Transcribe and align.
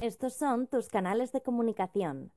Estos 0.00 0.34
son 0.34 0.66
tus 0.66 0.88
canales 0.88 1.30
de 1.32 1.42
comunicación. 1.42 2.32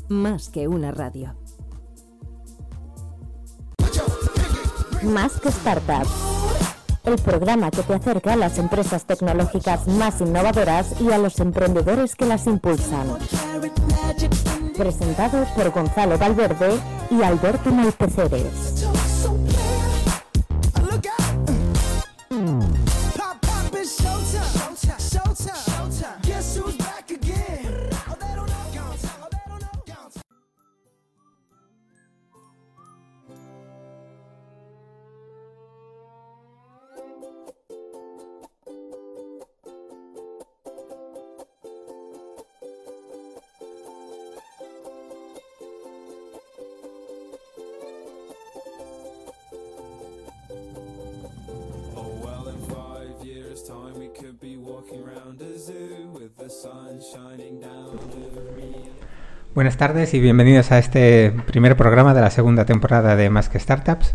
Más 0.09 0.49
que 0.49 0.69
una 0.69 0.91
radio. 0.91 1.35
Más 5.05 5.39
que 5.41 5.51
Startup. 5.51 6.07
El 7.05 7.17
programa 7.17 7.71
que 7.71 7.83
te 7.83 7.95
acerca 7.95 8.33
a 8.33 8.37
las 8.37 8.59
empresas 8.59 9.05
tecnológicas 9.05 9.87
más 9.87 10.21
innovadoras 10.21 10.99
y 11.01 11.13
a 11.13 11.19
los 11.19 11.39
emprendedores 11.41 12.15
que 12.17 12.25
las 12.25 12.47
impulsan. 12.47 13.19
Presentado 14.77 15.45
por 15.55 15.71
Gonzalo 15.71 16.17
Valverde 16.17 16.79
y 17.11 17.23
Alberto 17.23 17.71
Malpeceres. 17.71 18.84
Buenas 59.65 59.79
tardes 59.79 60.13
y 60.13 60.21
bienvenidos 60.21 60.73
a 60.73 60.79
este 60.79 61.33
primer 61.47 61.75
programa 61.75 62.13
de 62.13 62.21
la 62.21 62.29
segunda 62.29 62.67
temporada 62.67 63.17
de 63.17 63.31
Más 63.31 63.49
que 63.49 63.59
Startups. 63.59 64.15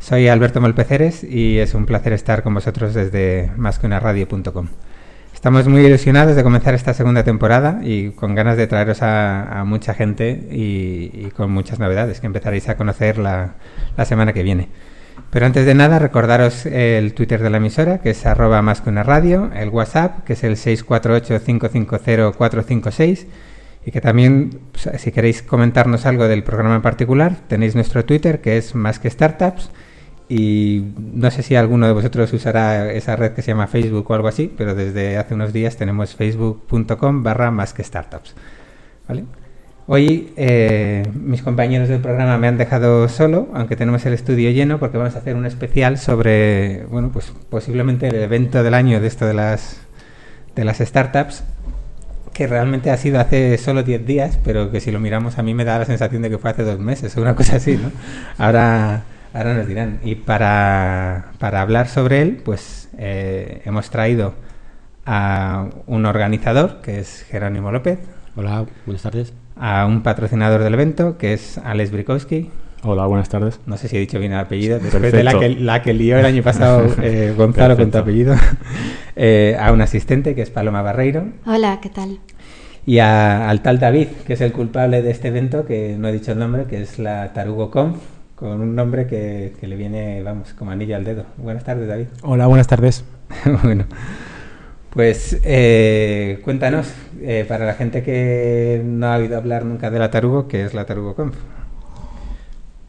Soy 0.00 0.28
Alberto 0.28 0.62
Molpeceres 0.62 1.22
y 1.22 1.58
es 1.58 1.74
un 1.74 1.84
placer 1.84 2.14
estar 2.14 2.42
con 2.42 2.54
vosotros 2.54 2.94
desde 2.94 3.52
másqueunaradio.com. 3.58 4.68
Estamos 5.34 5.68
muy 5.68 5.84
ilusionados 5.84 6.34
de 6.34 6.42
comenzar 6.42 6.72
esta 6.72 6.94
segunda 6.94 7.24
temporada 7.24 7.80
y 7.82 8.12
con 8.12 8.34
ganas 8.34 8.56
de 8.56 8.68
traeros 8.68 9.02
a, 9.02 9.60
a 9.60 9.64
mucha 9.64 9.92
gente 9.92 10.48
y, 10.50 11.10
y 11.12 11.30
con 11.36 11.52
muchas 11.52 11.78
novedades 11.78 12.20
que 12.20 12.26
empezaréis 12.28 12.66
a 12.70 12.78
conocer 12.78 13.18
la, 13.18 13.56
la 13.98 14.06
semana 14.06 14.32
que 14.32 14.44
viene. 14.44 14.70
Pero 15.30 15.44
antes 15.44 15.66
de 15.66 15.74
nada, 15.74 15.98
recordaros 15.98 16.64
el 16.64 17.12
Twitter 17.12 17.42
de 17.42 17.50
la 17.50 17.58
emisora, 17.58 17.98
que 17.98 18.08
es 18.08 18.24
arroba 18.24 18.62
más 18.62 18.80
que 18.80 18.88
una 18.88 19.02
radio, 19.02 19.50
el 19.54 19.68
WhatsApp, 19.68 20.24
que 20.24 20.32
es 20.32 20.42
el 20.42 20.56
648-550-456, 20.56 23.26
y 23.86 23.92
que 23.92 24.00
también, 24.00 24.58
si 24.98 25.12
queréis 25.12 25.42
comentarnos 25.42 26.06
algo 26.06 26.26
del 26.26 26.42
programa 26.42 26.74
en 26.74 26.82
particular, 26.82 27.36
tenéis 27.46 27.76
nuestro 27.76 28.04
Twitter, 28.04 28.40
que 28.40 28.56
es 28.56 28.74
más 28.74 28.98
que 28.98 29.08
startups, 29.08 29.70
y 30.28 30.82
no 30.98 31.30
sé 31.30 31.44
si 31.44 31.54
alguno 31.54 31.86
de 31.86 31.92
vosotros 31.92 32.32
usará 32.32 32.90
esa 32.90 33.14
red 33.14 33.30
que 33.30 33.42
se 33.42 33.52
llama 33.52 33.68
Facebook 33.68 34.10
o 34.10 34.14
algo 34.14 34.26
así, 34.26 34.52
pero 34.58 34.74
desde 34.74 35.18
hace 35.18 35.34
unos 35.34 35.52
días 35.52 35.76
tenemos 35.76 36.16
facebook.com 36.16 37.22
barra 37.22 37.52
más 37.52 37.72
que 37.72 37.84
startups. 37.84 38.34
¿Vale? 39.06 39.22
Hoy 39.86 40.32
eh, 40.36 41.04
mis 41.14 41.42
compañeros 41.42 41.88
del 41.88 42.00
programa 42.00 42.38
me 42.38 42.48
han 42.48 42.58
dejado 42.58 43.08
solo, 43.08 43.46
aunque 43.54 43.76
tenemos 43.76 44.04
el 44.04 44.14
estudio 44.14 44.50
lleno, 44.50 44.80
porque 44.80 44.98
vamos 44.98 45.14
a 45.14 45.18
hacer 45.18 45.36
un 45.36 45.46
especial 45.46 45.96
sobre, 45.96 46.86
bueno, 46.86 47.10
pues 47.12 47.32
posiblemente 47.48 48.08
el 48.08 48.16
evento 48.16 48.64
del 48.64 48.74
año 48.74 49.00
de 49.00 49.06
esto 49.06 49.26
de 49.26 49.34
las, 49.34 49.80
de 50.56 50.64
las 50.64 50.78
startups, 50.78 51.44
que 52.36 52.46
realmente 52.46 52.90
ha 52.90 52.98
sido 52.98 53.18
hace 53.18 53.56
solo 53.56 53.82
10 53.82 54.04
días, 54.04 54.38
pero 54.44 54.70
que 54.70 54.80
si 54.80 54.90
lo 54.90 55.00
miramos 55.00 55.38
a 55.38 55.42
mí 55.42 55.54
me 55.54 55.64
da 55.64 55.78
la 55.78 55.86
sensación 55.86 56.20
de 56.20 56.28
que 56.28 56.36
fue 56.36 56.50
hace 56.50 56.64
dos 56.64 56.78
meses 56.78 57.16
o 57.16 57.22
una 57.22 57.34
cosa 57.34 57.56
así, 57.56 57.78
¿no? 57.78 57.90
Ahora, 58.36 59.04
ahora 59.32 59.54
nos 59.54 59.66
dirán. 59.66 60.00
Y 60.04 60.16
para, 60.16 61.32
para 61.38 61.62
hablar 61.62 61.88
sobre 61.88 62.20
él, 62.20 62.42
pues 62.44 62.90
eh, 62.98 63.62
hemos 63.64 63.88
traído 63.88 64.34
a 65.06 65.68
un 65.86 66.04
organizador, 66.04 66.82
que 66.82 66.98
es 66.98 67.22
Jerónimo 67.30 67.72
López, 67.72 68.00
Hola, 68.36 68.66
buenas 68.84 69.02
tardes. 69.02 69.32
a 69.58 69.86
un 69.86 70.02
patrocinador 70.02 70.62
del 70.62 70.74
evento, 70.74 71.16
que 71.16 71.32
es 71.32 71.56
Alex 71.56 71.90
Brikowski. 71.90 72.50
Hola, 72.82 73.06
buenas 73.06 73.28
tardes. 73.28 73.58
No 73.66 73.76
sé 73.76 73.88
si 73.88 73.96
he 73.96 74.00
dicho 74.00 74.18
bien 74.18 74.32
el 74.32 74.38
apellido, 74.38 74.78
después 74.78 75.10
de 75.12 75.24
la 75.24 75.38
que, 75.38 75.48
la 75.50 75.82
que 75.82 75.92
lió 75.94 76.18
el 76.18 76.26
año 76.26 76.42
pasado 76.42 76.86
eh, 77.02 77.34
Gonzalo 77.36 77.76
con 77.76 77.90
tu 77.90 77.98
apellido. 77.98 78.34
Eh, 79.18 79.56
a 79.58 79.72
un 79.72 79.80
asistente, 79.80 80.34
que 80.34 80.42
es 80.42 80.50
Paloma 80.50 80.82
Barreiro. 80.82 81.28
Hola, 81.46 81.78
¿qué 81.80 81.88
tal? 81.88 82.18
Y 82.84 82.98
a- 82.98 83.48
al 83.48 83.62
tal 83.62 83.78
David, 83.78 84.08
que 84.26 84.34
es 84.34 84.42
el 84.42 84.52
culpable 84.52 85.00
de 85.00 85.10
este 85.10 85.28
evento, 85.28 85.64
que 85.64 85.96
no 85.98 86.08
he 86.08 86.12
dicho 86.12 86.32
el 86.32 86.38
nombre, 86.38 86.64
que 86.64 86.82
es 86.82 86.98
la 86.98 87.32
Tarugo 87.32 87.70
Conf, 87.70 87.96
con 88.34 88.60
un 88.60 88.74
nombre 88.74 89.06
que, 89.06 89.54
que 89.58 89.66
le 89.68 89.76
viene, 89.76 90.22
vamos, 90.22 90.52
como 90.52 90.70
anillo 90.70 90.96
al 90.96 91.04
dedo. 91.04 91.24
Buenas 91.38 91.64
tardes, 91.64 91.88
David. 91.88 92.08
Hola, 92.24 92.46
buenas 92.46 92.66
tardes. 92.66 93.06
bueno, 93.62 93.86
pues 94.90 95.40
eh, 95.42 96.38
cuéntanos, 96.44 96.92
eh, 97.22 97.46
para 97.48 97.64
la 97.64 97.72
gente 97.72 98.02
que 98.02 98.82
no 98.84 99.06
ha 99.06 99.16
oído 99.16 99.38
hablar 99.38 99.64
nunca 99.64 99.90
de 99.90 99.98
la 99.98 100.10
Tarugo, 100.10 100.46
¿qué 100.46 100.62
es 100.66 100.74
la 100.74 100.84
Tarugo 100.84 101.14
Conf? 101.14 101.36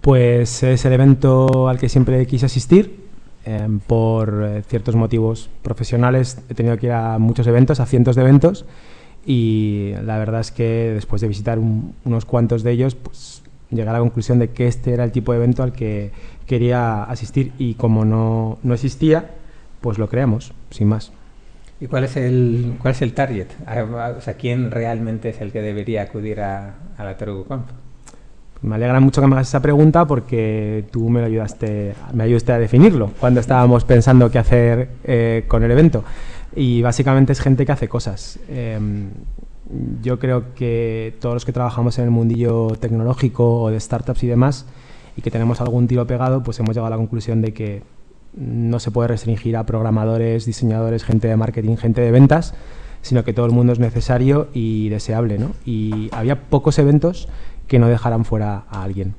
Pues 0.07 0.63
es 0.63 0.85
el 0.85 0.93
evento 0.93 1.67
al 1.67 1.77
que 1.77 1.89
siempre 1.89 2.25
quise 2.27 2.45
asistir. 2.45 3.05
eh, 3.45 3.67
por 3.87 4.41
eh, 4.45 4.61
ciertos 4.65 4.95
motivos 4.95 5.49
profesionales 5.61 6.37
he 6.49 6.53
tenido 6.53 6.77
que 6.77 6.85
ir 6.85 6.93
a 6.93 7.17
muchos 7.19 7.45
eventos, 7.45 7.81
a 7.81 7.85
cientos 7.85 8.15
de 8.15 8.21
eventos. 8.21 8.63
Y 9.25 9.91
la 10.05 10.17
verdad 10.17 10.39
es 10.39 10.51
que 10.53 10.91
después 10.93 11.21
de 11.21 11.27
visitar 11.27 11.59
un- 11.59 11.93
unos 12.05 12.23
cuantos 12.23 12.63
de 12.63 12.71
ellos, 12.71 12.95
pues 12.95 13.41
llegué 13.69 13.89
a 13.89 13.91
la 13.91 13.99
conclusión 13.99 14.39
de 14.39 14.51
que 14.51 14.67
este 14.67 14.93
era 14.93 15.03
el 15.03 15.11
tipo 15.11 15.33
de 15.33 15.39
evento 15.39 15.61
al 15.61 15.73
que 15.73 16.11
quería 16.45 17.03
asistir. 17.03 17.51
Y 17.57 17.73
como 17.73 18.05
no, 18.05 18.59
no 18.63 18.73
existía, 18.75 19.31
pues 19.81 19.97
lo 19.97 20.07
creamos, 20.07 20.53
sin 20.69 20.87
más. 20.87 21.11
¿Y 21.81 21.87
cuál 21.87 22.05
es 22.05 22.15
el, 22.15 22.75
cuál 22.81 22.93
es 22.93 23.01
el 23.01 23.11
target? 23.13 23.47
Ah, 23.65 24.13
O 24.17 24.21
sea, 24.21 24.35
¿quién 24.35 24.71
realmente 24.71 25.27
es 25.31 25.41
el 25.41 25.51
que 25.51 25.61
debería 25.61 26.03
acudir 26.03 26.39
a, 26.39 26.75
la 26.97 27.17
Tarugo 27.17 27.43
Conf? 27.43 27.65
Me 28.61 28.75
alegra 28.75 28.99
mucho 28.99 29.21
que 29.21 29.27
me 29.27 29.35
hagas 29.35 29.49
esa 29.49 29.61
pregunta 29.61 30.05
porque 30.05 30.85
tú 30.91 31.09
me 31.09 31.23
ayudaste, 31.23 31.93
me 32.13 32.23
ayudaste 32.23 32.53
a 32.53 32.59
definirlo 32.59 33.11
cuando 33.19 33.39
estábamos 33.39 33.83
pensando 33.83 34.31
qué 34.31 34.39
hacer 34.39 34.89
eh, 35.03 35.45
con 35.47 35.63
el 35.63 35.71
evento. 35.71 36.03
Y 36.55 36.81
básicamente 36.81 37.33
es 37.33 37.39
gente 37.39 37.65
que 37.65 37.71
hace 37.71 37.87
cosas. 37.87 38.39
Em, 38.49 39.09
yo 40.01 40.17
creo 40.17 40.55
que 40.55 41.15
todos 41.19 41.35
los 41.35 41.45
que 41.45 41.51
trabajamos 41.51 41.97
en 41.99 42.05
el 42.05 42.11
mundillo 42.11 42.69
tecnológico 42.79 43.61
o 43.61 43.69
de 43.69 43.79
startups 43.79 44.23
y 44.23 44.27
demás 44.27 44.65
y 45.15 45.21
que 45.21 45.29
tenemos 45.29 45.61
algún 45.61 45.87
tiro 45.87 46.07
pegado, 46.07 46.41
pues 46.43 46.59
hemos 46.59 46.75
llegado 46.75 46.87
a 46.87 46.91
la 46.91 46.97
conclusión 46.97 47.41
de 47.41 47.53
que 47.53 47.83
no 48.35 48.79
se 48.79 48.91
puede 48.91 49.09
restringir 49.09 49.57
a 49.57 49.65
programadores, 49.65 50.45
diseñadores, 50.45 51.03
gente 51.03 51.27
de 51.27 51.35
marketing, 51.35 51.75
gente 51.75 52.01
de 52.01 52.11
ventas, 52.11 52.53
sino 53.01 53.23
que 53.23 53.33
todo 53.33 53.45
el 53.45 53.51
mundo 53.51 53.73
es 53.73 53.79
necesario 53.79 54.47
y 54.53 54.89
deseable. 54.89 55.37
¿no? 55.37 55.51
Y 55.65 56.09
había 56.11 56.49
pocos 56.49 56.77
eventos 56.79 57.27
que 57.67 57.79
no 57.79 57.87
dejaran 57.87 58.25
fuera 58.25 58.65
a 58.69 58.83
alguien. 58.83 59.15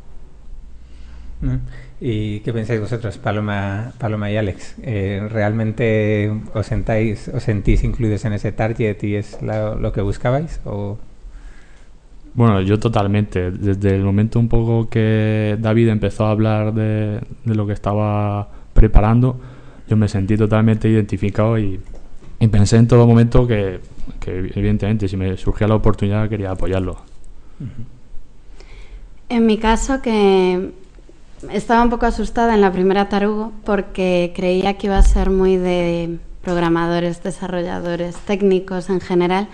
Mm. 1.41 1.56
¿Y 2.00 2.41
qué 2.41 2.53
pensáis 2.53 2.81
vosotros, 2.81 3.19
Paloma, 3.19 3.92
Paloma 3.98 4.30
y 4.30 4.36
Alex? 4.36 4.77
Eh, 4.83 5.27
¿Realmente 5.30 6.33
os, 6.54 6.66
sentáis, 6.66 7.28
os 7.28 7.42
sentís 7.42 7.84
incluidos 7.84 8.24
en 8.24 8.33
ese 8.34 8.53
target 8.53 9.03
y 9.04 9.15
es 9.16 9.41
la- 9.42 9.74
lo 9.74 9.92
que 9.92 10.00
buscabais? 10.03 10.60
¿O 10.65 10.98
Bueno, 12.34 12.60
yo 12.62 12.78
totalmente. 12.78 13.50
Desde 13.50 13.95
el 13.97 14.04
momento 14.04 14.39
un 14.39 14.48
poco 14.48 14.89
que 14.89 15.56
David 15.60 15.89
empezó 15.89 16.27
a 16.27 16.30
hablar 16.30 16.72
de, 16.74 17.21
de 17.44 17.54
lo 17.54 17.66
que 17.66 17.72
estaba 17.72 18.48
preparando, 18.72 19.41
yo 19.89 19.97
me 19.97 20.09
sentí 20.09 20.36
totalmente 20.36 20.89
identificado 20.89 21.59
y, 21.59 21.80
y 22.41 22.48
pensé 22.48 22.77
en 22.77 22.86
todo 22.89 23.06
momento 23.06 23.47
que, 23.47 23.80
que, 24.21 24.39
evidentemente, 24.54 25.09
si 25.09 25.16
me 25.16 25.36
surgía 25.36 25.66
la 25.68 25.74
oportunidad, 25.77 26.28
quería 26.28 26.53
apoyarlo. 26.53 26.98
En 29.28 29.47
mi 29.47 29.59
caso, 29.59 30.01
que 30.01 30.72
estaba 31.53 31.83
un 31.83 31.91
poco 31.91 32.07
asustada 32.07 32.54
en 32.54 32.60
la 32.60 32.72
primera 32.72 33.09
tarugo 33.09 33.53
porque 33.65 34.33
creía 34.34 34.75
que 34.78 34.86
iba 34.86 34.98
a 34.98 35.03
ser 35.03 35.30
muy 35.30 35.57
de 35.57 36.19
programadores, 36.42 37.22
desarrolladores, 37.22 38.16
técnicos 38.16 38.89
en 38.89 39.01
general. 39.01 39.48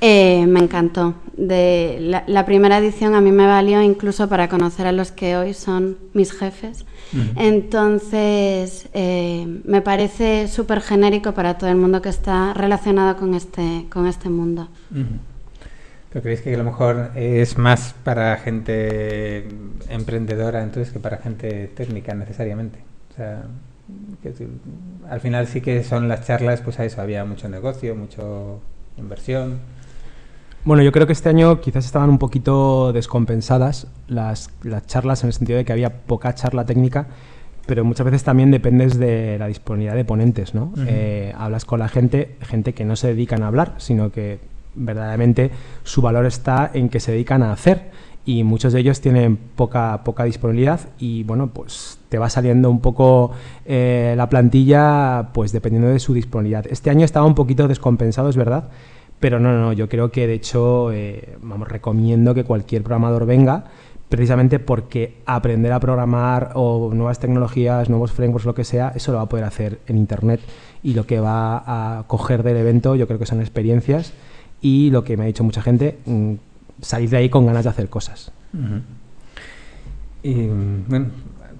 Eh, 0.00 0.46
me 0.46 0.60
encantó. 0.60 1.14
De 1.36 1.98
la, 2.00 2.24
la 2.26 2.44
primera 2.44 2.78
edición 2.78 3.14
a 3.14 3.20
mí 3.20 3.30
me 3.30 3.46
valió 3.46 3.82
incluso 3.82 4.28
para 4.28 4.48
conocer 4.48 4.86
a 4.86 4.92
los 4.92 5.12
que 5.12 5.36
hoy 5.36 5.54
son 5.54 5.96
mis 6.12 6.32
jefes. 6.32 6.84
Entonces, 7.36 8.88
eh, 8.94 9.60
me 9.64 9.82
parece 9.82 10.48
súper 10.48 10.80
genérico 10.80 11.32
para 11.32 11.58
todo 11.58 11.70
el 11.70 11.76
mundo 11.76 12.00
que 12.02 12.08
está 12.08 12.54
relacionado 12.54 13.16
con 13.16 13.34
este, 13.34 13.86
con 13.90 14.06
este 14.06 14.28
mundo. 14.28 14.68
¿Pero 16.12 16.22
creéis 16.22 16.42
que 16.42 16.54
a 16.54 16.58
lo 16.58 16.64
mejor 16.64 17.10
es 17.14 17.56
más 17.56 17.94
para 18.04 18.36
gente 18.36 19.48
emprendedora 19.88 20.62
entonces 20.62 20.92
que 20.92 21.00
para 21.00 21.16
gente 21.16 21.68
técnica 21.68 22.14
necesariamente? 22.14 22.80
O 23.12 23.14
sea, 23.16 23.44
que 24.22 24.32
al 25.08 25.20
final 25.20 25.46
sí 25.46 25.62
que 25.62 25.82
son 25.82 26.08
las 26.08 26.26
charlas, 26.26 26.60
pues 26.60 26.78
a 26.78 26.84
eso 26.84 27.00
había 27.00 27.24
mucho 27.24 27.48
negocio, 27.48 27.94
mucho 27.96 28.60
inversión. 28.98 29.60
Bueno, 30.64 30.82
yo 30.82 30.92
creo 30.92 31.06
que 31.06 31.14
este 31.14 31.30
año 31.30 31.60
quizás 31.60 31.86
estaban 31.86 32.10
un 32.10 32.18
poquito 32.18 32.92
descompensadas 32.92 33.88
las, 34.06 34.50
las 34.62 34.86
charlas 34.86 35.22
en 35.24 35.28
el 35.28 35.32
sentido 35.32 35.58
de 35.58 35.64
que 35.64 35.72
había 35.72 36.02
poca 36.04 36.34
charla 36.34 36.66
técnica, 36.66 37.06
pero 37.66 37.84
muchas 37.84 38.04
veces 38.04 38.22
también 38.22 38.50
dependes 38.50 38.98
de 38.98 39.38
la 39.38 39.46
disponibilidad 39.46 39.96
de 39.96 40.04
ponentes, 40.04 40.54
¿no? 40.54 40.72
Eh, 40.86 41.32
hablas 41.36 41.64
con 41.64 41.80
la 41.80 41.88
gente, 41.88 42.36
gente 42.42 42.74
que 42.74 42.84
no 42.84 42.96
se 42.96 43.08
dedican 43.08 43.42
a 43.42 43.48
hablar, 43.48 43.74
sino 43.78 44.10
que 44.12 44.51
verdaderamente 44.74 45.50
su 45.82 46.02
valor 46.02 46.26
está 46.26 46.70
en 46.72 46.88
que 46.88 47.00
se 47.00 47.12
dedican 47.12 47.42
a 47.42 47.52
hacer 47.52 47.90
y 48.24 48.44
muchos 48.44 48.72
de 48.72 48.80
ellos 48.80 49.00
tienen 49.00 49.36
poca, 49.36 50.04
poca 50.04 50.24
disponibilidad 50.24 50.80
y 50.98 51.24
bueno, 51.24 51.48
pues 51.48 51.98
te 52.08 52.18
va 52.18 52.30
saliendo 52.30 52.70
un 52.70 52.80
poco 52.80 53.32
eh, 53.64 54.14
la 54.16 54.28
plantilla 54.28 55.30
pues 55.32 55.52
dependiendo 55.52 55.88
de 55.88 55.98
su 55.98 56.14
disponibilidad. 56.14 56.66
Este 56.70 56.90
año 56.90 57.04
estaba 57.04 57.26
un 57.26 57.34
poquito 57.34 57.66
descompensado, 57.66 58.28
es 58.28 58.36
verdad, 58.36 58.68
pero 59.18 59.40
no, 59.40 59.52
no, 59.58 59.72
yo 59.72 59.88
creo 59.88 60.10
que 60.10 60.26
de 60.26 60.34
hecho, 60.34 60.92
eh, 60.92 61.36
vamos, 61.42 61.68
recomiendo 61.68 62.34
que 62.34 62.44
cualquier 62.44 62.82
programador 62.82 63.26
venga 63.26 63.64
precisamente 64.08 64.58
porque 64.58 65.22
aprender 65.24 65.72
a 65.72 65.80
programar 65.80 66.50
o 66.54 66.92
nuevas 66.92 67.18
tecnologías, 67.18 67.88
nuevos 67.88 68.12
frameworks, 68.12 68.44
lo 68.44 68.54
que 68.54 68.62
sea, 68.62 68.92
eso 68.94 69.10
lo 69.10 69.16
va 69.16 69.24
a 69.24 69.28
poder 69.28 69.46
hacer 69.46 69.80
en 69.86 69.96
Internet 69.96 70.40
y 70.82 70.92
lo 70.92 71.06
que 71.06 71.18
va 71.18 71.62
a 71.98 72.04
coger 72.08 72.42
del 72.42 72.58
evento 72.58 72.94
yo 72.94 73.06
creo 73.06 73.18
que 73.18 73.24
son 73.24 73.40
experiencias 73.40 74.12
y 74.62 74.90
lo 74.90 75.04
que 75.04 75.16
me 75.16 75.24
ha 75.24 75.26
dicho 75.26 75.44
mucha 75.44 75.60
gente, 75.60 75.98
mm, 76.06 76.34
salir 76.80 77.10
de 77.10 77.16
ahí 77.18 77.28
con 77.28 77.44
ganas 77.44 77.64
de 77.64 77.70
hacer 77.70 77.88
cosas. 77.88 78.32
Y 80.22 80.46
bueno, 80.88 81.06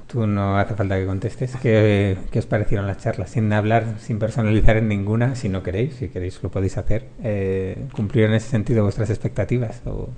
tú 0.07 0.27
no 0.27 0.57
hace 0.57 0.75
falta 0.75 0.97
que 0.97 1.05
contestes. 1.05 1.57
¿Qué, 1.57 2.17
qué 2.31 2.39
os 2.39 2.47
parecieron 2.47 2.87
las 2.87 2.99
charlas? 2.99 3.31
Sin 3.31 3.53
hablar, 3.53 3.97
sin 3.99 4.19
personalizar 4.19 4.77
en 4.77 4.89
ninguna, 4.89 5.35
si 5.35 5.49
no 5.49 5.63
queréis, 5.63 5.95
si 5.95 6.09
queréis 6.09 6.41
lo 6.43 6.51
podéis 6.51 6.79
hacer. 6.79 7.09
Eh, 7.23 7.87
¿Cumplieron 7.93 8.33
en 8.33 8.37
ese 8.37 8.51
sentido 8.51 8.85
vuestras 8.85 9.11
expectativas? 9.11 9.83
O... 9.85 10.09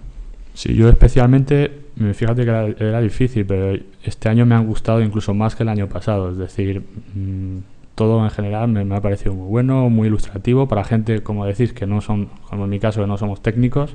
Sí, 0.52 0.74
yo 0.74 0.88
especialmente, 0.88 1.70
fíjate 2.14 2.44
que 2.44 2.50
era, 2.50 2.66
era 2.66 3.00
difícil, 3.00 3.46
pero 3.46 3.80
este 4.04 4.28
año 4.28 4.44
me 4.44 4.54
han 4.54 4.66
gustado 4.66 5.00
incluso 5.00 5.32
más 5.32 5.56
que 5.56 5.62
el 5.62 5.70
año 5.70 5.88
pasado. 5.88 6.30
Es 6.30 6.36
decir, 6.36 6.82
mm, 7.14 7.58
todo 7.94 8.24
en 8.24 8.30
general 8.30 8.68
me, 8.68 8.94
ha 8.94 9.00
parecido 9.00 9.34
muy 9.34 9.48
bueno, 9.48 9.88
muy 9.88 10.08
ilustrativo 10.08 10.66
para 10.66 10.84
gente, 10.84 11.22
como 11.22 11.46
decís, 11.46 11.72
que 11.72 11.86
no 11.86 12.00
son, 12.00 12.28
como 12.48 12.64
en 12.64 12.70
mi 12.70 12.80
caso, 12.80 13.00
que 13.00 13.06
no 13.06 13.16
somos 13.16 13.40
técnicos. 13.40 13.94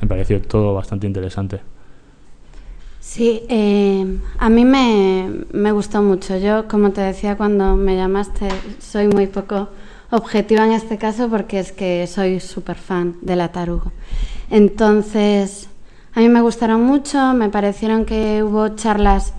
Me 0.00 0.08
pareció 0.08 0.40
todo 0.40 0.74
bastante 0.74 1.06
interesante. 1.06 1.60
Sí, 3.00 3.42
eh, 3.48 4.18
a 4.38 4.48
mí 4.48 4.64
me, 4.64 5.30
me 5.52 5.72
gustó 5.72 6.02
mucho. 6.02 6.36
Yo, 6.38 6.66
como 6.68 6.90
te 6.90 7.00
decía 7.00 7.36
cuando 7.36 7.76
me 7.76 7.96
llamaste, 7.96 8.48
soy 8.78 9.08
muy 9.08 9.26
poco 9.26 9.68
objetiva 10.10 10.64
en 10.64 10.72
este 10.72 10.98
caso 10.98 11.28
porque 11.28 11.58
es 11.60 11.72
que 11.72 12.06
soy 12.06 12.40
súper 12.40 12.76
fan 12.76 13.16
de 13.22 13.36
la 13.36 13.52
tarugo. 13.52 13.92
Entonces, 14.50 15.68
a 16.14 16.20
mí 16.20 16.28
me 16.28 16.40
gustaron 16.40 16.82
mucho, 16.82 17.34
me 17.34 17.48
parecieron 17.48 18.04
que 18.04 18.42
hubo 18.42 18.70
charlas 18.70 19.34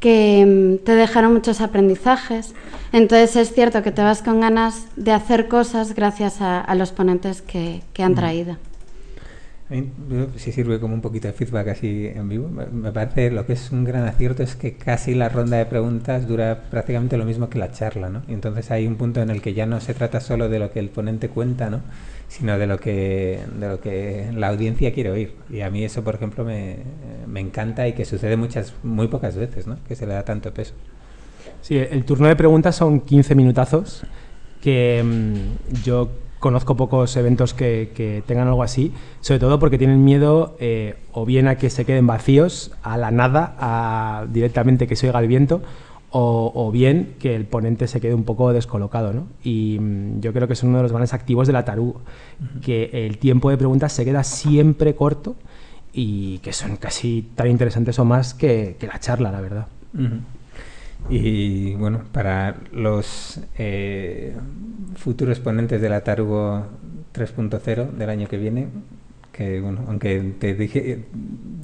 que 0.00 0.44
mm, 0.46 0.84
te 0.84 0.94
dejaron 0.94 1.32
muchos 1.32 1.60
aprendizajes. 1.60 2.54
Entonces 2.92 3.36
es 3.36 3.52
cierto 3.54 3.82
que 3.82 3.90
te 3.90 4.02
vas 4.02 4.22
con 4.22 4.40
ganas 4.40 4.86
de 4.96 5.12
hacer 5.12 5.48
cosas 5.48 5.94
gracias 5.94 6.40
a, 6.40 6.60
a 6.60 6.74
los 6.74 6.92
ponentes 6.92 7.42
que, 7.42 7.82
que 7.92 8.02
han 8.02 8.14
traído. 8.14 8.56
A 9.70 9.74
mí, 9.74 9.90
si 10.36 10.50
sirve 10.50 10.80
como 10.80 10.94
un 10.94 11.02
poquito 11.02 11.28
de 11.28 11.34
feedback 11.34 11.68
así 11.68 12.06
en 12.06 12.26
vivo, 12.28 12.48
me, 12.48 12.90
parece 12.90 13.30
lo 13.30 13.44
que 13.44 13.52
es 13.52 13.70
un 13.70 13.84
gran 13.84 14.04
acierto 14.06 14.42
es 14.42 14.56
que 14.56 14.76
casi 14.76 15.14
la 15.14 15.28
ronda 15.28 15.58
de 15.58 15.66
preguntas 15.66 16.26
dura 16.26 16.64
prácticamente 16.70 17.18
lo 17.18 17.26
mismo 17.26 17.50
que 17.50 17.58
la 17.58 17.70
charla, 17.70 18.08
¿no? 18.08 18.22
Y 18.28 18.32
entonces 18.32 18.70
hay 18.70 18.86
un 18.86 18.96
punto 18.96 19.20
en 19.20 19.28
el 19.28 19.42
que 19.42 19.52
ya 19.52 19.66
no 19.66 19.78
se 19.80 19.92
trata 19.92 20.20
solo 20.20 20.48
de 20.48 20.58
lo 20.58 20.72
que 20.72 20.78
el 20.78 20.88
ponente 20.88 21.28
cuenta, 21.28 21.68
¿no? 21.68 21.82
Sino 22.28 22.58
de 22.58 22.66
lo 22.66 22.78
que, 22.78 23.40
de 23.58 23.68
lo 23.68 23.80
que 23.80 24.30
la 24.34 24.48
audiencia 24.48 24.94
quiere 24.94 25.10
oír. 25.10 25.34
Y 25.50 25.60
a 25.60 25.68
mí 25.68 25.84
eso, 25.84 26.02
por 26.02 26.14
ejemplo, 26.14 26.44
me, 26.44 26.76
me 27.26 27.40
encanta 27.40 27.86
y 27.86 27.92
que 27.92 28.06
sucede 28.06 28.38
muchas, 28.38 28.72
muy 28.82 29.08
pocas 29.08 29.36
veces, 29.36 29.66
¿no? 29.66 29.78
Que 29.86 29.96
se 29.96 30.06
le 30.06 30.14
da 30.14 30.24
tanto 30.24 30.52
peso. 30.54 30.72
Sí, 31.60 31.76
el 31.76 32.04
turno 32.06 32.28
de 32.28 32.36
preguntas 32.36 32.74
son 32.74 33.00
15 33.00 33.34
minutazos, 33.34 34.06
que 34.62 35.02
mm, 35.04 35.82
yo 35.84 36.08
conozco 36.38 36.76
pocos 36.76 37.16
eventos 37.16 37.54
que, 37.54 37.92
que 37.94 38.22
tengan 38.26 38.48
algo 38.48 38.62
así, 38.62 38.92
sobre 39.20 39.40
todo 39.40 39.58
porque 39.58 39.78
tienen 39.78 40.04
miedo 40.04 40.56
eh, 40.60 40.96
o 41.12 41.24
bien 41.24 41.48
a 41.48 41.56
que 41.56 41.70
se 41.70 41.84
queden 41.84 42.06
vacíos, 42.06 42.72
a 42.82 42.96
la 42.96 43.10
nada, 43.10 43.56
a 43.58 44.26
directamente 44.30 44.86
que 44.86 44.96
se 44.96 45.06
oiga 45.06 45.20
el 45.20 45.28
viento, 45.28 45.62
o, 46.10 46.52
o 46.54 46.70
bien 46.70 47.14
que 47.18 47.36
el 47.36 47.44
ponente 47.44 47.86
se 47.86 48.00
quede 48.00 48.14
un 48.14 48.24
poco 48.24 48.52
descolocado. 48.52 49.12
¿no? 49.12 49.26
Y 49.42 49.78
mm, 49.80 50.20
yo 50.20 50.32
creo 50.32 50.46
que 50.46 50.54
es 50.54 50.62
uno 50.62 50.78
de 50.78 50.82
los 50.84 50.92
grandes 50.92 51.12
activos 51.12 51.46
de 51.46 51.52
la 51.52 51.64
tarugo, 51.64 52.00
que 52.62 53.06
el 53.06 53.18
tiempo 53.18 53.50
de 53.50 53.58
preguntas 53.58 53.92
se 53.92 54.04
queda 54.04 54.24
siempre 54.24 54.94
corto 54.94 55.36
y 55.92 56.38
que 56.38 56.52
son 56.52 56.76
casi 56.76 57.30
tan 57.34 57.48
interesantes 57.48 57.98
o 57.98 58.04
más 58.04 58.34
que, 58.34 58.76
que 58.78 58.86
la 58.86 59.00
charla, 59.00 59.32
la 59.32 59.40
verdad. 59.40 59.66
Y 61.10 61.74
bueno, 61.74 62.02
para 62.12 62.56
los 62.72 63.40
eh, 63.56 64.34
futuros 64.96 65.40
ponentes 65.40 65.80
de 65.80 65.88
la 65.88 66.02
Tarugo 66.02 66.66
3.0 67.14 67.90
del 67.92 68.10
año 68.10 68.28
que 68.28 68.36
viene, 68.36 68.68
que 69.32 69.60
bueno, 69.60 69.80
aunque 69.88 70.34
te 70.38 70.54
dije, 70.54 71.04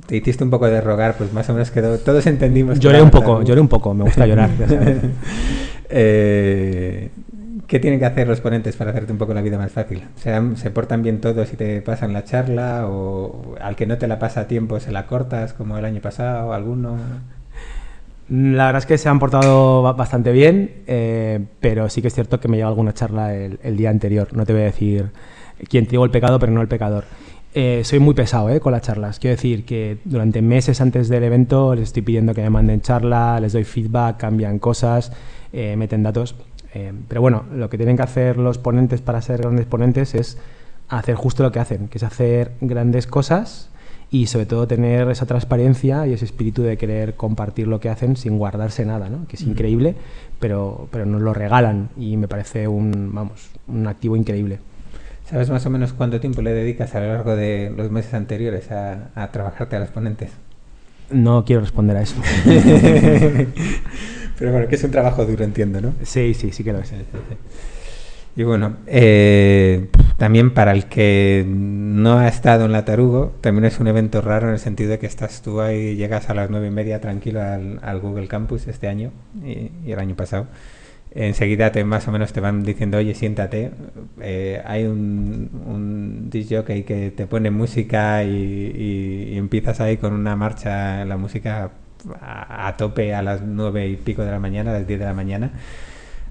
te 0.07 0.17
hiciste 0.17 0.45
un 0.45 0.51
poco 0.51 0.67
de 0.67 0.81
rogar, 0.81 1.17
pues 1.17 1.33
más 1.33 1.49
o 1.51 1.53
menos 1.53 1.71
quedó, 1.71 1.99
todos 1.99 2.27
entendimos. 2.27 2.79
Lloré 2.81 3.03
un 3.03 3.11
poco, 3.11 3.43
lloré 3.43 3.61
un 3.61 3.69
poco, 3.69 3.93
me 3.95 4.05
gusta 4.05 4.27
llorar. 4.27 4.51
Eh, 5.97 7.11
¿Qué 7.69 7.79
tienen 7.79 8.01
que 8.01 8.07
hacer 8.07 8.27
los 8.27 8.41
ponentes 8.41 8.75
para 8.77 8.91
hacerte 8.91 9.13
un 9.13 9.19
poco 9.19 9.33
la 9.33 9.43
vida 9.43 9.59
más 9.59 9.71
fácil? 9.71 10.03
O 10.17 10.21
sea, 10.21 10.43
¿Se 10.57 10.71
portan 10.71 11.03
bien 11.03 11.21
todos 11.21 11.53
y 11.53 11.57
te 11.57 11.83
pasan 11.83 12.13
la 12.13 12.25
charla? 12.25 12.89
¿O 12.89 13.55
al 13.61 13.77
que 13.77 13.87
no 13.87 13.97
te 13.97 14.09
la 14.09 14.19
pasa 14.19 14.41
a 14.41 14.49
tiempo 14.49 14.81
se 14.81 14.93
la 14.93 15.07
cortas 15.07 15.53
como 15.53 15.79
el 15.79 15.85
año 15.85 16.01
pasado? 16.01 16.53
¿Alguno? 16.53 16.97
La 18.29 18.67
verdad 18.67 18.79
es 18.81 18.87
que 18.87 18.97
se 18.97 19.09
han 19.09 19.19
portado 19.19 19.83
ba- 19.83 19.93
bastante 19.93 20.33
bien, 20.33 20.83
eh, 20.87 21.45
pero 21.61 21.89
sí 21.91 22.01
que 22.01 22.09
es 22.09 22.15
cierto 22.15 22.41
que 22.41 22.49
me 22.49 22.57
lleva 22.57 22.71
alguna 22.71 22.95
charla 22.95 23.35
el, 23.35 23.77
día 23.77 23.91
anterior. 23.91 24.29
No 24.35 24.47
te 24.47 24.53
voy 24.55 24.63
a 24.63 24.67
decir 24.67 25.11
quién 25.69 25.87
trigo 25.87 26.05
el 26.05 26.11
pecado, 26.11 26.39
pero 26.39 26.51
no 26.51 26.63
el 26.63 26.69
pecador. 26.69 27.05
Eh, 27.53 27.83
soy 27.85 27.99
muy 28.01 28.15
pesado 28.15 28.49
eh, 28.51 28.61
con 28.61 28.73
las 28.73 28.83
charlas. 28.83 29.19
Quiero 29.19 29.37
decir 29.37 29.65
que 29.67 29.99
durante 30.05 30.41
meses 30.41 30.81
antes 30.81 31.09
del 31.09 31.23
evento 31.23 31.75
les 31.75 31.85
estoy 31.85 32.03
pidiendo 32.03 32.35
que 32.35 32.43
me 32.43 32.51
manden 32.51 32.81
charla, 32.81 33.39
les 33.41 33.53
doy 33.53 33.65
feedback, 33.65 34.17
cambian 34.17 34.59
cosas, 34.59 35.13
meten 35.53 36.03
datos. 36.03 36.35
Pero 37.07 37.21
bueno, 37.21 37.45
lo 37.55 37.71
que 37.71 37.77
tienen 37.77 37.97
que 37.97 38.03
hacer 38.03 38.37
los 38.37 38.59
ponentes 38.59 39.01
para 39.01 39.23
ser 39.23 39.43
grandes 39.43 39.67
ponentes 39.67 40.17
es 40.17 40.39
hacer 40.89 41.15
justo 41.15 41.45
lo 41.45 41.53
que 41.53 41.61
hacen, 41.61 41.87
que 41.87 41.99
es 41.99 42.03
hacer 42.03 42.53
grandes 42.61 43.07
cosas 43.07 43.71
y 44.15 44.29
sobre 44.29 44.47
todo 44.47 44.69
tener 44.69 45.11
esa 45.11 45.27
transparencia 45.27 46.07
y 46.07 46.13
ese 46.13 46.25
espíritu 46.25 46.63
de 46.63 46.77
querer 46.77 47.15
compartir 47.15 47.67
lo 47.67 47.81
que 47.81 47.89
hacen 47.89 48.17
sin 48.17 48.39
guardarse 48.39 48.85
nada, 48.85 49.09
¿no? 49.09 49.27
que 49.27 49.35
es 49.35 49.43
increíble, 49.43 49.97
pero, 50.39 50.87
pero 50.93 51.05
nos 51.05 51.21
lo 51.21 51.35
regalan 51.35 51.89
y 51.99 52.17
me 52.17 52.29
parece 52.29 52.69
un, 52.69 53.11
vamos, 53.13 53.49
un 53.67 53.89
activo 53.89 54.15
increíble. 54.15 54.61
¿Sabes 55.29 55.51
más 55.51 55.67
o 55.67 55.71
menos 55.71 55.93
cuánto 55.95 56.21
tiempo 56.21 56.43
le 56.43 56.53
dedicas 56.53 56.95
a 56.95 57.01
lo 57.01 57.09
largo 57.09 57.35
de 57.35 57.73
los 57.77 57.91
meses 57.91 58.15
anteriores 58.15 58.71
a, 58.71 59.09
a 59.17 59.33
trabajarte 59.33 59.75
a 59.75 59.81
los 59.81 59.89
ponentes? 59.89 60.31
No 61.11 61.45
quiero 61.45 61.63
responder 61.63 61.97
a 61.97 62.03
eso. 62.03 62.15
Pero 64.39 64.53
bueno, 64.53 64.69
que 64.69 64.77
es 64.77 64.85
un 64.85 64.93
trabajo 64.93 65.27
duro, 65.27 65.43
entiendo, 65.43 65.81
¿no? 65.81 65.93
sí, 66.05 66.35
sí, 66.35 66.53
sí 66.53 66.63
que 66.63 66.73
lo 66.73 66.79
es. 66.79 66.93
Y 68.37 68.43
bueno, 68.43 68.77
eh, 68.89 69.89
también 70.17 70.53
para 70.53 70.73
el 70.73 70.87
que 70.87 71.45
no 71.47 72.19
ha 72.19 72.27
estado 72.27 72.65
en 72.65 72.73
la 72.73 72.85
Tarugo, 72.85 73.33
también 73.41 73.65
es 73.65 73.79
un 73.79 73.87
evento 73.87 74.21
raro 74.23 74.49
en 74.49 74.55
el 74.55 74.59
sentido 74.59 74.91
de 74.91 74.99
que 74.99 75.07
estás 75.07 75.41
tú 75.43 75.61
ahí, 75.61 75.95
llegas 75.95 76.31
a 76.31 76.35
las 76.35 76.51
nueve 76.51 76.67
y 76.67 76.71
media 76.73 77.01
tranquilo 77.01 77.41
al, 77.41 78.01
Google 78.01 78.27
Campus 78.27 78.67
este 78.67 78.89
año 78.89 79.13
y, 79.45 79.71
y 79.87 79.93
el 79.93 79.99
año 80.01 80.17
pasado. 80.17 80.47
Enseguida 81.15 81.71
te 81.71 81.85
más 81.85 82.09
o 82.09 82.13
menos 82.13 82.33
te 82.33 82.41
van 82.41 82.65
diciendo, 82.65 82.99
oye, 82.99 83.15
siéntate. 83.15 83.71
Eh, 84.21 84.61
hay 84.65 84.85
un, 84.85 85.49
un 85.65 86.31
jockey 86.51 86.83
que 86.83 87.13
te 87.13 87.27
pone 87.29 87.53
música 87.53 88.25
y, 88.25 88.31
y- 88.31 89.29
y 89.35 89.39
empiezas 89.39 89.81
ahí 89.81 89.97
con 89.97 90.13
una 90.13 90.35
marcha, 90.35 91.05
la 91.05 91.17
música 91.17 91.71
a, 92.21 92.67
a 92.69 92.77
tope 92.77 93.15
a 93.15 93.23
las 93.23 93.43
nueve 93.43 93.87
y 93.89 93.97
pico 93.97 94.25
de 94.25 94.33
la 94.33 94.41
mañana, 94.41 94.71
a 94.73 94.75
las 94.75 94.87
diez 94.89 94.99
de 94.99 95.07
la 95.07 95.15
mañana 95.15 95.53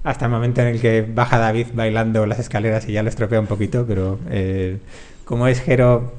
hasta 0.04 0.26
el 0.26 0.30
momento 0.30 0.60
en 0.60 0.68
el 0.68 0.80
que 0.80 1.02
baja 1.02 1.38
David 1.38 1.68
bailando 1.74 2.26
las 2.26 2.38
escaleras 2.38 2.86
y 2.88 2.92
ya 2.92 3.02
lo 3.02 3.08
estropea 3.08 3.40
un 3.40 3.46
poquito, 3.46 3.86
pero 3.86 4.18
eh, 4.30 4.78
cómo 5.24 5.48
es 5.48 5.60
Jero 5.60 6.12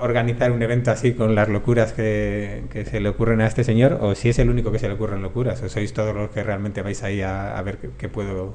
organizar 0.00 0.50
un 0.50 0.60
evento 0.60 0.90
así 0.90 1.12
con 1.12 1.36
las 1.36 1.48
locuras 1.48 1.92
que, 1.92 2.64
que 2.70 2.84
se 2.84 2.98
le 2.98 3.08
ocurren 3.08 3.40
a 3.40 3.46
este 3.46 3.62
señor, 3.62 3.98
o 4.00 4.16
si 4.16 4.30
es 4.30 4.38
el 4.40 4.50
único 4.50 4.72
que 4.72 4.80
se 4.80 4.88
le 4.88 4.94
ocurren 4.94 5.22
locuras, 5.22 5.62
o 5.62 5.68
sois 5.68 5.92
todos 5.92 6.12
los 6.12 6.30
que 6.30 6.42
realmente 6.42 6.82
vais 6.82 7.00
ahí 7.04 7.22
a, 7.22 7.62
ver 7.62 7.78
qué, 7.96 8.08
puedo, 8.08 8.54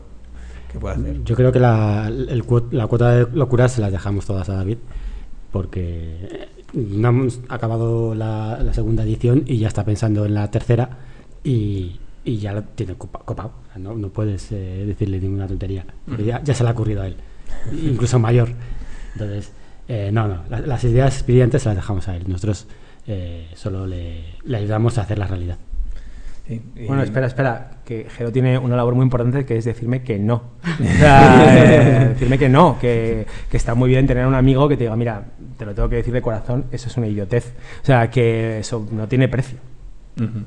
puedo 0.77 0.93
hacer. 0.93 1.23
Yo 1.23 1.35
creo 1.37 1.53
que 1.53 1.59
la, 1.59 2.09
la 2.09 2.87
cuota 2.87 3.15
de 3.15 3.27
locuras 3.33 3.71
se 3.71 3.79
las 3.79 3.93
dejamos 3.93 4.25
todas 4.25 4.49
a 4.49 4.55
David, 4.55 4.77
porque 5.53 6.49
no 6.73 7.07
hemos 7.07 7.39
acabado 7.47 8.13
la, 8.13 8.59
la 8.61 8.73
segunda 8.73 9.03
edición 9.03 9.43
y 9.45 9.57
ya 9.57 9.69
está 9.69 9.85
pensando 9.85 10.25
en 10.25 10.33
la 10.33 10.51
tercera 10.51 10.97
y, 11.45 12.01
y 12.23 12.37
ya 12.37 12.51
lo 12.53 12.63
tiene 12.63 12.95
copa- 12.95 13.19
copado. 13.25 13.51
O 13.63 13.73
sea, 13.73 13.77
No, 13.81 13.95
no 13.95 14.09
puedes 14.09 14.51
eh, 14.51 14.83
decirle 14.85 15.19
ninguna 15.19 15.47
tontería, 15.47 15.85
porque 16.07 16.25
ya, 16.25 16.41
ya 16.43 16.53
se 16.53 16.63
le 16.63 16.69
ha 16.69 16.73
ocurrido 16.73 17.01
a 17.01 17.07
él, 17.07 17.15
incluso 17.71 18.19
mayor. 18.19 18.49
Entonces, 19.13 19.51
eh, 19.87 20.09
no, 20.13 20.27
no, 20.27 20.43
la- 20.49 20.59
las 20.61 20.83
ideas 20.83 21.25
brillantes 21.25 21.63
se 21.63 21.69
las 21.69 21.75
dejamos 21.77 22.07
a 22.07 22.15
él. 22.15 22.23
Nosotros 22.27 22.67
eh, 23.07 23.47
solo 23.55 23.87
le, 23.87 24.23
le 24.43 24.57
ayudamos 24.57 24.97
a 24.97 25.01
hacer 25.01 25.17
la 25.17 25.25
realidad. 25.27 25.57
Sí, 26.47 26.61
y- 26.75 26.85
Bueno, 26.85 27.03
espera, 27.03 27.27
espera, 27.27 27.71
que 27.85 28.07
Jero 28.09 28.31
tiene 28.31 28.57
una 28.57 28.75
labor 28.75 28.93
muy 28.95 29.03
importante 29.03 29.45
que 29.45 29.57
es 29.57 29.65
decirme 29.65 30.03
que 30.03 30.19
no. 30.19 30.43
O 30.79 30.83
sea, 30.99 32.03
eh, 32.05 32.09
decirme 32.09 32.37
que 32.37 32.49
no, 32.49 32.77
que, 32.79 33.25
que 33.49 33.57
está 33.57 33.73
muy 33.75 33.89
bien 33.89 34.05
tener 34.07 34.25
un 34.27 34.35
amigo 34.35 34.67
que 34.67 34.75
te 34.77 34.83
diga, 34.83 34.95
mira, 34.95 35.25
te 35.57 35.65
lo 35.65 35.73
tengo 35.73 35.89
que 35.89 35.97
decir 35.97 36.13
de 36.13 36.21
corazón, 36.21 36.65
eso 36.71 36.87
es 36.87 36.97
una 36.97 37.07
idiotez. 37.07 37.53
O 37.81 37.85
sea, 37.85 38.09
que 38.11 38.59
eso 38.59 38.85
no 38.91 39.07
tiene 39.07 39.27
precio. 39.27 39.57
Ujú. 40.17 40.39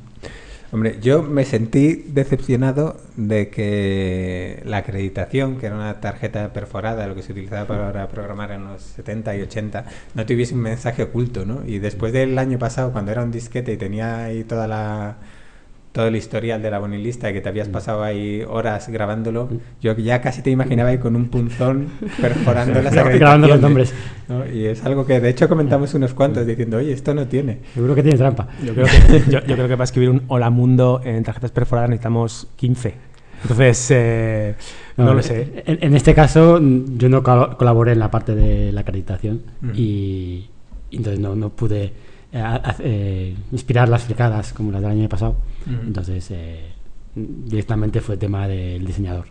Hombre, 0.73 0.99
yo 1.03 1.23
me 1.23 1.45
sentí 1.45 2.03
decepcionado 2.09 2.97
de 3.17 3.51
que 3.51 4.63
la 4.65 4.79
acreditación, 4.79 5.59
que 5.59 5.67
era 5.67 5.75
una 5.75 6.01
tarjeta 6.01 6.51
perforada, 6.55 7.07
lo 7.07 7.15
que 7.15 7.23
se 7.23 7.33
utilizaba 7.33 7.67
para 7.67 8.09
programar 8.09 8.53
en 8.53 8.65
los 8.65 8.81
70 8.81 9.37
y 9.37 9.43
80, 9.43 9.85
no 10.15 10.25
tuviese 10.25 10.55
un 10.55 10.63
mensaje 10.63 11.03
oculto, 11.03 11.45
¿no? 11.45 11.63
Y 11.67 11.79
después 11.79 12.15
del 12.15 12.39
año 12.39 12.59
pasado, 12.59 12.91
cuando 12.91 13.13
era 13.13 13.23
un 13.23 13.31
disquete 13.31 13.75
y 13.75 13.77
tenía 13.77 14.25
ahí 14.25 14.45
toda 14.45 14.67
la 14.67 15.17
todo 15.93 16.07
el 16.07 16.17
historial 16.17 16.63
de 16.63 16.71
la 16.71 16.79
bonilista 16.79 17.29
y 17.31 17.35
que 17.35 17.41
te 17.43 17.49
habías 17.51 17.69
pasado 17.69 18.03
ahí 18.03 18.43
horas 18.49 18.89
grabándolo, 18.89 19.51
yo 19.83 19.95
ya 19.97 20.21
casi 20.23 20.41
te 20.41 20.51
imaginaba 20.51 20.89
ahí 20.89 20.99
con 20.99 21.15
un 21.17 21.29
punzón 21.29 21.89
perforando 22.21 22.81
las 22.81 22.95
Grabando 22.95 23.47
los 23.49 23.61
nombres. 23.61 23.93
¿no? 24.29 24.47
Y 24.51 24.65
es 24.67 24.83
algo 24.85 25.05
que 25.05 25.21
de 25.21 25.29
hecho 25.29 25.49
comentamos 25.49 25.93
unos 25.95 26.15
cuantos 26.15 26.47
diciendo, 26.47 26.79
oye, 26.79 26.93
esto 26.93 27.13
no 27.13 27.27
tiene. 27.27 27.59
Seguro 27.75 27.95
que 27.95 28.03
tiene 28.03 28.17
trampa. 28.17 28.49
Yo 28.65 28.73
creo 28.75 28.87
que, 28.87 29.31
yo, 29.31 29.41
yo 29.41 29.55
creo 29.55 29.69
que 29.69 29.75
para 29.75 29.85
escribir 29.85 30.09
un 30.11 30.23
Hola 30.29 30.49
Mundo 30.51 31.01
en 31.05 31.23
tarjetas 31.25 31.51
perforadas 31.51 31.91
necesitamos 31.91 32.49
15. 32.57 32.95
Entonces, 33.43 33.87
eh, 33.91 34.55
no, 34.97 35.13
lo 35.15 35.23
sé. 35.23 35.63
En, 35.67 35.79
en 35.83 35.95
este 35.97 36.15
caso, 36.15 36.59
mm, 36.63 36.97
yo 36.97 37.09
no 37.09 37.23
col- 37.23 37.57
colaboré 37.57 37.93
en 37.93 37.99
la 37.99 38.11
parte 38.11 38.35
de 38.35 38.73
la 38.73 38.81
acreditación 38.83 39.43
y, 39.75 40.49
y 40.91 40.97
entonces 40.97 41.21
no, 41.21 41.35
no 41.35 41.51
pude 41.51 41.93
eh, 42.33 42.61
eh, 42.81 43.37
inspirar 43.53 43.89
las 43.89 44.05
fricadas 44.05 44.53
como 44.53 44.73
las 44.73 44.83
del 44.83 44.91
año 44.93 45.09
pasado. 45.09 45.37
Ujú. 45.67 45.83
Entonces, 45.87 46.31
eh, 46.31 46.73
directamente 47.15 48.01
fue 48.01 48.17
tema 48.17 48.49
del 48.49 48.85
diseñador. 48.87 49.27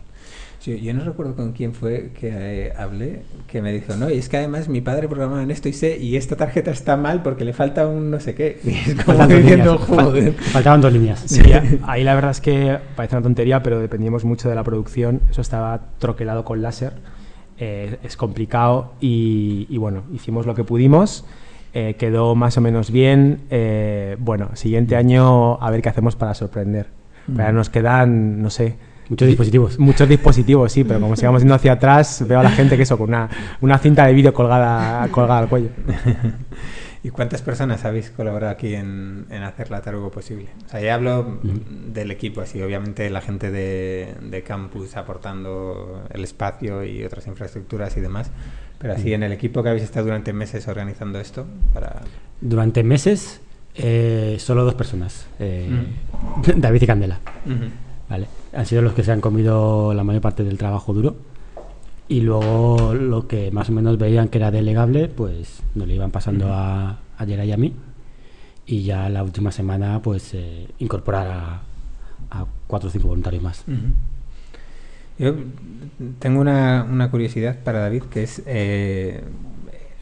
Sí, 0.58 0.80
yo 0.80 0.94
no 0.94 1.02
recuerdo 1.04 1.34
con 1.34 1.50
quién 1.52 1.74
fue 1.74 2.12
que 2.18 2.28
eh, 2.68 2.72
hablé, 2.78 3.24
que 3.48 3.60
me 3.60 3.72
dijo, 3.72 3.96
no, 3.96 4.08
y 4.08 4.18
es 4.18 4.28
que 4.28 4.36
además 4.36 4.68
mi 4.68 4.80
padre 4.80 5.08
programaba 5.08 5.42
en 5.42 5.50
esto 5.50 5.68
y 5.68 5.72
sé, 5.72 5.98
y 5.98 6.14
esta 6.16 6.36
tarjeta 6.36 6.70
está 6.70 6.96
mal 6.96 7.20
porque 7.24 7.44
le 7.44 7.52
falta 7.52 7.88
un 7.88 8.12
no 8.12 8.20
sé 8.20 8.36
qué. 8.36 8.60
Y 8.64 8.70
es 8.90 8.94
como 9.04 9.26
diciendo, 9.26 9.76
joder. 9.78 10.34
faltaban 10.34 10.80
dos 10.80 10.92
líneas. 10.92 11.20
Sí, 11.26 11.42
ahí 11.82 12.04
la 12.04 12.14
verdad 12.14 12.30
es 12.30 12.40
que 12.40 12.78
parece 12.94 13.16
una 13.16 13.24
tontería, 13.24 13.60
pero 13.64 13.80
dependíamos 13.80 14.24
mucho 14.24 14.48
de 14.48 14.54
la 14.54 14.62
producción. 14.62 15.22
Eso 15.30 15.40
estaba 15.40 15.80
troquelado 15.98 16.44
con 16.44 16.62
láser. 16.62 16.92
eh, 17.58 17.98
es 18.04 18.16
complicado 18.16 18.94
y, 19.00 19.66
y 19.68 19.78
bueno, 19.78 20.04
hicimos 20.12 20.46
lo 20.46 20.54
que 20.54 20.62
pudimos. 20.64 21.24
Eh, 21.74 21.94
quedó 21.98 22.34
más 22.34 22.56
o 22.58 22.60
menos 22.60 22.90
bien. 22.90 23.40
eh, 23.50 24.16
bueno, 24.18 24.50
siguiente 24.54 24.96
año 24.96 25.62
a 25.62 25.70
ver 25.70 25.82
qué 25.82 25.88
hacemos 25.88 26.16
para 26.16 26.34
sorprender. 26.34 26.86
Pero 27.26 27.40
ahora 27.40 27.52
nos 27.52 27.70
quedan, 27.70 28.42
no 28.42 28.50
sé. 28.50 28.76
Muchos 29.08 29.28
dispositivos. 29.28 29.78
Muchos 29.78 30.08
dispositivos, 30.08 30.72
sí, 30.72 30.84
pero 30.84 31.00
como 31.00 31.16
sigamos 31.16 31.42
yendo 31.42 31.54
hacia 31.54 31.72
atrás, 31.72 32.24
veo 32.26 32.40
a 32.40 32.42
la 32.42 32.50
gente 32.50 32.76
que 32.76 32.82
eso, 32.84 32.96
con 32.96 33.08
una, 33.08 33.28
una 33.60 33.78
cinta 33.78 34.06
de 34.06 34.12
vídeo 34.12 34.32
colgada, 34.32 35.06
colgada 35.08 35.40
al 35.40 35.48
cuello. 35.48 35.68
¿Y 37.04 37.10
cuántas 37.10 37.42
personas 37.42 37.84
habéis 37.84 38.10
colaborado 38.10 38.52
aquí 38.52 38.74
en, 38.74 39.26
en 39.28 39.42
hacer 39.42 39.70
la 39.72 39.82
tarugo 39.82 40.10
posible? 40.10 40.50
O 40.64 40.68
sea, 40.68 40.80
ya 40.80 40.94
hablo 40.94 41.40
del 41.42 42.12
equipo, 42.12 42.40
así, 42.40 42.62
obviamente 42.62 43.10
la 43.10 43.20
gente 43.20 43.50
de, 43.50 44.14
de 44.22 44.42
campus 44.42 44.96
aportando 44.96 46.04
el 46.10 46.22
espacio 46.22 46.84
y 46.84 47.02
otras 47.02 47.26
infraestructuras 47.26 47.96
y 47.96 48.00
demás, 48.00 48.30
pero 48.82 48.94
así 48.94 49.14
en 49.14 49.22
el 49.22 49.30
equipo 49.30 49.62
que 49.62 49.68
habéis 49.68 49.84
estado 49.84 50.06
durante 50.06 50.32
meses 50.32 50.66
organizando 50.66 51.20
esto, 51.20 51.46
para... 51.72 52.02
Durante 52.40 52.82
meses, 52.82 53.40
eh, 53.76 54.36
solo 54.40 54.64
dos 54.64 54.74
personas, 54.74 55.26
eh, 55.38 55.70
David 56.56 56.82
y 56.82 56.86
Candela. 56.86 57.20
¿vale? 58.10 58.26
Han 58.52 58.66
sido 58.66 58.82
los 58.82 58.92
que 58.92 59.04
se 59.04 59.12
han 59.12 59.20
comido 59.20 59.94
la 59.94 60.02
mayor 60.02 60.20
parte 60.20 60.42
del 60.42 60.58
trabajo 60.58 60.92
duro. 60.92 61.14
Y 62.08 62.22
luego 62.22 62.92
lo 62.92 63.28
que 63.28 63.52
más 63.52 63.70
o 63.70 63.72
menos 63.72 63.98
veían 63.98 64.28
que 64.28 64.38
era 64.38 64.50
delegable, 64.50 65.06
pues 65.06 65.62
nos 65.76 65.86
lo 65.86 65.94
iban 65.94 66.10
pasando 66.10 66.52
a, 66.52 66.98
a 67.16 67.24
Yera 67.24 67.44
y 67.44 67.52
a 67.52 67.56
mí. 67.56 67.72
Y 68.66 68.82
ya 68.82 69.08
la 69.08 69.22
última 69.22 69.52
semana, 69.52 70.02
pues 70.02 70.34
eh, 70.34 70.66
incorporar 70.80 71.28
a, 71.28 71.62
a 72.32 72.46
cuatro 72.66 72.88
o 72.88 72.92
cinco 72.92 73.06
voluntarios 73.06 73.44
más. 73.44 73.64
Yo 75.18 75.34
tengo 76.18 76.40
una, 76.40 76.86
una 76.90 77.10
curiosidad 77.10 77.56
para 77.62 77.80
David, 77.80 78.04
que 78.04 78.22
es 78.24 78.42
eh, 78.46 79.20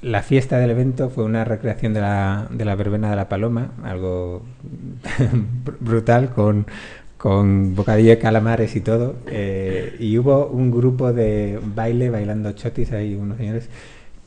la 0.02 0.22
fiesta 0.22 0.58
del 0.58 0.70
evento 0.70 1.10
fue 1.10 1.24
una 1.24 1.44
recreación 1.44 1.92
de 1.94 2.00
la, 2.00 2.48
de 2.50 2.64
la 2.64 2.74
verbena 2.74 3.10
de 3.10 3.16
la 3.16 3.28
paloma, 3.28 3.72
algo 3.84 4.42
br- 5.64 5.76
brutal 5.80 6.30
con, 6.30 6.66
con 7.18 7.74
bocadillo 7.74 8.10
de 8.10 8.18
calamares 8.18 8.76
y 8.76 8.80
todo. 8.80 9.16
eh, 9.26 9.96
y 9.98 10.16
hubo 10.18 10.46
un 10.46 10.70
grupo 10.70 11.12
de 11.12 11.58
baile 11.74 12.10
bailando 12.10 12.52
chotis 12.52 12.92
ahí, 12.92 13.14
unos 13.14 13.36
señores 13.38 13.68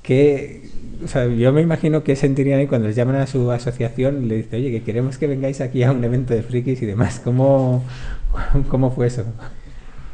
que, 0.04 0.64
o 1.04 1.08
sea, 1.08 1.28
yo 1.28 1.54
me 1.54 1.62
imagino 1.62 2.04
que 2.04 2.16
sentirían 2.18 2.60
ahí 2.60 2.68
cuando 2.68 2.88
les 2.88 2.96
llaman 2.96 3.16
a 3.16 3.28
su 3.28 3.50
asociación 3.52 4.24
y 4.24 4.28
le 4.28 4.36
dicen, 4.38 4.60
oye, 4.60 4.72
que 4.72 4.84
queremos 4.84 5.18
que 5.18 5.28
vengáis 5.28 5.62
aquí 5.62 5.84
a 5.84 5.92
un 5.94 6.04
evento 6.04 6.34
de 6.34 6.44
frikis 6.44 6.82
y 6.82 6.86
demás. 6.86 7.22
¿Cómo, 7.24 7.84
cómo 8.70 8.92
fue 8.92 9.08
eso? 9.08 9.26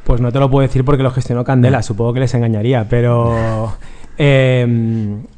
Pues 0.10 0.22
no 0.22 0.32
te 0.32 0.40
lo 0.40 0.50
puedo 0.50 0.64
decir 0.68 0.84
porque 0.84 1.04
lo 1.04 1.12
gestionó 1.12 1.44
Candela, 1.44 1.84
supongo 1.84 2.14
que 2.14 2.22
les 2.22 2.34
engañaría, 2.34 2.88
pero 2.90 3.72
eh, 4.18 4.66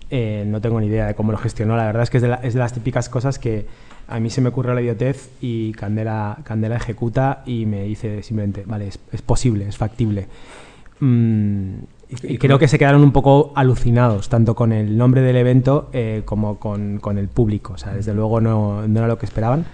eh, 0.09 0.45
no 0.47 0.61
tengo 0.61 0.79
ni 0.79 0.87
idea 0.87 1.07
de 1.07 1.13
cómo 1.13 1.33
lo 1.33 1.37
gestionó. 1.37 1.75
La 1.75 1.83
verdad 1.87 2.03
es 2.03 2.09
que 2.09 2.15
es 2.19 2.23
de, 2.23 2.29
la- 2.29 2.35
es 2.35 2.53
de 2.53 2.59
las 2.61 2.71
típicas 2.71 3.09
cosas 3.09 3.37
que 3.37 3.65
a 4.07 4.17
mí 4.21 4.29
se 4.29 4.39
me 4.39 4.47
ocurre 4.47 4.73
la 4.73 4.81
idiotez 4.81 5.29
y 5.41 5.73
Candela, 5.73 6.37
Candela 6.45 6.77
ejecuta 6.77 7.43
y 7.45 7.65
me 7.65 7.83
dice 7.83 8.23
simplemente, 8.23 8.63
vale, 8.65 8.87
es, 8.87 8.99
es 9.11 9.21
posible, 9.21 9.67
es 9.67 9.75
factible. 9.77 10.27
Mm, 11.01 11.73
¿Y- 12.23 12.37
creo 12.37 12.57
que 12.57 12.69
se 12.69 12.79
quedaron 12.79 13.03
un 13.03 13.11
poco 13.11 13.51
alucinados, 13.55 14.29
tanto 14.29 14.55
con 14.55 14.71
el 14.71 14.97
nombre 14.97 15.19
del 15.19 15.35
evento 15.35 15.89
eh, 15.91 16.21
como 16.23 16.59
con, 16.59 16.99
con 16.99 17.17
el 17.17 17.27
público. 17.27 17.73
O 17.73 17.77
sea, 17.77 17.91
desde 17.93 18.13
luego 18.13 18.39
no, 18.39 18.87
no 18.87 18.99
era 18.99 19.09
lo 19.09 19.17
que 19.17 19.25
esperaban. 19.25 19.65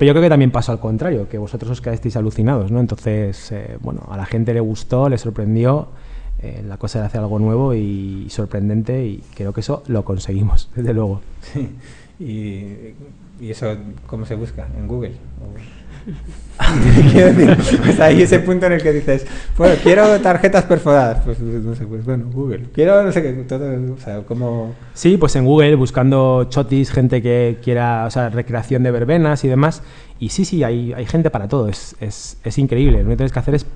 Pero 0.00 0.08
yo 0.08 0.14
creo 0.14 0.22
que 0.22 0.30
también 0.30 0.50
pasó 0.50 0.72
al 0.72 0.80
contrario, 0.80 1.28
que 1.28 1.36
vosotros 1.36 1.72
os 1.72 1.82
quedasteis 1.82 2.16
alucinados, 2.16 2.70
¿no? 2.70 2.80
Entonces, 2.80 3.52
eh, 3.52 3.76
bueno, 3.82 4.00
a 4.10 4.16
la 4.16 4.24
gente 4.24 4.54
le 4.54 4.60
gustó, 4.60 5.10
le 5.10 5.18
sorprendió. 5.18 5.88
eh, 6.40 6.62
la 6.66 6.78
cosa 6.78 7.00
era 7.00 7.06
hacer 7.08 7.20
algo 7.20 7.38
nuevo 7.38 7.74
y 7.74 8.26
sorprendente 8.30 9.04
y 9.04 9.22
creo 9.34 9.52
que 9.52 9.60
eso 9.60 9.82
lo 9.88 10.02
conseguimos, 10.02 10.70
desde 10.74 10.94
luego. 10.94 11.20
Sí. 11.42 11.68
Y, 12.18 13.44
y 13.44 13.50
eso, 13.50 13.76
¿cómo 14.06 14.24
se 14.24 14.36
busca? 14.36 14.68
¿En 14.74 14.88
Google? 14.88 15.12
Quiero 17.12 17.32
decir, 17.32 17.80
pues 17.82 18.00
hay 18.00 18.22
ese 18.22 18.38
punto 18.40 18.66
en 18.66 18.72
el 18.72 18.82
que 18.82 18.92
dices, 18.92 19.26
bueno, 19.56 19.74
quiero 19.82 20.20
tarjetas 20.20 20.64
perforadas. 20.64 21.22
Pues 21.24 21.40
no 21.40 21.74
sé, 21.74 21.86
pues 21.86 22.04
bueno, 22.04 22.26
Google. 22.32 22.66
Quiero, 22.72 23.02
no 23.02 23.12
sé 23.12 23.22
qué, 23.22 23.32
todo, 23.44 23.94
o 23.94 23.98
sea, 23.98 24.22
como... 24.22 24.74
Sí, 24.92 25.16
pues 25.16 25.34
en 25.36 25.46
Google 25.46 25.74
buscando 25.76 26.44
chotis, 26.44 26.90
gente 26.90 27.22
que 27.22 27.58
quiera, 27.62 28.04
o 28.06 28.10
sea, 28.10 28.28
recreación 28.28 28.82
de 28.82 28.90
verbenas 28.90 29.42
y 29.44 29.48
demás. 29.48 29.82
Y 30.18 30.28
sí, 30.28 30.44
sí, 30.44 30.62
hay, 30.62 30.92
hay 30.92 31.06
gente 31.06 31.30
para 31.30 31.48
todo, 31.48 31.68
es, 31.68 31.96
es, 32.00 32.36
es 32.44 32.58
increíble. 32.58 33.02
Lo 33.02 33.08
que 33.08 33.16
tienes 33.16 33.32
que 33.32 33.38
hacer 33.38 33.54
es 33.54 33.66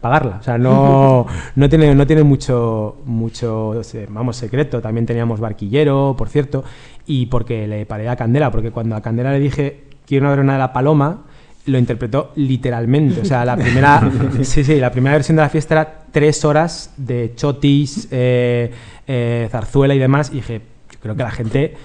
pagarla. 0.00 0.38
O 0.40 0.42
sea, 0.42 0.58
no, 0.58 1.26
no 1.54 1.68
tiene, 1.68 1.94
no 1.94 2.06
tiene 2.06 2.22
mucho, 2.22 2.96
mucho, 3.04 3.80
vamos, 4.08 4.36
secreto. 4.36 4.80
También 4.80 5.06
teníamos 5.06 5.40
barquillero, 5.40 6.14
por 6.16 6.28
cierto, 6.28 6.64
y 7.06 7.26
porque 7.26 7.66
le 7.66 7.86
paré 7.86 8.08
a 8.08 8.16
Candela, 8.16 8.50
porque 8.50 8.70
cuando 8.70 8.96
a 8.96 9.02
Candela 9.02 9.32
le 9.32 9.40
dije, 9.40 9.84
quiero 10.06 10.24
una 10.24 10.30
verbena 10.30 10.52
de 10.54 10.58
la 10.58 10.72
paloma, 10.72 11.24
lo 11.66 11.78
interpretó 11.78 12.32
literalmente. 12.36 13.20
O 13.20 13.24
sea, 13.24 13.44
la 13.44 13.56
primera, 13.56 14.10
sí, 14.42 14.64
sí, 14.64 14.76
la 14.76 14.90
primera 14.90 15.16
versión 15.16 15.36
de 15.36 15.42
la 15.42 15.48
fiesta 15.48 15.74
era 15.74 15.98
tres 16.10 16.44
horas 16.44 16.92
de 16.96 17.32
chotis, 17.34 18.08
eh, 18.10 18.70
eh, 19.06 19.48
zarzuela 19.50 19.94
y 19.94 19.98
demás. 19.98 20.30
Y 20.30 20.36
dije, 20.36 20.62
yo 20.92 21.00
creo 21.00 21.16
que 21.16 21.22
la 21.22 21.30
gente 21.30 21.76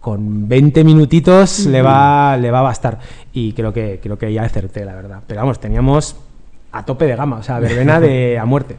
con 0.00 0.48
20 0.48 0.84
minutitos 0.84 1.66
le 1.66 1.82
va, 1.82 2.36
le 2.36 2.50
va 2.50 2.60
a 2.60 2.62
bastar. 2.62 2.98
Y 3.32 3.52
creo 3.52 3.72
que, 3.72 4.00
creo 4.02 4.18
que 4.18 4.32
ya 4.32 4.42
acerté, 4.42 4.84
la 4.84 4.94
verdad. 4.94 5.20
Pero 5.26 5.40
vamos, 5.40 5.58
teníamos 5.60 6.16
a 6.72 6.84
tope 6.84 7.06
de 7.06 7.16
gama, 7.16 7.38
o 7.38 7.42
sea, 7.42 7.58
verbena 7.58 8.00
de 8.00 8.38
a 8.38 8.44
muerte. 8.44 8.76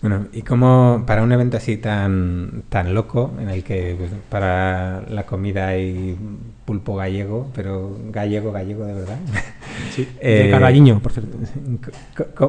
Bueno, 0.00 0.28
y 0.32 0.42
como 0.42 1.02
para 1.06 1.24
un 1.24 1.32
evento 1.32 1.56
así 1.56 1.76
tan, 1.76 2.62
tan 2.68 2.94
loco, 2.94 3.32
en 3.40 3.48
el 3.48 3.64
que 3.64 3.96
pues, 3.98 4.10
para 4.28 5.02
la 5.08 5.26
comida 5.26 5.68
hay 5.68 6.16
pulpo 6.64 6.94
gallego, 6.94 7.50
pero 7.52 7.98
gallego, 8.10 8.52
gallego 8.52 8.84
de 8.84 8.94
verdad. 8.94 9.18
Sí, 9.94 10.08
de 10.22 10.50
Carballiño, 10.50 11.00
por 11.00 11.12
cierto. 11.12 11.36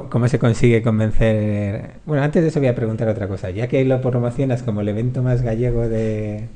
¿Cómo 0.10 0.28
se 0.28 0.40
consigue 0.40 0.82
convencer? 0.82 1.92
Bueno, 2.06 2.24
antes 2.24 2.42
de 2.42 2.50
eso 2.50 2.60
voy 2.60 2.70
a 2.70 2.76
preguntar 2.76 3.08
otra 3.08 3.28
cosa. 3.28 3.52
Ya 3.52 3.68
que 3.68 3.84
lo 3.86 4.02
promocionas 4.02 4.64
como 4.64 4.82
el 4.82 4.90
evento 4.90 5.22
más 5.22 5.42
gallego 5.44 5.88
de, 5.88 6.48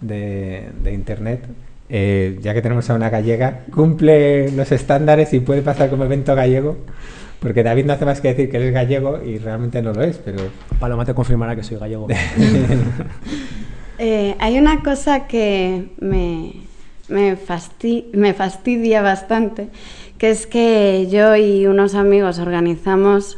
de, 0.00 0.68
de 0.82 0.92
Internet, 0.92 1.46
eh, 1.88 2.38
ya 2.40 2.54
que 2.54 2.62
tenemos 2.62 2.88
a 2.90 2.94
una 2.94 3.10
gallega, 3.10 3.62
¿cumple 3.72 4.50
los 4.52 4.70
estándares 4.72 5.32
y 5.32 5.40
puede 5.40 5.62
pasar 5.62 5.90
como 5.90 6.04
evento 6.04 6.34
gallego? 6.34 6.76
Porque 7.40 7.62
David 7.62 7.86
no 7.86 7.94
hace 7.94 8.04
más 8.04 8.20
que 8.20 8.28
decir 8.28 8.50
que 8.50 8.58
él 8.58 8.64
es 8.64 8.72
gallego 8.74 9.22
y 9.24 9.38
realmente 9.38 9.80
no 9.82 9.92
lo 9.92 10.02
es, 10.02 10.18
pero... 10.18 10.38
Paloma 10.78 11.04
te 11.04 11.14
confirmará 11.14 11.56
que 11.56 11.62
soy 11.62 11.78
gallego. 11.78 12.06
Eh, 14.02 14.34
hay 14.38 14.58
una 14.58 14.82
cosa 14.82 15.26
que 15.26 15.90
me, 16.00 16.54
me, 17.08 17.36
fasti- 17.36 18.06
me 18.14 18.32
fastidia 18.32 19.02
bastante, 19.02 19.68
que 20.16 20.30
es 20.30 20.46
que 20.46 21.06
yo 21.10 21.36
y 21.36 21.66
unos 21.66 21.94
amigos 21.94 22.38
organizamos 22.38 23.36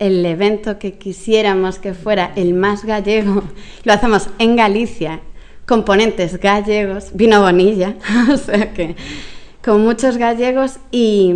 el 0.00 0.26
evento 0.26 0.80
que 0.80 0.94
quisiéramos 0.94 1.78
que 1.78 1.94
fuera 1.94 2.32
el 2.34 2.52
más 2.54 2.84
gallego. 2.84 3.44
Lo 3.84 3.92
hacemos 3.92 4.28
en 4.40 4.56
Galicia, 4.56 5.20
componentes 5.68 6.40
gallegos, 6.40 7.10
vino 7.14 7.40
bonilla, 7.40 7.94
o 8.32 8.36
sea 8.36 8.72
que 8.74 8.96
con 9.64 9.84
muchos 9.84 10.16
gallegos 10.16 10.80
y, 10.90 11.32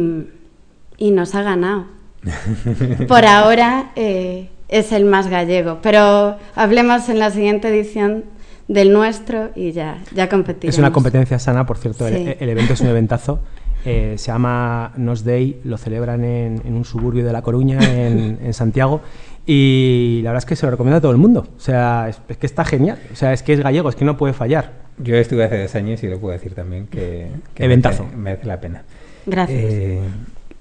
y 0.98 1.12
nos 1.12 1.36
ha 1.36 1.42
ganado. 1.42 1.86
Por 3.08 3.24
ahora 3.24 3.90
eh, 3.96 4.48
es 4.68 4.92
el 4.92 5.04
más 5.04 5.28
gallego, 5.28 5.78
pero 5.82 6.36
hablemos 6.54 7.08
en 7.08 7.18
la 7.18 7.30
siguiente 7.30 7.68
edición 7.68 8.24
del 8.68 8.92
nuestro 8.92 9.50
y 9.54 9.72
ya, 9.72 9.98
ya 10.14 10.28
competiremos. 10.28 10.74
Es 10.74 10.78
una 10.78 10.92
competencia 10.92 11.38
sana, 11.38 11.66
por 11.66 11.78
cierto. 11.78 12.06
el- 12.08 12.36
evento 12.40 12.72
es 12.72 12.80
un 12.80 12.88
eventazo. 12.88 13.40
Eh, 13.84 14.14
se 14.18 14.26
llama 14.32 14.92
Nos 14.96 15.22
Day, 15.24 15.60
lo 15.62 15.78
celebran 15.78 16.24
en, 16.24 16.60
en 16.64 16.74
un 16.74 16.84
suburbio 16.84 17.24
de 17.24 17.32
La 17.32 17.42
Coruña, 17.42 17.78
en, 17.80 18.40
en 18.42 18.52
Santiago. 18.52 19.00
Y 19.46 20.22
la 20.24 20.30
verdad 20.30 20.42
es 20.42 20.46
que 20.46 20.56
se 20.56 20.66
lo 20.66 20.72
recomiendo 20.72 20.96
a 20.96 21.00
todo 21.00 21.12
el 21.12 21.18
mundo. 21.18 21.46
O 21.56 21.60
sea, 21.60 22.08
es, 22.08 22.20
es 22.28 22.36
que 22.36 22.46
está 22.46 22.64
genial. 22.64 22.98
O 23.12 23.14
sea, 23.14 23.32
es 23.32 23.44
que 23.44 23.52
es 23.52 23.60
gallego, 23.60 23.88
es 23.88 23.94
que 23.94 24.04
no 24.04 24.16
puede 24.16 24.32
fallar. 24.32 24.72
Yo 24.98 25.14
estuve 25.14 25.44
hace 25.44 25.62
dos 25.62 25.74
años 25.76 26.02
y 26.02 26.08
lo 26.08 26.18
puedo 26.18 26.32
decir 26.32 26.54
también 26.54 26.88
que, 26.88 27.28
que 27.54 27.64
Eventazo. 27.64 28.02
merece, 28.02 28.16
merece 28.18 28.46
la 28.46 28.60
pena. 28.60 28.82
Gracias. 29.26 29.60
Eh, 29.72 30.00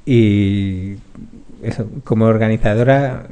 y 0.05 0.97
eso, 1.67 1.87
como 2.03 2.25
organizadora, 2.25 3.27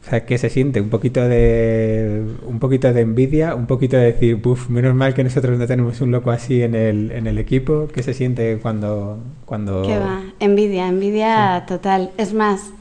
o 0.00 0.08
sea, 0.08 0.26
¿qué 0.26 0.38
se 0.38 0.50
siente? 0.50 0.80
Un 0.80 0.90
poquito 0.90 1.26
de 1.26 2.22
un 2.46 2.58
poquito 2.58 2.92
de 2.92 3.00
envidia, 3.00 3.54
un 3.54 3.66
poquito 3.66 3.96
de 3.96 4.12
decir, 4.12 4.36
"Buf, 4.36 4.68
menos 4.68 4.94
mal 4.94 5.14
que 5.14 5.24
nosotros 5.24 5.58
no 5.58 5.66
tenemos 5.66 6.00
un 6.00 6.10
loco 6.10 6.30
así 6.30 6.62
en 6.62 6.74
el, 6.74 7.10
en 7.12 7.26
el 7.26 7.38
equipo. 7.38 7.88
¿Qué 7.92 8.02
se 8.02 8.14
siente 8.14 8.58
cuando 8.60 9.18
cuando 9.46 9.82
Que 9.82 9.98
va, 9.98 10.22
envidia, 10.40 10.88
envidia 10.88 11.64
total. 11.66 12.10
Es 12.18 12.34
más, 12.34 12.72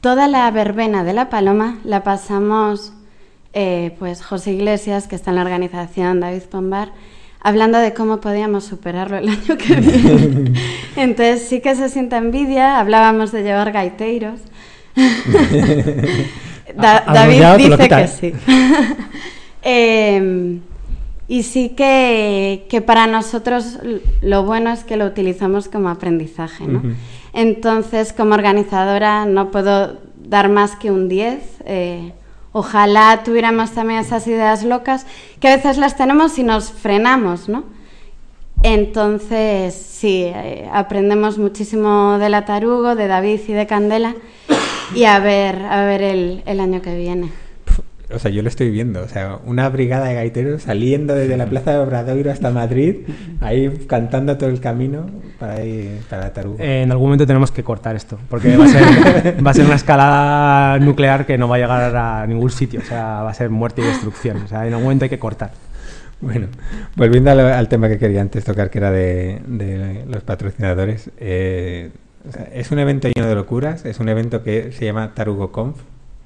toda 0.00 0.28
la 0.28 0.50
verbena 0.50 1.04
de 1.04 1.12
la 1.12 1.30
paloma 1.30 1.78
la 1.84 2.02
pasamos, 2.02 2.92
eh, 3.52 3.94
pues 3.98 4.22
José 4.22 4.52
Iglesias, 4.52 5.06
que 5.06 5.14
está 5.16 5.30
en 5.30 5.36
la 5.36 5.42
organización, 5.42 6.20
David 6.20 6.42
Pombar, 6.50 6.90
hablando 7.42 7.78
de 7.78 7.92
cómo 7.94 8.20
podíamos 8.20 8.64
superarlo 8.64 9.16
el 9.18 9.28
año 9.36 9.56
que 9.58 9.74
viene. 9.74 10.52
Entonces 10.96 11.42
sí 11.48 11.60
que 11.60 11.74
se 11.74 11.88
siente 11.88 12.16
envidia, 12.16 12.78
hablábamos 12.78 13.32
de 13.32 13.42
llevar 13.42 13.72
gaiteiros. 13.72 14.40
Da- 16.76 17.02
A- 17.06 17.12
David 17.12 17.42
dice 17.58 17.88
que 17.88 18.08
sí. 18.08 18.32
Eh, 19.64 20.58
y 21.28 21.44
sí 21.44 21.68
que, 21.76 22.66
que 22.68 22.80
para 22.80 23.06
nosotros 23.06 23.78
lo 24.20 24.42
bueno 24.44 24.72
es 24.72 24.82
que 24.82 24.96
lo 24.96 25.06
utilizamos 25.06 25.68
como 25.68 25.88
aprendizaje, 25.88 26.66
¿no? 26.66 26.82
Entonces, 27.32 28.12
como 28.12 28.34
organizadora 28.34 29.24
no 29.24 29.52
puedo 29.52 29.98
dar 30.16 30.48
más 30.48 30.74
que 30.74 30.90
un 30.90 31.08
10. 31.08 31.38
eh, 31.64 32.12
ojalá 32.52 33.22
tuviéramos 33.24 33.72
también 33.72 34.00
esas 34.00 34.26
ideas 34.26 34.62
locas, 34.62 35.06
que 35.40 35.48
a 35.48 35.56
veces 35.56 35.78
las 35.78 35.96
tenemos 35.96 36.38
y 36.38 36.44
nos 36.44 36.70
frenamos, 36.70 37.48
¿no? 37.48 37.64
Entonces, 38.62 39.74
sí, 39.74 40.22
eh, 40.24 40.68
aprendemos 40.72 41.38
muchísimo 41.38 42.18
de 42.18 42.28
la 42.28 42.44
Tarugo, 42.44 42.94
de 42.94 43.08
David 43.08 43.40
y 43.48 43.52
de 43.52 43.66
Candela, 43.66 44.14
y 44.94 45.04
a 45.04 45.18
ver, 45.18 45.64
a 45.64 45.84
ver 45.84 46.02
el, 46.02 46.42
el 46.46 46.60
año 46.60 46.80
que 46.80 46.94
viene. 46.94 47.41
O 48.14 48.18
sea, 48.18 48.30
yo 48.30 48.42
lo 48.42 48.48
estoy 48.48 48.70
viendo. 48.70 49.02
O 49.02 49.08
sea, 49.08 49.38
una 49.44 49.68
brigada 49.68 50.06
de 50.06 50.14
gaiteros 50.14 50.62
saliendo 50.62 51.14
desde 51.14 51.36
la 51.36 51.46
Plaza 51.46 51.72
de 51.72 51.78
Obradoiro 51.78 52.30
hasta 52.30 52.50
Madrid, 52.50 52.96
ahí 53.40 53.70
cantando 53.86 54.36
todo 54.36 54.50
el 54.50 54.60
camino 54.60 55.06
para 55.38 55.64
ir 55.64 56.00
para 56.08 56.32
Tarugo. 56.32 56.56
Eh, 56.58 56.82
en 56.82 56.90
algún 56.90 57.08
momento 57.08 57.26
tenemos 57.26 57.50
que 57.50 57.62
cortar 57.64 57.96
esto, 57.96 58.18
porque 58.28 58.56
va 58.56 58.64
a, 58.64 58.68
ser, 58.68 59.46
va 59.46 59.50
a 59.50 59.54
ser 59.54 59.64
una 59.66 59.74
escalada 59.76 60.78
nuclear 60.78 61.26
que 61.26 61.38
no 61.38 61.48
va 61.48 61.56
a 61.56 61.58
llegar 61.58 61.96
a 61.96 62.26
ningún 62.26 62.50
sitio. 62.50 62.80
O 62.80 62.84
sea, 62.84 63.22
va 63.22 63.30
a 63.30 63.34
ser 63.34 63.50
muerte 63.50 63.82
y 63.82 63.84
destrucción. 63.84 64.38
O 64.38 64.48
sea, 64.48 64.66
en 64.66 64.72
algún 64.72 64.84
momento 64.84 65.04
hay 65.04 65.10
que 65.10 65.18
cortar. 65.18 65.50
Bueno, 66.20 66.46
volviendo 66.94 67.30
al, 67.32 67.40
al 67.40 67.68
tema 67.68 67.88
que 67.88 67.98
quería 67.98 68.20
antes 68.20 68.44
tocar, 68.44 68.70
que 68.70 68.78
era 68.78 68.90
de, 68.92 69.40
de 69.46 70.04
los 70.08 70.22
patrocinadores. 70.22 71.10
eh, 71.18 71.90
o 72.28 72.30
sea, 72.30 72.48
es 72.54 72.70
un 72.70 72.78
evento 72.78 73.08
lleno 73.08 73.26
de 73.26 73.34
locuras, 73.34 73.84
es 73.84 73.98
un 73.98 74.08
evento 74.08 74.44
que 74.44 74.70
se 74.70 74.84
llama 74.84 75.12
Tarugo 75.14 75.50
Conf, 75.50 75.78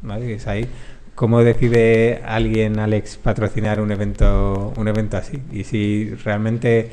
¿vale? 0.02 0.34
Es 0.34 0.46
ahí. 0.46 0.68
¿Cómo 1.16 1.42
decide 1.42 2.20
alguien, 2.24 2.78
Alex, 2.78 3.16
patrocinar 3.16 3.80
un 3.80 3.90
evento, 3.90 4.72
un 4.76 4.86
evento 4.86 5.16
así? 5.16 5.40
Y 5.50 5.64
si 5.64 6.10
realmente, 6.24 6.90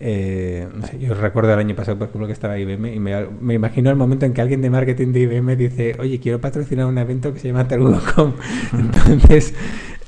eh, 0.00 0.68
no 0.72 0.86
sé, 0.86 0.98
yo 0.98 1.14
recuerdo 1.14 1.52
el 1.54 1.58
año 1.58 1.74
pasado, 1.74 1.96
por 1.98 2.08
ejemplo, 2.08 2.26
que 2.26 2.34
estaba 2.34 2.58
IBM 2.58 2.94
y 2.94 3.00
me, 3.00 3.26
me 3.40 3.54
imagino 3.54 3.88
el 3.90 3.96
momento 3.96 4.26
en 4.26 4.34
que 4.34 4.42
alguien 4.42 4.60
de 4.60 4.68
marketing 4.68 5.12
de 5.12 5.20
IBM 5.20 5.56
dice, 5.56 5.96
oye, 5.98 6.20
quiero 6.20 6.40
patrocinar 6.40 6.84
un 6.86 6.98
evento 6.98 7.32
que 7.32 7.40
se 7.40 7.48
llama 7.48 7.66
Tarugo 7.66 7.98
Conf. 8.14 8.34
Entonces, 8.74 9.54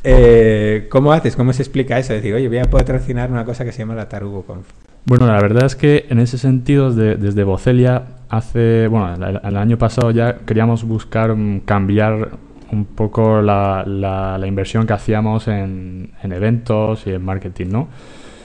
eh, 0.05 0.87
¿cómo 0.91 1.13
haces? 1.13 1.35
¿Cómo 1.35 1.53
se 1.55 1.63
explica 1.63 1.99
eso? 1.99 2.13
Decir, 2.13 2.35
oye, 2.35 2.49
voy 2.49 2.59
a 2.59 2.65
patrocinar 2.71 3.31
una 3.33 3.47
cosa 3.47 3.65
que 3.65 3.73
se 3.73 3.79
llama 3.79 3.95
la 3.95 4.07
Tarugo 4.09 4.43
Conf. 4.43 4.67
Bueno, 5.07 5.27
la 5.29 5.41
verdad 5.41 5.65
es 5.65 5.77
que 5.77 6.05
en 6.11 6.19
ese 6.19 6.37
sentido, 6.37 6.93
de- 6.93 7.15
desde 7.17 7.43
Bocelia, 7.45 8.03
hace, 8.29 8.87
bueno, 8.89 9.15
el, 9.15 9.41
el 9.43 9.57
año 9.57 9.79
pasado 9.79 10.11
ya 10.11 10.39
queríamos 10.45 10.85
buscar 10.85 11.35
mm, 11.35 11.61
cambiar 11.61 12.31
un 12.73 12.85
poco 12.85 13.41
la, 13.43 13.85
la- 13.87 14.39
la 14.39 14.47
inversión 14.47 14.87
que 14.87 14.93
hacíamos 14.93 15.49
en, 15.49 16.11
en 16.23 16.33
eventos 16.33 17.07
y 17.07 17.11
en 17.11 17.25
marketing, 17.25 17.67
¿no? 17.71 17.89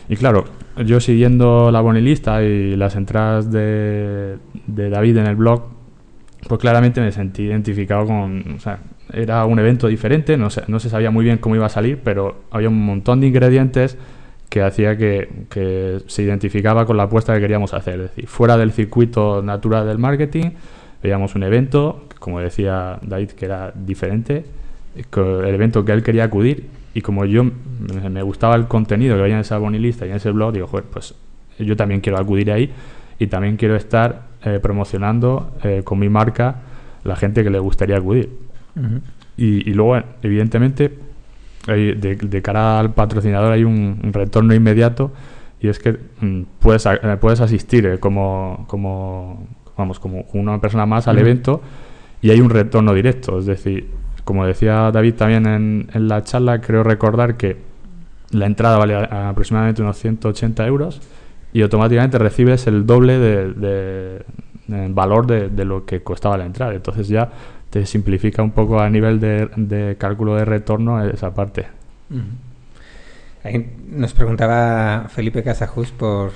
Y 0.09 0.15
claro, 0.15 0.45
yo 0.85 0.99
siguiendo 0.99 1.71
la 1.71 1.81
bonilista 1.81 2.43
y 2.43 2.75
las 2.75 2.95
entradas 2.95 3.51
de, 3.51 4.37
de 4.67 4.89
David 4.89 5.17
en 5.17 5.27
el 5.27 5.35
blog, 5.35 5.63
pues 6.47 6.59
claramente 6.59 7.01
me 7.01 7.11
sentí 7.11 7.43
identificado 7.43 8.05
con, 8.07 8.55
o 8.57 8.59
sea, 8.59 8.79
era 9.13 9.45
un 9.45 9.59
evento 9.59 9.87
diferente, 9.87 10.37
no 10.37 10.49
se, 10.49 10.63
no 10.67 10.79
se 10.79 10.89
sabía 10.89 11.11
muy 11.11 11.23
bien 11.23 11.37
cómo 11.37 11.55
iba 11.55 11.65
a 11.65 11.69
salir, 11.69 11.99
pero 12.03 12.43
había 12.51 12.69
un 12.69 12.83
montón 12.85 13.21
de 13.21 13.27
ingredientes 13.27 13.97
que 14.49 14.61
hacía 14.61 14.97
que, 14.97 15.29
que 15.49 15.99
se 16.07 16.23
identificaba 16.23 16.85
con 16.85 16.97
la 16.97 17.03
apuesta 17.03 17.33
que 17.33 17.39
queríamos 17.41 17.73
hacer. 17.73 17.95
Es 17.95 18.09
decir, 18.09 18.27
fuera 18.27 18.57
del 18.57 18.71
circuito 18.73 19.41
natural 19.41 19.87
del 19.87 19.97
marketing, 19.97 20.51
veíamos 21.01 21.35
un 21.35 21.43
evento, 21.43 22.05
como 22.21 22.39
decía 22.39 22.99
David, 23.01 23.31
que 23.31 23.45
era 23.45 23.73
diferente, 23.75 24.45
el 24.95 25.53
evento 25.53 25.83
que 25.83 25.91
él 25.91 26.03
quería 26.03 26.23
acudir, 26.25 26.67
y 26.93 27.01
como 27.01 27.25
yo 27.25 27.43
me 27.43 28.21
gustaba 28.21 28.55
el 28.55 28.67
contenido 28.67 29.15
que 29.15 29.23
había 29.23 29.35
en 29.35 29.41
esa 29.41 29.57
bonilista 29.57 30.05
y 30.05 30.11
en 30.11 30.17
ese 30.17 30.29
blog, 30.31 30.53
digo, 30.53 30.67
joder, 30.67 30.85
pues 30.85 31.15
yo 31.59 31.75
también 31.75 31.99
quiero 32.01 32.19
acudir 32.19 32.51
ahí 32.51 32.69
y 33.17 33.27
también 33.27 33.57
quiero 33.57 33.75
estar 33.75 34.23
eh, 34.43 34.59
promocionando 34.61 35.51
eh, 35.63 35.81
con 35.83 35.99
mi 35.99 36.09
marca 36.09 36.55
la 37.03 37.15
gente 37.15 37.43
que 37.43 37.49
le 37.49 37.59
gustaría 37.59 37.97
acudir. 37.97 38.29
Y, 39.37 39.69
y 39.69 39.73
luego, 39.73 39.97
evidentemente, 40.21 40.91
de, 41.67 41.93
de 41.95 42.41
cara 42.41 42.79
al 42.79 42.93
patrocinador 42.93 43.51
hay 43.53 43.63
un, 43.63 43.99
un 44.03 44.13
retorno 44.13 44.53
inmediato 44.53 45.11
y 45.61 45.67
es 45.67 45.79
que 45.79 45.97
mm, 46.19 46.41
puedes, 46.59 46.85
a- 46.87 47.19
puedes 47.19 47.39
asistir 47.39 47.85
eh, 47.85 47.99
como, 47.99 48.65
como, 48.67 49.47
vamos, 49.77 49.99
como 49.99 50.25
una 50.33 50.59
persona 50.59 50.85
más 50.85 51.07
al 51.07 51.17
Ujú. 51.17 51.25
evento 51.25 51.61
y 52.21 52.29
hay 52.31 52.41
un 52.41 52.49
retorno 52.49 52.93
directo. 52.93 53.39
Es 53.39 53.45
decir, 53.45 53.89
como 54.23 54.45
decía 54.45 54.91
David 54.91 55.15
también 55.15 55.45
en, 55.45 55.89
en 55.93 56.07
la 56.07 56.23
charla, 56.23 56.61
creo 56.61 56.83
recordar 56.83 57.37
que 57.37 57.57
la 58.31 58.45
entrada 58.45 58.77
vale 58.77 58.95
aproximadamente 58.95 59.81
unos 59.81 59.97
180 59.97 60.65
euros 60.67 61.01
y 61.53 61.61
automáticamente 61.61 62.17
recibes 62.17 62.65
el 62.67 62.85
doble 62.85 63.17
de, 63.17 64.23
valor 64.67 65.27
de, 65.27 65.65
lo 65.65 65.85
que 65.85 66.01
costaba 66.01 66.37
la 66.37 66.45
entrada. 66.45 66.73
Entonces 66.73 67.07
ya 67.07 67.29
te 67.69 67.85
simplifica 67.85 68.41
un 68.41 68.51
poco 68.51 68.79
a 68.79 68.89
nivel 68.89 69.19
de, 69.19 69.49
de 69.55 69.95
cálculo 69.97 70.35
de 70.35 70.45
retorno 70.45 71.03
esa 71.03 71.33
parte. 71.33 71.67
Ahí 73.43 73.75
nos 73.89 74.13
preguntaba 74.13 75.07
Felipe 75.09 75.43
Casajus 75.43 75.91
por, 75.91 76.31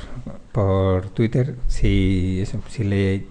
por 0.55 1.09
Twitter 1.09 1.55
si, 1.67 2.39
eso, 2.41 2.61
si 2.69 2.85
le 2.85 3.25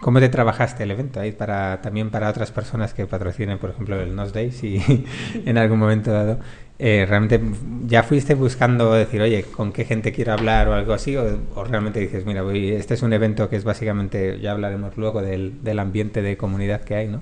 cómo 0.00 0.20
te 0.20 0.28
trabajaste 0.28 0.84
el 0.84 0.92
evento 0.92 1.18
ahí 1.18 1.32
para 1.32 1.80
también 1.82 2.10
para 2.10 2.30
otras 2.30 2.52
personas 2.52 2.94
que 2.94 3.06
patrocinen 3.06 3.58
por 3.58 3.70
ejemplo 3.70 4.00
el 4.00 4.14
Nos 4.14 4.32
Day 4.32 4.52
si 4.52 4.80
en 5.44 5.58
algún 5.58 5.80
momento 5.80 6.12
dado 6.12 6.38
eh, 6.78 7.04
realmente 7.08 7.40
ya 7.86 8.04
fuiste 8.04 8.36
buscando 8.36 8.92
decir 8.92 9.20
oye 9.20 9.42
con 9.42 9.72
qué 9.72 9.84
gente 9.84 10.12
quiero 10.12 10.32
hablar 10.32 10.68
o 10.68 10.74
algo 10.74 10.92
así 10.92 11.16
o, 11.16 11.24
o 11.56 11.64
realmente 11.64 11.98
dices 11.98 12.24
mira 12.24 12.42
voy, 12.42 12.70
este 12.70 12.94
es 12.94 13.02
un 13.02 13.12
evento 13.12 13.50
que 13.50 13.56
es 13.56 13.64
básicamente 13.64 14.38
ya 14.38 14.52
hablaremos 14.52 14.96
luego 14.96 15.22
del, 15.22 15.64
del 15.64 15.80
ambiente 15.80 16.22
de 16.22 16.36
comunidad 16.36 16.82
que 16.82 16.94
hay 16.94 17.08
no 17.08 17.20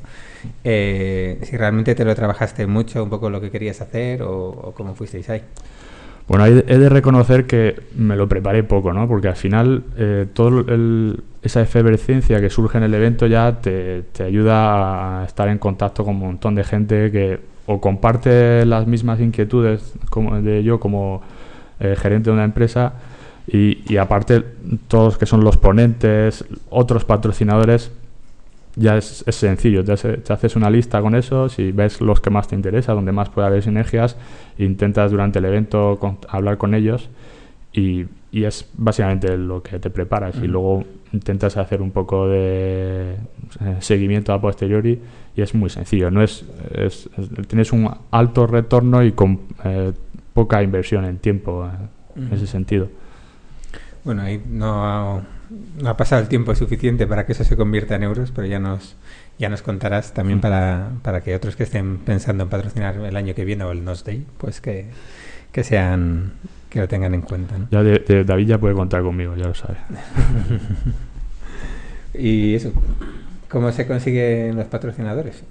Eh, 0.63 1.41
si 1.43 1.57
realmente 1.57 1.95
te 1.95 2.05
lo 2.05 2.15
trabajaste 2.15 2.67
mucho 2.67 3.03
un 3.03 3.09
poco 3.09 3.31
lo 3.31 3.41
que 3.41 3.51
querías 3.51 3.81
hacer 3.81 4.23
o, 4.23 4.51
o 4.51 4.75
cómo 4.75 4.95
fuisteis 4.95 5.31
ahí 5.31 5.43
Bueno, 6.29 6.45
he 6.45 6.53
de 6.79 6.89
reconocer 6.89 7.47
que 7.47 7.81
me 7.95 8.17
lo 8.17 8.29
preparé 8.29 8.65
poco, 8.65 8.93
¿no? 8.93 9.07
Porque 9.07 9.29
al 9.29 9.37
final 9.37 9.85
eh, 9.97 10.27
toda 10.33 10.65
esa 11.43 11.61
efervescencia 11.61 12.41
que 12.41 12.51
surge 12.51 12.79
en 12.79 12.85
el 12.85 12.95
evento 12.95 13.29
ya 13.29 13.61
te, 13.61 14.03
te 14.13 14.25
ayuda 14.25 15.23
a 15.23 15.25
estar 15.25 15.49
en 15.49 15.59
contacto 15.59 16.05
con 16.05 16.17
un 16.17 16.23
montón 16.23 16.57
de 16.57 16.65
gente 16.65 17.13
que 17.13 17.39
o 17.67 17.81
comparte 17.81 18.65
las 18.65 18.87
mismas 18.87 19.21
inquietudes 19.21 19.95
como 20.11 20.41
de 20.41 20.63
yo 20.65 20.81
como 20.81 21.23
eh, 21.79 21.95
gerente 21.97 22.31
de 22.31 22.35
una 22.35 22.45
empresa 22.45 22.95
y, 23.47 23.79
y 23.93 23.97
aparte 23.99 24.45
todos 24.89 25.19
que 25.19 25.27
son 25.27 25.45
los 25.45 25.57
ponentes, 25.57 26.45
otros 26.71 27.05
patrocinadores, 27.05 27.93
ya 28.77 28.97
es, 28.99 29.25
es 29.27 29.35
sencillo, 29.37 29.83
te, 29.85 29.93
hace- 29.93 30.19
te 30.19 30.33
haces 30.33 30.55
una 30.55 30.69
lista 30.71 31.01
con 31.01 31.15
esos 31.15 31.59
y 31.59 31.73
ves 31.73 32.01
los 32.01 32.21
que 32.21 32.31
más 32.31 32.47
te 32.49 32.55
interesa, 32.55 32.93
donde 32.93 33.11
más 33.13 33.31
puede 33.31 33.47
haber 33.49 33.63
sinergias, 33.63 34.17
intentas 34.59 35.11
durante 35.11 35.39
el 35.39 35.47
evento 35.47 35.97
con- 35.99 36.19
hablar 36.29 36.59
con 36.59 36.75
ellos 36.75 37.09
y, 37.73 38.05
y 38.31 38.45
es 38.45 38.69
básicamente 38.77 39.37
lo 39.39 39.63
que 39.63 39.79
te 39.79 39.89
preparas. 39.91 40.37
Y 40.43 40.47
luego 40.47 40.85
intentas 41.13 41.57
hacer 41.57 41.81
un 41.81 41.91
poco 41.91 42.29
de 42.29 43.13
eh, 43.15 43.77
seguimiento 43.81 44.33
a 44.35 44.41
posteriori 44.41 45.01
y 45.35 45.41
es 45.43 45.55
muy 45.55 45.71
sencillo, 45.71 46.11
no 46.11 46.23
es, 46.23 46.45
es- 46.75 47.09
es- 47.17 47.47
tienes 47.49 47.73
un 47.73 47.89
alto 48.11 48.47
retorno 48.47 49.03
y 49.03 49.13
con 49.13 49.41
eh, 49.65 49.93
poca 50.35 50.63
inversión 50.63 51.05
en 51.07 51.17
tiempo 51.19 51.67
eh, 51.67 52.21
en 52.27 52.33
ese 52.33 52.47
sentido. 52.47 52.89
Bueno, 54.05 54.23
ahí 54.23 54.41
no, 54.49 55.23
no 55.81 55.89
ha 55.91 55.97
pasado 55.97 56.21
el 56.23 56.29
tiempo 56.29 56.55
suficiente 56.55 57.07
para 57.07 57.25
que 57.27 57.33
eso 57.33 57.45
se 57.45 57.57
convierta 57.57 57.95
en 57.95 58.03
euros, 58.03 58.33
pero 58.35 58.47
ya 58.47 58.59
nos, 58.59 58.97
ya 59.39 59.49
nos 59.49 59.63
contarás 59.63 60.13
también 60.15 60.41
para, 60.41 60.91
para 61.03 61.21
que 61.23 61.35
otros 61.35 61.57
que 61.57 61.63
estén 61.63 61.99
pensando 61.99 62.45
en 62.45 62.51
patrocinar 62.51 62.97
el 62.97 63.17
año 63.17 63.35
que 63.35 63.45
viene 63.45 63.65
o 63.65 63.73
el 63.73 63.85
Nos 63.85 64.05
Day, 64.05 64.27
pues 64.39 64.61
que, 64.61 64.87
que 65.53 65.63
sean 65.65 66.33
que 66.71 66.81
lo 66.81 66.89
tengan 66.89 67.15
en 67.15 67.23
cuenta. 67.23 67.57
¿no? 67.59 67.69
Ya 67.71 67.83
de- 67.83 68.01
de- 68.01 68.25
David 68.25 68.47
ya 68.49 68.59
puede 68.59 68.75
contar 68.75 69.03
conmigo, 69.03 69.37
ya 69.37 69.47
lo 69.47 69.55
sabe. 69.55 69.77
y 72.15 72.55
eso, 72.55 72.73
¿cómo 73.49 73.73
se 73.73 73.87
consiguen 73.87 74.57
los 74.57 74.67
patrocinadores? 74.67 75.43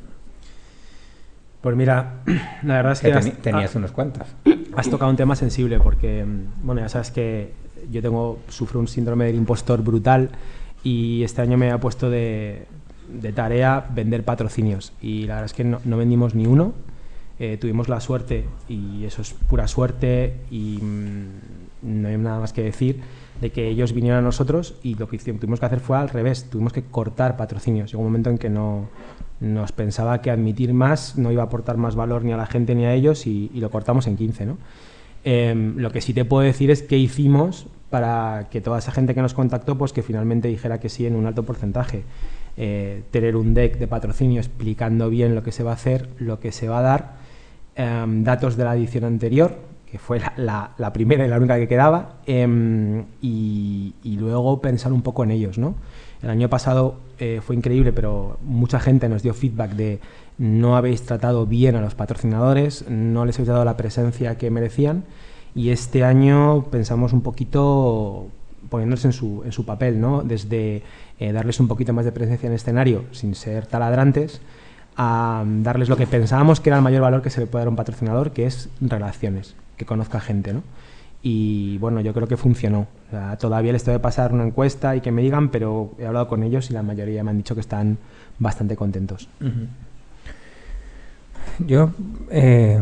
Pues 1.62 1.76
mira, 1.76 2.16
la 2.64 2.76
verdad 2.76 2.92
es 2.94 3.00
Que 3.02 3.14
has- 3.14 3.32
tenías 3.42 3.76
ah, 3.76 3.78
unos 3.80 3.92
cuantos. 3.92 4.28
Has 4.76 4.90
tocado 4.90 5.10
un 5.10 5.18
tema 5.18 5.36
sensible 5.36 5.80
porque, 5.80 6.24
mm, 6.26 6.66
bueno, 6.66 6.82
ya 6.82 6.90
sabes 6.90 7.12
que 7.12 7.54
yo 7.92 8.02
tengo, 8.02 8.40
sufro 8.50 8.80
un 8.80 8.88
síndrome 8.88 9.26
del 9.26 9.36
impostor 9.36 9.82
brutal 9.82 10.30
y 10.84 11.24
este 11.24 11.42
año 11.42 11.58
me 11.58 11.72
ha 11.72 11.80
puesto 11.80 12.10
de, 12.10 12.68
tarea 13.34 13.88
vender 13.94 14.24
patrocinios 14.24 14.94
y 15.02 15.26
la 15.26 15.36
verdad 15.36 15.46
es 15.46 15.54
que 15.54 15.64
no, 15.64 15.98
vendimos 15.98 16.36
ni 16.36 16.46
uno. 16.46 16.74
Eh, 17.38 17.58
tuvimos 17.60 17.90
la 17.90 18.00
suerte, 18.00 18.46
y 18.70 19.04
eso 19.04 19.22
es 19.22 19.34
pura 19.34 19.68
suerte 19.68 20.36
y 20.50 20.80
mm, 20.82 22.02
no 22.02 22.08
hay 22.08 22.18
nada 22.18 22.40
más 22.40 22.54
que 22.54 22.64
decir, 22.64 23.02
de 23.42 23.52
que 23.52 23.68
ellos 23.68 23.92
vinieron 23.92 24.20
a 24.20 24.22
nosotros 24.22 24.76
y 24.84 24.96
lo 24.96 25.10
que 25.10 25.18
tuvimos 25.18 25.60
que 25.60 25.66
hacer 25.66 25.82
fue 25.82 25.98
al 25.98 26.08
revés, 26.08 26.50
tuvimos 26.50 26.72
que 26.72 26.84
cortar 26.84 27.36
patrocinios. 27.36 27.92
Llegó 27.92 28.04
un 28.04 28.08
momento 28.08 28.30
en 28.30 28.38
que 28.38 28.50
no 28.50 28.88
nos 29.42 29.74
pensaba 29.74 30.22
que 30.22 30.32
admitir 30.32 30.74
más 30.74 31.18
no 31.18 31.30
iba 31.30 31.44
a 31.44 31.48
aportar 31.48 31.76
más 31.76 31.96
valor 31.96 32.24
ni 32.24 32.32
a 32.32 32.38
la 32.38 32.46
gente 32.46 32.74
ni 32.74 32.86
a 32.86 32.94
ellos 32.94 33.28
y, 33.28 33.52
y 33.54 33.60
lo 33.60 33.70
cortamos 33.70 34.08
en 34.08 34.16
15, 34.16 34.46
¿no? 34.46 34.58
Em, 35.28 35.76
lo 35.78 35.90
que 35.90 36.02
sí 36.02 36.14
te 36.14 36.24
puedo 36.24 36.44
decir 36.44 36.70
es 36.70 36.84
qué 36.84 37.00
hicimos 37.00 37.66
para 37.90 38.48
que 38.52 38.62
toda 38.62 38.78
esa 38.78 38.92
gente 38.92 39.16
que 39.16 39.24
nos 39.24 39.34
contactó, 39.34 39.76
pues 39.76 39.92
que 39.92 40.04
finalmente 40.04 40.48
dijera 40.48 40.80
que 40.80 40.88
sí 40.88 41.08
en 41.08 41.16
un 41.16 41.26
alto 41.26 41.44
porcentaje. 41.44 42.04
Eh, 42.58 43.02
tener 43.10 43.36
un 43.36 43.56
deck 43.56 43.80
de 43.80 43.88
patrocinio 43.88 44.40
explicando 44.40 45.10
bien 45.10 45.34
lo 45.34 45.42
que 45.42 45.52
se 45.52 45.64
va 45.64 45.72
a 45.72 45.74
hacer, 45.74 46.10
lo 46.20 46.40
que 46.40 46.52
se 46.52 46.70
va 46.70 46.80
a 46.80 46.82
dar, 46.84 47.16
em, 47.76 48.24
datos 48.24 48.56
de 48.56 48.66
la 48.66 48.76
edición 48.76 49.04
anterior, 49.04 49.58
que 49.90 49.98
fue 49.98 50.22
la, 50.38 50.94
primera 50.94 51.26
y 51.26 51.28
la 51.28 51.38
única 51.38 51.58
que 51.58 51.68
quedaba, 51.68 52.18
em, 52.28 53.06
y 53.22 54.18
luego 54.20 54.62
pensar 54.62 54.94
un 54.94 55.02
poco 55.02 55.24
en 55.24 55.32
ellos, 55.32 55.58
¿no? 55.58 55.76
El 56.26 56.32
año 56.32 56.50
pasado 56.50 56.96
eh, 57.20 57.40
fue 57.46 57.56
increíble, 57.56 57.94
pero 57.94 58.40
mucha 58.42 58.80
gente 58.80 59.08
nos 59.08 59.22
dio 59.22 59.36
feedback 59.36 59.74
de 59.74 60.00
no 60.40 60.76
habéis 60.76 61.04
tratado 61.04 61.46
bien 61.46 61.76
a 61.76 61.82
los 61.82 61.94
patrocinadores, 61.94 62.90
no 62.90 63.26
les 63.26 63.36
habéis 63.36 63.50
dado 63.50 63.64
la 63.64 63.78
presencia 63.78 64.36
que 64.36 64.50
merecían, 64.50 65.04
y 65.54 65.70
este 65.70 66.04
año 66.04 66.66
pensamos 66.72 67.14
un 67.14 67.22
poquito 67.22 68.26
poniéndose 68.72 69.10
en 69.10 69.14
su, 69.14 69.66
papel, 69.68 70.02
¿no? 70.02 70.24
Desde 70.24 70.82
eh, 71.20 71.32
darles 71.32 71.60
un 71.60 71.68
poquito 71.68 71.94
más 71.94 72.06
de 72.06 72.12
presencia 72.12 72.48
en 72.48 72.54
escenario 72.54 73.06
sin 73.12 73.36
ser 73.36 73.68
taladrantes, 73.68 74.42
a 74.98 75.44
darles 75.46 75.90
lo 75.90 75.96
que 75.96 76.08
pensábamos 76.08 76.60
que 76.60 76.70
era 76.72 76.78
el 76.78 76.84
mayor 76.84 77.04
valor 77.04 77.22
que 77.22 77.30
se 77.30 77.40
le 77.40 77.46
puede 77.46 77.62
dar 77.62 77.68
a 77.68 77.70
un 77.70 77.76
patrocinador, 77.76 78.32
que 78.32 78.48
es 78.48 78.68
relaciones, 78.82 79.54
que 79.78 79.86
conozca 79.86 80.20
gente, 80.20 80.54
¿no? 80.54 80.64
Y 81.28 81.80
bueno, 81.80 82.02
yo 82.02 82.14
creo 82.14 82.28
que 82.28 82.38
funcionó. 82.38 82.86
Todavía 83.40 83.74
les 83.74 83.84
tengo 83.84 83.98
que 83.98 84.04
pasar 84.04 84.32
una 84.32 84.46
encuesta 84.46 84.96
y 84.96 85.02
que 85.02 85.12
me 85.12 85.24
digan, 85.24 85.50
pero 85.50 85.96
he 85.98 86.06
hablado 86.06 86.28
con 86.28 86.44
ellos 86.44 86.70
y 86.70 86.74
la 86.74 86.84
mayoría 86.84 87.24
me 87.24 87.32
han 87.32 87.38
dicho 87.38 87.56
que 87.56 87.62
están 87.62 87.98
bastante 88.38 88.76
contentos. 88.76 89.28
Yo, 91.66 91.90
eh, 92.30 92.80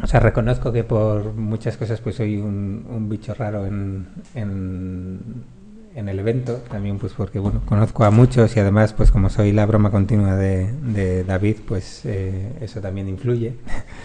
o 0.00 0.06
sea, 0.06 0.20
reconozco 0.20 0.70
que 0.70 0.84
por 0.84 1.34
muchas 1.34 1.76
cosas 1.76 2.00
pues 2.00 2.14
soy 2.14 2.36
un, 2.36 3.08
bicho 3.10 3.34
raro 3.34 3.66
en, 3.66 4.06
en, 4.36 6.08
el 6.08 6.18
evento, 6.20 6.62
también 6.70 6.96
pues 6.96 7.12
porque 7.14 7.40
bueno, 7.40 7.60
conozco 7.66 8.04
a 8.04 8.12
muchos 8.12 8.56
y 8.56 8.60
además 8.60 8.92
pues 8.92 9.10
como 9.10 9.30
soy 9.30 9.50
la 9.50 9.66
broma 9.66 9.90
continua 9.90 10.36
de, 10.36 10.72
de 10.72 11.24
David, 11.24 11.56
pues 11.66 12.02
eh, 12.04 12.52
eso 12.60 12.80
también 12.80 13.08
influye. 13.08 13.56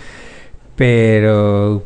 Pero 0.76 1.84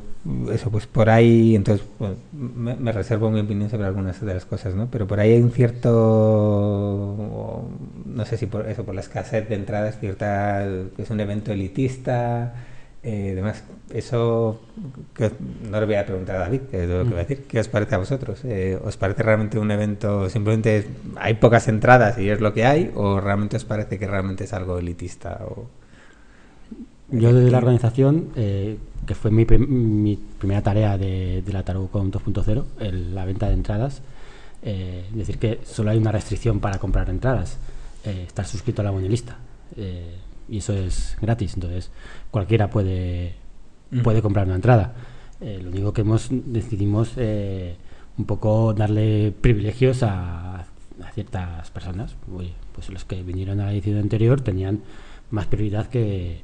eso 0.51 0.71
pues 0.71 0.88
por 0.88 1.09
ahí, 1.09 1.55
entonces 1.55 1.85
bueno, 1.99 2.15
me, 2.33 2.75
me 2.75 2.91
reservo 2.91 3.29
mi 3.29 3.39
opinión 3.41 3.69
sobre 3.69 3.85
algunas 3.85 4.19
de 4.19 4.33
las 4.33 4.45
cosas, 4.45 4.73
¿no? 4.75 4.88
Pero 4.89 5.07
por 5.07 5.19
ahí 5.19 5.33
hay 5.33 5.41
un 5.41 5.51
cierto, 5.51 5.95
no 8.05 8.25
sé 8.25 8.38
si 8.38 8.45
por 8.47 8.67
eso, 8.67 8.83
por 8.83 8.95
la 8.95 9.01
escasez 9.01 9.47
de 9.47 9.55
entradas, 9.55 9.99
cierta, 9.99 10.65
es 10.65 11.09
un 11.09 11.19
evento 11.19 11.51
elitista, 11.51 12.53
eh, 13.03 13.33
demás. 13.35 13.63
Eso 13.93 14.59
que 15.13 15.31
no 15.69 15.79
le 15.79 15.85
voy 15.85 15.95
a 15.95 16.05
preguntar 16.07 16.38
a 16.38 16.39
David, 16.39 16.61
que 16.71 16.83
es 16.83 16.89
lo 16.89 17.03
que 17.03 17.09
voy 17.09 17.19
a 17.19 17.25
decir. 17.25 17.43
¿Qué 17.47 17.59
os 17.59 17.67
parece 17.67 17.93
a 17.93 17.99
vosotros? 17.99 18.43
Eh, 18.45 18.79
¿Os 18.83 18.97
parece 18.97 19.21
realmente 19.21 19.59
un 19.59 19.69
evento, 19.69 20.27
simplemente 20.27 20.88
hay 21.17 21.35
pocas 21.35 21.67
entradas 21.67 22.17
y 22.17 22.29
es 22.29 22.41
lo 22.41 22.51
que 22.53 22.65
hay? 22.65 22.91
¿O 22.95 23.21
realmente 23.21 23.57
os 23.57 23.65
parece 23.65 23.99
que 23.99 24.07
realmente 24.07 24.45
es 24.45 24.53
algo 24.53 24.79
elitista? 24.79 25.39
O... 25.45 25.67
Yo 27.19 27.34
desde 27.34 27.51
la 27.51 27.58
organización, 27.60 28.30
eh, 28.36 28.78
que 29.06 29.15
fue 29.15 29.32
mi, 29.32 29.45
prim- 29.45 29.67
mi 29.69 30.15
primera 30.17 30.62
tarea 30.62 30.97
de, 30.97 31.41
de 31.45 31.54
la 31.54 31.63
Tarucom 31.63 32.12
2.0, 32.12 32.63
el- 32.80 33.13
la 33.15 33.25
venta 33.25 33.47
de 33.47 33.54
entradas, 33.54 34.01
eh, 34.63 35.06
decir 35.13 35.38
que 35.38 35.60
solo 35.65 35.91
hay 35.91 35.97
una 35.97 36.12
restricción 36.12 36.60
para 36.60 36.80
comprar 36.80 37.10
entradas, 37.10 37.58
eh, 38.04 38.23
estar 38.28 38.45
suscrito 38.45 38.82
a 38.82 38.86
la 38.86 38.91
lista 38.99 39.38
y 40.47 40.58
eso 40.60 40.73
es 40.73 41.17
gratis, 41.21 41.56
entonces 41.56 41.89
cualquiera 42.32 42.69
puede, 42.69 43.34
puede 44.04 44.21
comprar 44.21 44.45
una 44.45 44.56
entrada. 44.56 44.93
Eh, 45.41 45.60
lo 45.62 45.69
único 45.69 45.91
que 45.93 46.01
hemos 46.01 46.30
decidimos 46.32 47.12
eh, 47.17 47.75
un 48.17 48.25
poco 48.25 48.73
darle 48.73 49.32
privilegios 49.41 50.01
a, 50.04 50.62
a 50.62 51.12
ciertas 51.13 51.69
personas. 51.71 52.15
Oye, 52.34 52.54
pues 52.73 52.89
los 52.89 53.06
que 53.06 53.21
vinieron 53.23 53.60
a 53.60 53.65
la 53.65 53.73
edición 53.73 53.97
anterior 53.97 54.41
tenían 54.41 54.82
más 55.32 55.47
prioridad 55.47 55.88
que, 55.88 56.41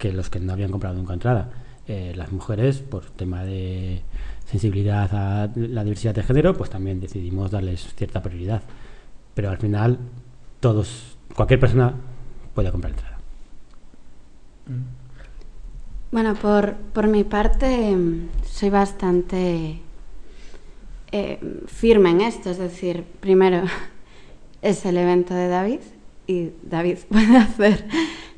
que 0.00 0.12
los 0.12 0.30
que 0.30 0.40
no 0.40 0.54
habían 0.54 0.72
comprado 0.72 0.96
nunca 0.96 1.12
entrada. 1.12 1.50
Eh, 1.86 2.14
las 2.16 2.32
mujeres, 2.32 2.78
por 2.78 3.04
tema 3.10 3.44
de 3.44 4.00
sensibilidad 4.46 5.08
a 5.12 5.50
la 5.54 5.84
diversidad 5.84 6.14
de 6.14 6.22
género, 6.22 6.54
pues 6.54 6.70
también 6.70 7.00
decidimos 7.00 7.50
darles 7.50 7.94
cierta 7.94 8.22
prioridad. 8.22 8.62
Pero 9.34 9.50
al 9.50 9.58
final, 9.58 9.98
todos, 10.58 11.16
cualquier 11.36 11.60
persona 11.60 11.94
puede 12.54 12.72
comprar 12.72 12.92
entrada. 12.92 13.18
Bueno, 16.10 16.34
por, 16.34 16.76
por 16.94 17.06
mi 17.06 17.22
parte 17.22 17.94
mm, 17.94 18.28
soy 18.44 18.70
bastante 18.70 19.80
eh, 21.12 21.40
firme 21.66 22.10
en 22.10 22.22
esto, 22.22 22.50
es 22.50 22.58
decir, 22.58 23.04
primero 23.20 23.64
es 24.62 24.86
el 24.86 24.96
evento 24.96 25.34
de 25.34 25.48
David 25.48 25.80
y 26.26 26.50
David 26.62 26.98
puede 27.08 27.36
hacer 27.36 27.84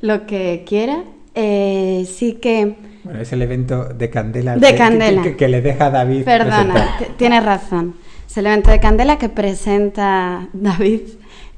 lo 0.00 0.26
que 0.26 0.64
quiera. 0.66 1.04
Eh, 1.34 2.06
sí 2.10 2.34
que 2.34 2.76
Bueno, 3.04 3.20
es 3.20 3.32
el 3.32 3.42
evento 3.42 3.84
de 3.84 4.10
Candela, 4.10 4.56
De 4.56 4.68
que, 4.68 4.76
Candela. 4.76 5.22
que- 5.22 5.30
que- 5.30 5.36
que 5.36 5.48
le 5.48 5.62
deja 5.62 5.86
a 5.86 5.90
David. 5.90 6.24
Perdona, 6.24 6.96
tienes 7.16 7.44
razón. 7.44 7.94
Es 8.28 8.36
el 8.36 8.46
evento 8.46 8.70
de 8.70 8.80
Candela 8.80 9.18
que 9.18 9.28
presenta 9.28 10.48
David 10.52 11.00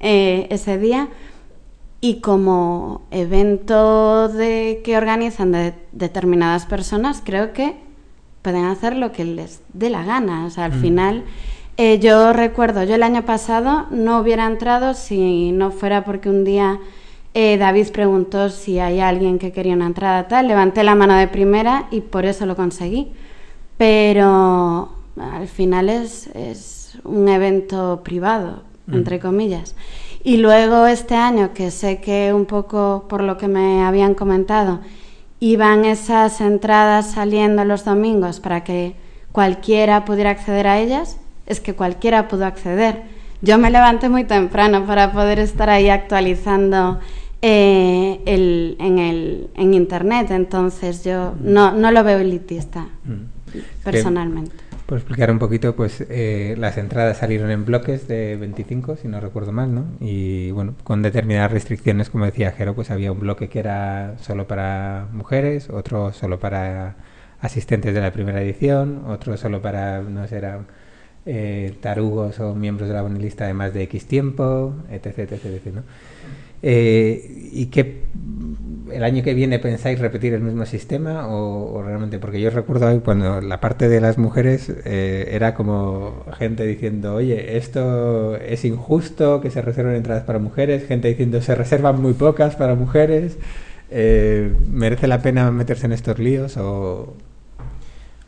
eh, 0.00 0.46
ese 0.50 0.78
día 0.78 1.08
y 2.00 2.20
como 2.20 3.02
evento 3.10 4.28
de, 4.28 4.80
que 4.84 4.96
organizan 4.96 5.52
de 5.52 5.72
determinadas 5.92 6.66
personas, 6.66 7.22
creo 7.24 7.52
que 7.52 7.74
pueden 8.42 8.64
hacer 8.66 8.94
lo 8.96 9.10
que 9.12 9.24
les 9.24 9.60
dé 9.72 9.88
la 9.90 10.04
gana. 10.04 10.44
O 10.46 10.50
sea, 10.50 10.66
al 10.66 10.72
Mm. 10.72 10.80
final, 10.82 11.24
eh, 11.78 11.98
yo 11.98 12.32
recuerdo, 12.34 12.84
yo 12.84 12.94
el 12.94 13.02
año 13.02 13.24
pasado 13.24 13.86
no 13.90 14.20
hubiera 14.20 14.46
entrado 14.46 14.92
si 14.94 15.50
no 15.52 15.70
fuera 15.70 16.04
porque 16.04 16.28
un 16.28 16.44
día 16.44 16.78
eh, 17.34 17.56
David 17.58 17.88
preguntó 17.92 18.48
si 18.48 18.78
hay 18.78 19.00
alguien 19.00 19.38
que 19.38 19.52
quería 19.52 19.74
una 19.74 19.86
entrada 19.86 20.28
tal, 20.28 20.48
levanté 20.48 20.82
la 20.84 20.94
mano 20.94 21.14
de 21.16 21.28
primera 21.28 21.86
y 21.90 22.00
por 22.00 22.24
eso 22.24 22.46
lo 22.46 22.56
conseguí. 22.56 23.12
Pero 23.76 24.90
al 25.20 25.48
final 25.48 25.88
es, 25.88 26.28
es 26.28 26.98
un 27.04 27.28
evento 27.28 28.02
privado, 28.04 28.62
Mm. 28.86 28.94
entre 28.94 29.18
comillas. 29.18 29.74
Y 30.22 30.36
luego 30.38 30.86
este 30.86 31.14
año, 31.14 31.52
que 31.54 31.70
sé 31.70 32.00
que 32.00 32.32
un 32.34 32.44
poco 32.44 33.06
por 33.08 33.22
lo 33.22 33.36
que 33.38 33.48
me 33.48 33.82
habían 33.82 34.14
comentado, 34.14 34.80
iban 35.40 35.84
esas 35.84 36.40
entradas 36.40 37.12
saliendo 37.12 37.64
los 37.64 37.84
domingos 37.84 38.40
para 38.40 38.62
que 38.62 38.94
cualquiera 39.32 40.04
pudiera 40.04 40.30
acceder 40.30 40.66
a 40.66 40.78
ellas, 40.80 41.18
es 41.46 41.60
que 41.60 41.74
cualquiera 41.74 42.28
pudo 42.28 42.44
acceder. 42.46 43.02
Yo 43.42 43.58
me 43.58 43.70
levanté 43.70 44.08
muy 44.08 44.24
temprano 44.24 44.86
para 44.86 45.12
poder 45.12 45.38
estar 45.38 45.68
ahí 45.68 45.88
actualizando 45.90 47.00
eh, 47.46 48.20
el- 48.24 48.76
en, 48.80 48.98
el, 48.98 49.48
en 49.54 49.74
internet, 49.74 50.30
entonces 50.30 51.04
yo 51.04 51.34
no, 51.42 51.72
no 51.72 51.90
lo 51.90 52.02
veo 52.02 52.18
elitista, 52.18 52.86
Mm. 53.04 53.58
personalmente. 53.84 54.54
Por 54.86 54.98
explicar 54.98 55.30
un 55.30 55.38
poquito, 55.38 55.74
pues 55.76 56.04
eh, 56.08 56.54
las 56.58 56.76
entradas 56.78 57.18
salieron 57.18 57.50
en 57.50 57.64
bloques 57.66 58.08
de 58.08 58.36
25, 58.36 58.96
si 58.96 59.08
no 59.08 59.20
recuerdo 59.20 59.52
mal, 59.52 59.74
¿no? 59.74 59.84
Y 60.00 60.50
bueno, 60.52 60.74
con 60.84 61.02
determinadas 61.02 61.52
restricciones, 61.52 62.08
como 62.10 62.24
decía 62.26 62.52
Jero, 62.52 62.74
pues 62.74 62.90
había 62.90 63.12
un 63.12 63.20
bloque 63.20 63.48
que 63.48 63.58
era 63.60 64.16
solo 64.20 64.46
para 64.46 65.06
mujeres, 65.12 65.68
otro 65.70 66.12
solo 66.12 66.38
para 66.38 66.96
asistentes 67.40 67.94
de 67.94 68.00
la 68.00 68.10
primera 68.12 68.42
edición, 68.42 69.04
otro 69.06 69.36
solo 69.36 69.60
para, 69.62 70.00
no 70.02 70.26
sé, 70.26 70.36
eran 70.38 70.66
eh, 71.26 71.74
tarugos 71.80 72.38
o 72.40 72.54
miembros 72.54 72.88
de 72.88 72.94
la 72.94 73.02
bonilista 73.02 73.46
de 73.46 73.54
más 73.54 73.72
de 73.72 73.82
X 73.84 74.06
tiempo, 74.06 74.74
etc, 74.90 75.18
etc, 75.20 75.32
etc, 75.46 75.66
¿no? 75.74 75.82
Eh, 76.66 77.50
¿Y 77.52 77.66
qué 77.66 78.04
el 78.90 79.04
año 79.04 79.22
que 79.22 79.34
viene 79.34 79.58
pensáis 79.58 79.98
repetir 79.98 80.32
el 80.32 80.40
mismo 80.40 80.64
sistema 80.64 81.28
o, 81.28 81.82
realmente? 81.82 82.18
Porque 82.18 82.40
yo 82.40 82.48
recuerdo 82.48 83.02
cuando 83.02 83.42
la 83.42 83.60
parte 83.60 83.86
de 83.90 84.00
las 84.00 84.16
mujeres 84.16 84.72
eh, 84.86 85.28
era 85.32 85.54
como 85.54 86.24
gente 86.38 86.64
diciendo, 86.64 87.16
oye, 87.16 87.58
esto 87.58 88.36
es 88.36 88.64
injusto 88.64 89.42
que 89.42 89.50
se 89.50 89.60
reserven 89.60 89.94
entradas 89.96 90.24
para 90.24 90.38
mujeres, 90.38 90.86
gente 90.86 91.08
diciendo, 91.08 91.42
se 91.42 91.54
reservan 91.54 92.00
muy 92.00 92.14
pocas 92.14 92.56
para 92.56 92.74
mujeres, 92.74 93.36
eh, 93.90 94.50
¿merece 94.70 95.06
la 95.06 95.20
pena 95.20 95.50
meterse 95.50 95.84
en 95.84 95.92
estos 95.92 96.18
líos 96.18 96.56
o...? 96.56 97.14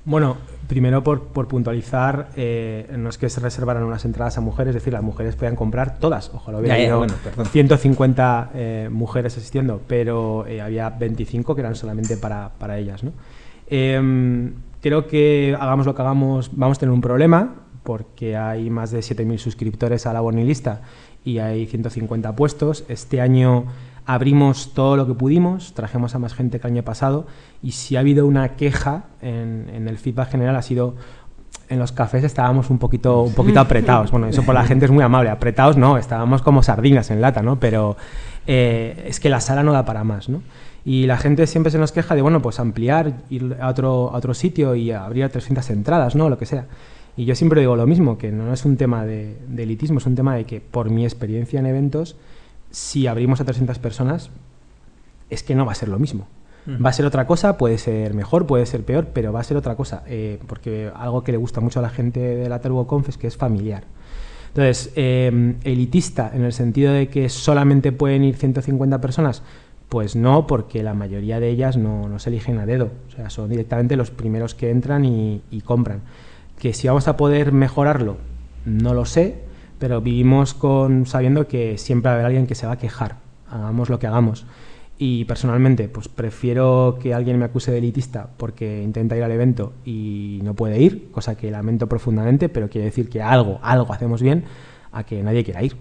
Bueno, 0.05 0.37
primero 0.67 1.03
por, 1.03 1.29
por 1.29 1.49
puntualizar, 1.49 2.29
eh, 2.37 2.89
no 2.97 3.09
es 3.09 3.19
que 3.19 3.29
se 3.29 3.41
reservaran 3.41 3.83
unas 3.85 4.05
entradas 4.05 4.37
a 4.39 4.41
mujeres, 4.41 4.71
es 4.71 4.83
decir, 4.83 4.93
las 4.93 5.03
mujeres 5.03 5.37
podían 5.37 5.57
comprar 5.57 5.99
todas. 5.99 6.31
Ojalá 6.35 6.59
hubiera 6.59 6.77
Ya, 6.77 6.83
habido 6.83 6.99
bueno, 6.99 7.15
perdón. 7.23 7.47
150 7.47 8.51
eh, 8.55 8.89
mujeres 8.91 9.37
asistiendo, 9.37 9.81
pero 9.87 10.47
eh, 10.47 10.61
había 10.61 10.91
25 10.91 11.55
que 11.55 11.61
eran 11.61 11.75
solamente 11.75 12.17
para, 12.17 12.51
para 12.59 12.79
ellas. 12.79 13.03
¿no? 13.05 13.13
Em, 13.69 14.55
creo 14.81 15.07
que 15.07 15.57
hagamos 15.59 15.87
lo 15.87 15.95
que 15.95 16.03
hagamos, 16.03 16.51
vamos 16.53 16.79
a 16.79 16.81
tener 16.81 16.93
un 16.93 17.01
problema 17.01 17.55
porque 17.83 18.37
hay 18.37 18.69
más 18.69 18.91
de 18.91 18.99
7.000 18.99 19.39
suscriptores 19.39 20.07
a 20.07 20.13
la 20.13 20.21
Bonilista 20.21 20.83
y 21.25 21.39
hay 21.39 21.67
150 21.67 22.35
puestos. 22.35 22.85
Este 22.89 23.21
año 23.21 23.67
abrimos 24.07 24.73
todo 24.73 24.97
lo 24.97 25.07
que 25.07 25.15
pudimos, 25.15 25.75
trajimos 25.75 26.15
a 26.15 26.21
más 26.21 26.33
gente 26.33 26.61
que 26.61 26.69
el 26.69 26.75
año 26.75 26.85
pasado 26.85 27.27
y 27.63 27.73
si 27.73 27.97
ha 27.97 28.01
habido 28.01 28.27
una 28.27 28.51
queja 28.51 29.07
en, 29.21 29.89
el 29.89 29.99
feedback 29.99 30.31
general 30.31 30.55
ha 30.55 30.63
sido 30.63 30.95
en 31.69 31.81
los 31.81 31.91
cafés 31.91 32.23
estábamos 32.23 32.71
un 32.71 32.79
poquito 32.79 33.23
un 33.23 33.35
poquito 33.35 33.59
apretados. 33.59 34.13
Bueno, 34.13 34.29
eso 34.29 34.45
por 34.45 34.55
la 34.55 34.65
gente 34.65 34.85
es 34.85 34.93
muy 34.93 35.03
amable. 35.03 35.31
Apretados 35.31 35.77
no, 35.77 35.99
estábamos 35.99 36.41
como 36.41 36.63
sardinas 36.63 37.11
en 37.11 37.21
lata, 37.21 37.43
¿no? 37.43 37.59
Pero 37.59 37.97
eh, 38.47 39.05
es 39.09 39.19
que 39.19 39.29
la 39.29 39.41
sala 39.41 39.65
no 39.65 39.73
da 39.73 39.85
para 39.85 40.05
más, 40.05 40.29
¿no? 40.29 40.43
Y 40.85 41.07
la 41.07 41.17
gente 41.17 41.49
siempre 41.49 41.73
se 41.73 41.79
nos 41.79 41.91
queja 41.91 42.15
de, 42.15 42.23
bueno, 42.23 42.41
pues 42.41 42.61
ampliar, 42.61 43.15
ir 43.29 43.57
a 43.61 43.69
otro, 43.69 44.13
otro 44.13 44.35
sitio 44.35 44.77
y 44.77 44.93
abrir 44.93 45.29
300 45.29 45.69
entradas, 45.71 46.15
¿no? 46.15 46.31
Lo 46.31 46.39
que 46.39 46.47
sea. 46.47 46.67
Y 47.17 47.25
yo 47.25 47.35
siempre 47.35 47.61
digo 47.61 47.75
lo 47.75 47.89
mismo, 47.89 48.19
que 48.19 48.31
no 48.31 48.53
es 48.53 48.65
un 48.65 48.77
tema 48.77 49.05
de 49.05 49.37
elitismo, 49.57 49.99
es 49.99 50.07
un 50.07 50.15
tema 50.15 50.37
de 50.37 50.45
que 50.45 50.61
por 50.61 50.91
mi 50.91 51.05
experiencia 51.05 51.59
en 51.59 51.67
eventos, 51.67 52.15
si 52.71 53.07
abrimos 53.07 53.41
a 53.41 53.45
300 53.45 53.79
personas, 53.79 54.31
es 55.31 55.43
que 55.43 55.55
no 55.55 55.67
va 55.67 55.73
a 55.73 55.77
ser 55.77 55.89
lo 55.89 55.99
mismo. 55.99 56.27
Va 56.85 56.91
a 56.91 56.93
ser 56.93 57.07
otra 57.07 57.29
cosa, 57.29 57.57
puede 57.59 57.79
ser 57.79 58.13
mejor, 58.13 58.45
puede 58.49 58.67
ser 58.67 58.85
peor, 58.85 59.11
pero 59.13 59.33
va 59.33 59.39
a 59.39 59.45
ser 59.45 59.57
otra 59.57 59.77
cosa. 59.77 60.03
eh, 60.09 60.41
porque 60.49 60.91
algo 60.97 61.23
que 61.23 61.31
le 61.31 61.39
gusta 61.39 61.61
mucho 61.61 61.79
a 61.79 61.83
la 61.83 61.91
gente 61.91 62.19
de 62.19 62.49
la 62.49 62.61
Tarugo 62.61 62.89
Conf 62.89 63.09
es 63.09 63.17
que 63.17 63.29
es 63.29 63.37
familiar. 63.37 63.85
Entonces, 64.49 64.93
eh, 64.97 65.55
elitista 65.63 66.31
en 66.35 66.43
el 66.43 66.53
sentido 66.53 66.93
de 66.93 67.07
que 67.09 67.29
solamente 67.29 67.93
pueden 67.93 68.25
ir 68.25 68.37
150 68.37 69.01
personas, 69.01 69.43
pues 69.89 70.17
no, 70.17 70.49
porque 70.49 70.83
la 70.83 70.95
mayoría 70.95 71.39
de 71.39 71.51
ellas 71.51 71.77
no, 71.77 72.09
no 72.09 72.19
se 72.19 72.31
eligen 72.31 72.59
a 72.59 72.67
dedo. 72.67 72.91
O 73.09 73.11
sea, 73.13 73.31
son 73.31 73.49
directamente 73.49 73.95
los 73.97 74.11
primeros 74.11 74.57
que 74.57 74.71
entran 74.71 75.05
y, 75.05 75.43
y 75.53 75.61
compran. 75.61 76.01
Que 76.59 76.73
si 76.73 76.89
vamos 76.89 77.07
a 77.07 77.17
poder 77.17 77.53
mejorarlo, 77.53 78.17
no 78.65 78.93
lo 78.93 79.05
sé, 79.05 79.46
pero 79.79 80.01
vivimos 80.01 80.55
con 80.55 81.07
sabiendo 81.07 81.47
que 81.47 81.79
siempre 81.79 82.09
va 82.09 82.13
a 82.13 82.15
haber 82.15 82.27
alguien 82.27 82.47
que 82.47 82.55
se 82.55 82.67
va 82.67 82.73
a 82.73 82.79
quejar, 82.79 83.17
hagamos 83.51 83.89
lo 83.89 83.99
que 83.99 84.07
hagamos. 84.07 84.47
Y 84.99 85.27
personalmente, 85.27 85.89
pues 85.89 86.09
prefiero 86.09 86.99
que 87.03 87.13
alguien 87.13 87.39
me 87.39 87.45
acuse 87.45 87.71
de 87.71 87.79
elitista 87.79 88.29
porque 88.39 88.83
intenta 88.83 89.15
ir 89.17 89.23
al 89.23 89.31
evento 89.31 89.75
y 89.85 90.41
no 90.43 90.55
puede 90.55 90.81
ir, 90.81 91.11
cosa 91.11 91.37
que 91.37 91.51
lamento 91.51 91.87
profundamente, 91.87 92.49
pero 92.49 92.71
quiere 92.71 92.87
decir 92.87 93.11
que 93.11 93.21
algo, 93.21 93.59
algo 93.63 93.93
hacemos 93.93 94.23
bien, 94.23 94.45
a 94.93 95.05
que 95.05 95.23
nadie 95.23 95.45
quiera 95.45 95.63
ir. 95.63 95.77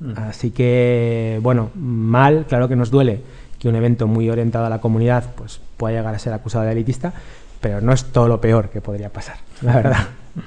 Ujú. 0.00 0.12
Así 0.14 0.50
que, 0.50 1.40
bueno, 1.42 1.70
mal, 1.74 2.44
claro 2.46 2.68
que 2.68 2.76
nos 2.76 2.90
duele 2.90 3.22
que 3.58 3.68
un 3.68 3.76
evento 3.76 4.06
muy 4.06 4.28
orientado 4.28 4.66
a 4.66 4.70
la 4.70 4.80
comunidad 4.80 5.32
pues 5.36 5.60
pueda 5.76 5.96
llegar 5.96 6.14
a 6.14 6.18
ser 6.18 6.32
acusado 6.32 6.64
de 6.64 6.72
elitista, 6.72 7.12
pero 7.60 7.80
no 7.80 7.92
es 7.92 8.04
todo 8.06 8.28
lo 8.28 8.40
peor 8.40 8.70
que 8.70 8.80
podría 8.80 9.10
pasar, 9.10 9.36
la 9.62 9.76
verdad. 9.76 10.08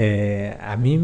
Eh, 0.00 0.56
a 0.60 0.76
mí 0.76 1.00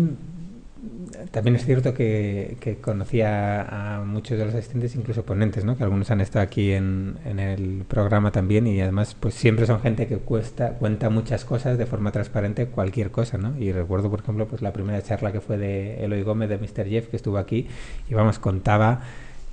también 1.34 1.56
es 1.56 1.64
cierto 1.66 1.94
que, 1.94 2.56
que 2.60 2.76
conocía 2.76 3.96
a 3.96 4.04
muchos 4.04 4.38
de 4.38 4.44
los 4.46 4.54
asistentes, 4.54 4.94
incluso 4.94 5.24
ponentes, 5.24 5.64
¿no? 5.64 5.76
que 5.76 5.82
algunos 5.82 6.08
han 6.12 6.20
estado 6.20 6.44
aquí 6.44 6.70
en, 6.70 7.16
en 7.24 7.40
el 7.40 7.84
programa 7.88 8.30
también 8.30 8.68
y 8.68 8.80
además 8.80 9.16
pues 9.18 9.34
siempre 9.34 9.66
son 9.66 9.80
gente 9.80 10.06
que 10.06 10.18
cuesta, 10.18 10.74
cuenta 10.74 11.10
muchas 11.10 11.44
cosas 11.44 11.76
de 11.76 11.86
forma 11.86 12.12
transparente, 12.12 12.66
cualquier 12.66 13.10
cosa. 13.10 13.36
¿no? 13.36 13.58
Y 13.58 13.72
recuerdo, 13.72 14.10
por 14.10 14.20
ejemplo, 14.20 14.46
pues 14.46 14.62
la 14.62 14.72
primera 14.72 15.02
charla 15.02 15.32
que 15.32 15.40
fue 15.40 15.58
de 15.58 16.04
Eloy 16.04 16.22
Gómez, 16.22 16.48
de 16.48 16.56
Mr. 16.56 16.88
Jeff, 16.88 17.08
que 17.08 17.16
estuvo 17.16 17.36
aquí 17.36 17.66
y 18.08 18.14
vamos, 18.14 18.38
contaba 18.38 19.02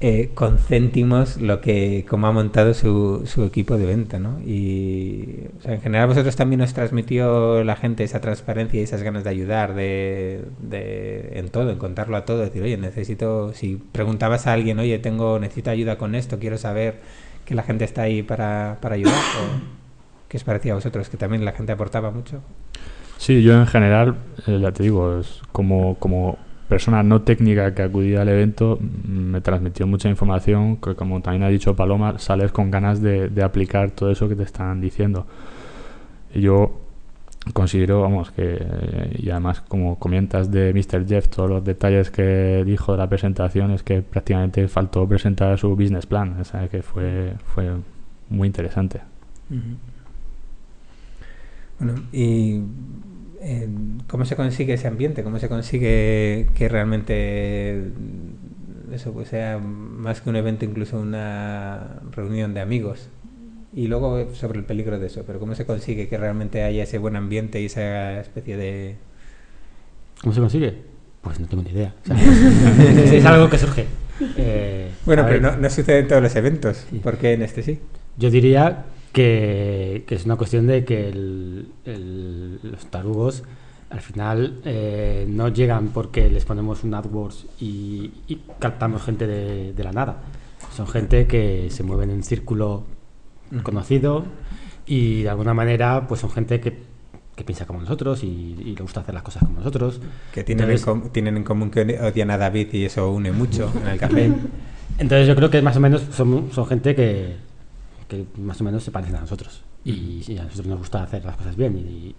eh, 0.03 0.31
con 0.33 0.57
céntimos 0.57 1.39
lo 1.39 1.61
que 1.61 2.05
cómo 2.09 2.25
ha 2.25 2.31
montado 2.31 2.73
su, 2.73 3.23
equipo 3.45 3.77
de 3.77 3.85
venta, 3.85 4.17
¿no? 4.17 4.39
Y 4.41 5.45
en 5.63 5.79
general 5.79 6.07
vosotros 6.07 6.35
también 6.35 6.61
os 6.61 6.73
transmitió 6.73 7.63
la 7.63 7.75
gente 7.75 8.03
esa 8.03 8.19
transparencia 8.19 8.79
y 8.79 8.83
esas 8.83 9.03
ganas 9.03 9.23
de 9.23 9.29
ayudar, 9.29 9.75
de, 9.75 10.43
de 10.59 11.33
en 11.39 11.49
todo, 11.49 11.69
en 11.69 11.77
contarlo 11.77 12.17
a 12.17 12.25
todo, 12.25 12.39
decir, 12.39 12.63
oye, 12.63 12.77
necesito, 12.77 13.53
si 13.53 13.75
preguntabas 13.91 14.47
a 14.47 14.53
alguien, 14.53 14.79
oye, 14.79 14.97
tengo, 14.97 15.37
necesito 15.37 15.69
ayuda 15.69 15.99
con 15.99 16.15
esto, 16.15 16.39
quiero 16.39 16.57
saber 16.57 16.95
que 17.45 17.53
la 17.53 17.61
gente 17.61 17.85
está 17.85 18.01
ahí 18.01 18.23
para, 18.23 18.79
para 18.81 18.95
ayudar, 18.95 19.13
o 19.13 20.27
¿qué 20.29 20.37
os 20.37 20.43
parecía 20.43 20.71
a 20.71 20.75
vosotros? 20.75 21.09
Que 21.09 21.17
también 21.17 21.45
la 21.45 21.51
gente 21.51 21.73
aportaba 21.73 22.09
mucho. 22.09 22.41
Sí, 23.17 23.43
yo 23.43 23.53
en 23.53 23.67
general, 23.67 24.15
eh, 24.47 24.57
ya 24.59 24.71
te 24.71 24.81
digo, 24.81 25.19
es 25.19 25.41
como, 25.51 25.93
como 25.99 26.39
persona 26.71 27.03
no 27.03 27.21
técnica 27.23 27.75
que 27.75 27.81
acudía 27.81 28.21
al 28.21 28.29
evento, 28.29 28.79
mm, 28.79 29.31
me 29.34 29.41
transmitió 29.41 29.86
mucha 29.86 30.07
información 30.07 30.77
que, 30.77 30.95
como 30.95 31.21
también 31.21 31.43
ha 31.43 31.49
dicho 31.49 31.75
Paloma, 31.75 32.17
sales 32.17 32.53
con 32.53 32.71
ganas 32.71 33.01
de, 33.01 33.27
de 33.27 33.43
aplicar 33.43 33.91
todo 33.91 34.10
eso 34.10 34.29
que 34.29 34.38
te 34.38 34.43
están 34.43 34.79
diciendo. 34.79 35.27
Y 36.34 36.39
yo 36.39 36.79
considero, 37.53 38.01
vamos, 38.03 38.31
que, 38.31 38.57
eh, 38.57 39.19
y 39.19 39.29
además 39.31 39.60
como 39.60 39.99
comentas 39.99 40.49
de 40.49 40.71
Mr. 40.73 41.05
Jeff, 41.05 41.27
todos 41.27 41.49
los 41.49 41.65
detalles 41.65 42.10
que 42.10 42.63
dijo 42.65 42.93
de 42.93 42.99
la 42.99 43.10
presentación, 43.10 43.71
es 43.71 43.84
que 43.84 44.01
prácticamente 44.01 44.65
faltó 44.69 45.05
presentar 45.05 45.60
su 45.60 45.75
business 45.75 46.05
plan, 46.05 46.39
o 46.39 46.45
sea, 46.45 46.69
que 46.69 46.81
fue, 46.81 47.34
fue 47.53 47.69
muy 48.29 48.47
interesante. 48.47 49.01
Bueno, 51.79 51.95
y 52.13 52.62
eh, 53.41 53.67
¿cómo 54.08 54.25
se 54.25 54.36
consigue 54.36 54.73
ese 54.73 54.88
ambiente? 54.88 55.23
¿Cómo 55.23 55.39
se 55.39 55.49
consigue 55.49 56.47
que 56.54 56.69
realmente 56.69 57.91
eso 58.93 59.12
pues 59.13 59.30
sea 59.30 59.58
más 59.58 60.21
que 60.21 60.30
un 60.30 60.36
evento, 60.36 60.65
incluso 60.65 60.99
una 60.99 61.99
reunión 62.12 62.54
de 62.54 62.62
amigos? 62.62 63.10
Y 63.73 63.88
luego 63.88 64.34
sobre 64.36 64.60
el 64.60 64.65
peligro 64.65 64.99
de 64.99 65.08
eso, 65.08 65.23
pero 65.25 65.39
¿cómo 65.39 65.56
se 65.56 65.65
consigue 65.65 66.08
que 66.08 66.17
realmente 66.17 66.63
haya 66.63 66.84
ese 66.84 66.97
buen 66.97 67.15
ambiente 67.15 67.62
y 67.62 67.65
esa 67.65 68.19
especie 68.19 68.58
de... 68.58 68.97
¿Cómo 70.21 70.34
se 70.34 70.41
consigue? 70.41 70.75
Pues 71.21 71.39
no 71.39 71.47
tengo 71.47 71.63
ni 71.63 71.71
idea. 71.71 71.95
O 72.04 72.08
sea, 72.08 72.17
es 73.15 73.25
algo 73.25 73.49
que 73.49 73.58
surge. 73.58 73.86
Eh, 74.38 74.89
Bueno, 75.06 75.23
pero 75.25 75.39
no, 75.39 75.56
no 75.56 75.69
sucede 75.69 75.99
en 75.99 76.08
todos 76.08 76.21
los 76.21 76.36
eventos. 76.36 76.86
Sí. 76.89 76.99
¿Por 76.99 77.17
qué 77.17 77.34
en 77.34 77.43
este 77.43 77.63
sí? 77.63 77.80
Yo 78.17 78.30
diría 78.30 78.86
que, 79.13 80.04
que 80.08 80.15
es 80.15 80.26
una 80.26 80.36
cuestión 80.36 80.67
de 80.67 80.86
que 80.86 81.10
el- 81.10 81.67
el- 81.86 82.60
los 82.63 82.86
tarugos 82.88 83.43
al 83.89 84.00
final 84.00 84.62
eh, 84.63 85.26
no 85.28 85.50
llegan 85.50 85.89
porque 85.89 86.30
les 86.30 86.45
ponemos 86.45 86.84
un 86.86 86.93
AdWords 86.93 87.45
y, 87.60 88.12
y 88.28 88.39
captamos 88.60 89.04
gente 89.04 89.28
de, 89.28 89.74
de 89.74 89.84
la 89.84 89.91
nada. 89.91 90.21
Son 90.76 90.88
gente 90.88 91.28
que 91.28 91.67
se 91.69 91.84
mueven 91.84 92.10
en 92.10 92.24
círculo 92.24 92.84
conocido 93.63 94.24
y 94.86 95.24
de 95.24 95.30
alguna 95.30 95.54
manera 95.54 96.08
pues 96.08 96.21
son 96.21 96.30
gente 96.32 96.62
que, 96.62 96.78
que 97.36 97.43
piensa 97.43 97.65
como 97.65 97.82
nosotros 97.82 98.24
y, 98.24 98.28
y 98.28 98.76
le 98.76 98.82
gusta 98.82 99.02
hacer 99.02 99.13
las 99.13 99.24
cosas 99.24 99.43
como 99.43 99.58
nosotros. 99.58 100.00
Que 100.34 100.45
tienen, 100.45 100.69
Entonces- 100.69 100.88
en, 100.88 101.10
tienen 101.12 101.36
en 101.38 101.43
común 101.43 101.69
que 101.69 101.82
odian 102.00 102.32
a 102.32 102.38
David 102.38 102.69
y 102.74 102.86
eso 102.86 103.12
une 103.12 103.34
mucho 103.34 103.69
en 103.84 103.88
el 103.89 104.00
café. 104.00 104.32
Entonces 105.00 105.28
yo 105.28 105.36
creo 105.36 105.50
que 105.50 105.62
más 105.62 105.76
o 105.76 105.82
menos 105.82 106.02
son, 106.12 106.50
son 106.54 106.65
gente 106.65 106.95
que, 106.95 107.36
que 108.12 108.26
más 108.39 108.60
o 108.60 108.63
menos 108.65 108.84
se 108.84 108.91
parecen 108.91 109.15
a 109.15 109.21
nosotros. 109.21 109.63
Y 109.86 110.21
si 110.24 110.38
a 110.38 110.43
nosotros 110.43 110.67
nos 110.67 110.80
gusta 110.80 111.02
hacer 111.04 111.24
las 111.26 111.38
cosas 111.38 111.56
bien 111.56 111.78
y, 111.78 111.82
y 112.10 112.15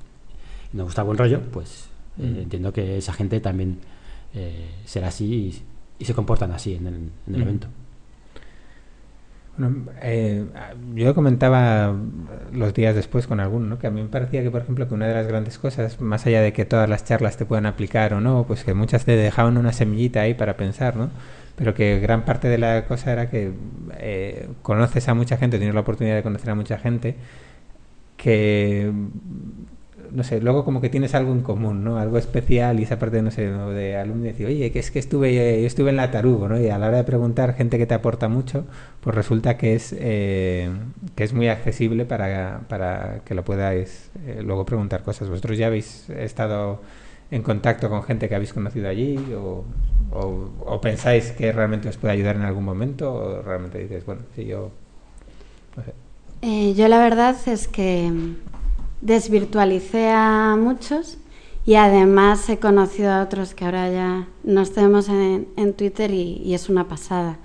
nos 0.73 0.87
gusta 0.87 1.03
buen 1.03 1.19
rollo, 1.19 1.41
pues 1.53 1.87
eh, 2.19 2.23
Mm. 2.23 2.39
entiendo 2.41 2.73
que 2.73 2.99
esa 2.99 3.13
gente 3.13 3.41
también 3.41 3.79
eh, 4.35 4.71
será 4.87 5.09
así 5.09 5.25
y, 5.27 5.63
y 5.99 6.05
se 6.05 6.15
comportan 6.15 6.51
así 6.53 6.75
en 6.75 6.87
el, 6.87 6.95
en 6.95 7.35
el 7.35 7.39
Mm. 7.39 7.43
evento. 7.43 7.69
Bueno, 9.57 9.87
eh, 10.01 10.47
yo 10.95 11.15
comentaba 11.15 11.95
los 12.53 12.73
días 12.73 12.95
después 12.95 13.27
con 13.27 13.39
alguno, 13.39 13.67
¿no? 13.67 13.79
que 13.79 13.87
a 13.87 13.91
mí 13.91 14.01
me 14.03 14.09
parecía 14.09 14.43
que, 14.43 14.51
por 14.51 14.63
ejemplo, 14.63 14.89
que 14.89 14.95
una 14.95 15.07
de 15.07 15.15
las 15.15 15.27
grandes 15.27 15.59
cosas, 15.59 16.01
más 16.01 16.27
allá 16.27 16.41
de 16.41 16.55
que 16.55 16.65
todas 16.65 16.89
las 16.89 17.05
charlas 17.05 17.37
te 17.37 17.45
puedan 17.45 17.67
aplicar 17.67 18.15
o 18.15 18.21
no, 18.21 18.45
pues 18.47 18.65
que 18.65 18.73
muchas 18.73 19.05
te 19.05 19.13
dejaban 19.15 19.59
una 19.59 19.73
semillita 19.73 20.23
ahí 20.23 20.33
para 20.35 20.57
pensar, 20.57 20.97
¿no? 20.97 21.11
Pero 21.57 21.75
que 21.75 22.01
gran 22.01 22.25
parte 22.25 22.49
de 22.49 22.57
la 22.59 22.87
cosa 22.87 23.13
era 23.13 23.29
que 23.29 23.53
eh, 23.99 24.49
conoces 24.63 25.09
a 25.09 25.15
mucha 25.15 25.37
gente, 25.37 25.59
tienes 25.59 25.75
la 25.75 25.83
oportunidad 25.83 26.17
de 26.17 26.23
conocer 26.23 26.51
a 26.51 26.55
mucha 26.55 26.79
gente 26.79 27.17
que 28.17 28.91
no 30.15 30.25
sé, 30.25 30.41
luego 30.41 30.65
como 30.65 30.81
que 30.81 30.91
tienes 30.91 31.15
algo 31.15 31.33
en 31.33 31.41
común, 31.41 31.85
¿no? 31.85 31.99
Algo 31.99 32.19
especial 32.19 32.79
y 32.81 32.83
esa 32.83 32.99
parte, 32.99 33.23
no 33.23 33.31
sé, 33.31 33.49
de 33.49 33.97
alumno 33.97 34.25
decir, 34.25 34.47
oye, 34.47 34.71
que 34.71 34.79
es 34.79 34.91
que 34.91 34.99
estuve, 34.99 35.61
yo 35.61 35.67
estuve 35.67 35.91
en 35.91 35.97
la 35.97 36.11
Tarugo, 36.11 36.49
¿no? 36.49 36.61
Y 36.61 36.69
a 36.69 36.79
la 36.79 36.89
hora 36.89 36.99
de 36.99 37.05
preguntar 37.05 37.55
gente 37.55 37.79
que 37.79 37.87
te 37.87 37.95
aporta 37.95 38.29
mucho, 38.29 38.65
pues 39.01 39.17
resulta 39.17 39.57
que 39.57 39.75
es, 39.75 39.95
eh, 39.99 40.71
que 41.15 41.25
es 41.25 41.33
muy 41.33 41.49
accesible 41.49 42.05
para, 42.05 42.61
para 42.69 43.21
que 43.25 43.35
lo 43.35 43.45
podáis 43.45 44.11
eh, 44.27 44.43
luego 44.45 44.67
preguntar 44.67 45.03
cosas. 45.03 45.29
¿Vosotros 45.31 45.57
ya 45.57 45.69
habéis 45.69 46.11
estado 46.11 46.81
en 47.31 47.43
contacto 47.43 47.89
con 47.89 48.03
gente 48.03 48.29
que 48.29 48.35
habéis 48.35 48.53
conocido 48.53 48.89
allí 48.89 49.17
o, 49.35 49.65
o, 50.11 50.81
pensáis 50.83 51.31
que 51.31 51.51
realmente 51.53 51.89
os 51.89 51.97
puede 51.97 52.13
ayudar 52.13 52.37
en 52.37 52.43
algún 52.43 52.65
momento 52.65 53.15
o 53.15 53.43
realmente 53.43 53.79
dices, 53.79 54.05
bueno, 54.05 54.21
si 54.37 54.45
yo... 54.45 54.71
No 55.77 55.85
sé. 55.85 55.93
Eh, 56.43 56.75
yo 56.75 56.89
la 56.89 56.99
verdad 56.99 57.37
es 57.47 57.69
que 57.69 58.11
desvirtualicé 59.03 60.09
a 60.09 60.57
muchos 60.59 61.19
y 61.67 61.75
además 61.75 62.49
he 62.49 62.59
conocido 62.59 63.13
a 63.13 63.23
otros 63.23 63.55
que 63.55 63.65
ahora 63.65 63.91
ya 63.91 64.27
nos 64.43 64.73
tenemos 64.73 65.09
en, 65.09 65.49
en 65.57 65.75
Twitter 65.75 66.11
y, 66.11 66.41
y 66.45 66.55
es 66.55 66.69
una 66.69 66.89
pasada. 66.89 67.37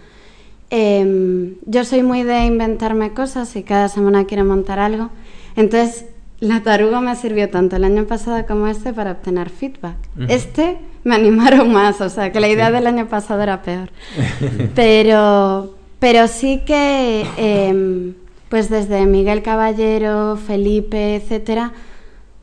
Em, 0.70 1.56
yo 1.66 1.86
soy 1.86 2.04
muy 2.04 2.24
de 2.24 2.46
inventarme 2.46 3.14
cosas 3.14 3.56
y 3.56 3.64
cada 3.64 3.90
semana 3.90 4.26
quiero 4.26 4.44
montar 4.44 4.80
algo. 4.80 5.10
Entonces, 5.56 6.06
la 6.40 6.62
taruga 6.62 7.02
me 7.02 7.16
sirvió 7.16 7.50
tanto 7.50 7.78
el 7.78 7.84
año 7.84 8.06
pasado 8.06 8.46
como 8.46 8.68
este 8.68 8.94
para 8.94 9.12
obtener 9.12 9.50
feedback. 9.50 9.96
Este 10.28 10.78
me 11.04 11.16
animaron 11.16 11.72
más, 11.72 12.02
o 12.02 12.10
sea 12.10 12.32
que 12.32 12.40
la 12.40 12.50
idea 12.50 12.70
del 12.70 12.86
año 12.86 13.08
pasado 13.08 13.42
era 13.42 13.62
peor. 13.62 13.90
pero, 14.76 15.76
pero 16.00 16.28
sí 16.28 16.62
que, 16.66 17.26
em, 17.38 18.14
pues 18.50 18.70
desde 18.70 19.06
Miguel 19.06 19.44
Caballero, 19.44 20.38
Felipe, 20.38 21.16
etcétera, 21.16 21.74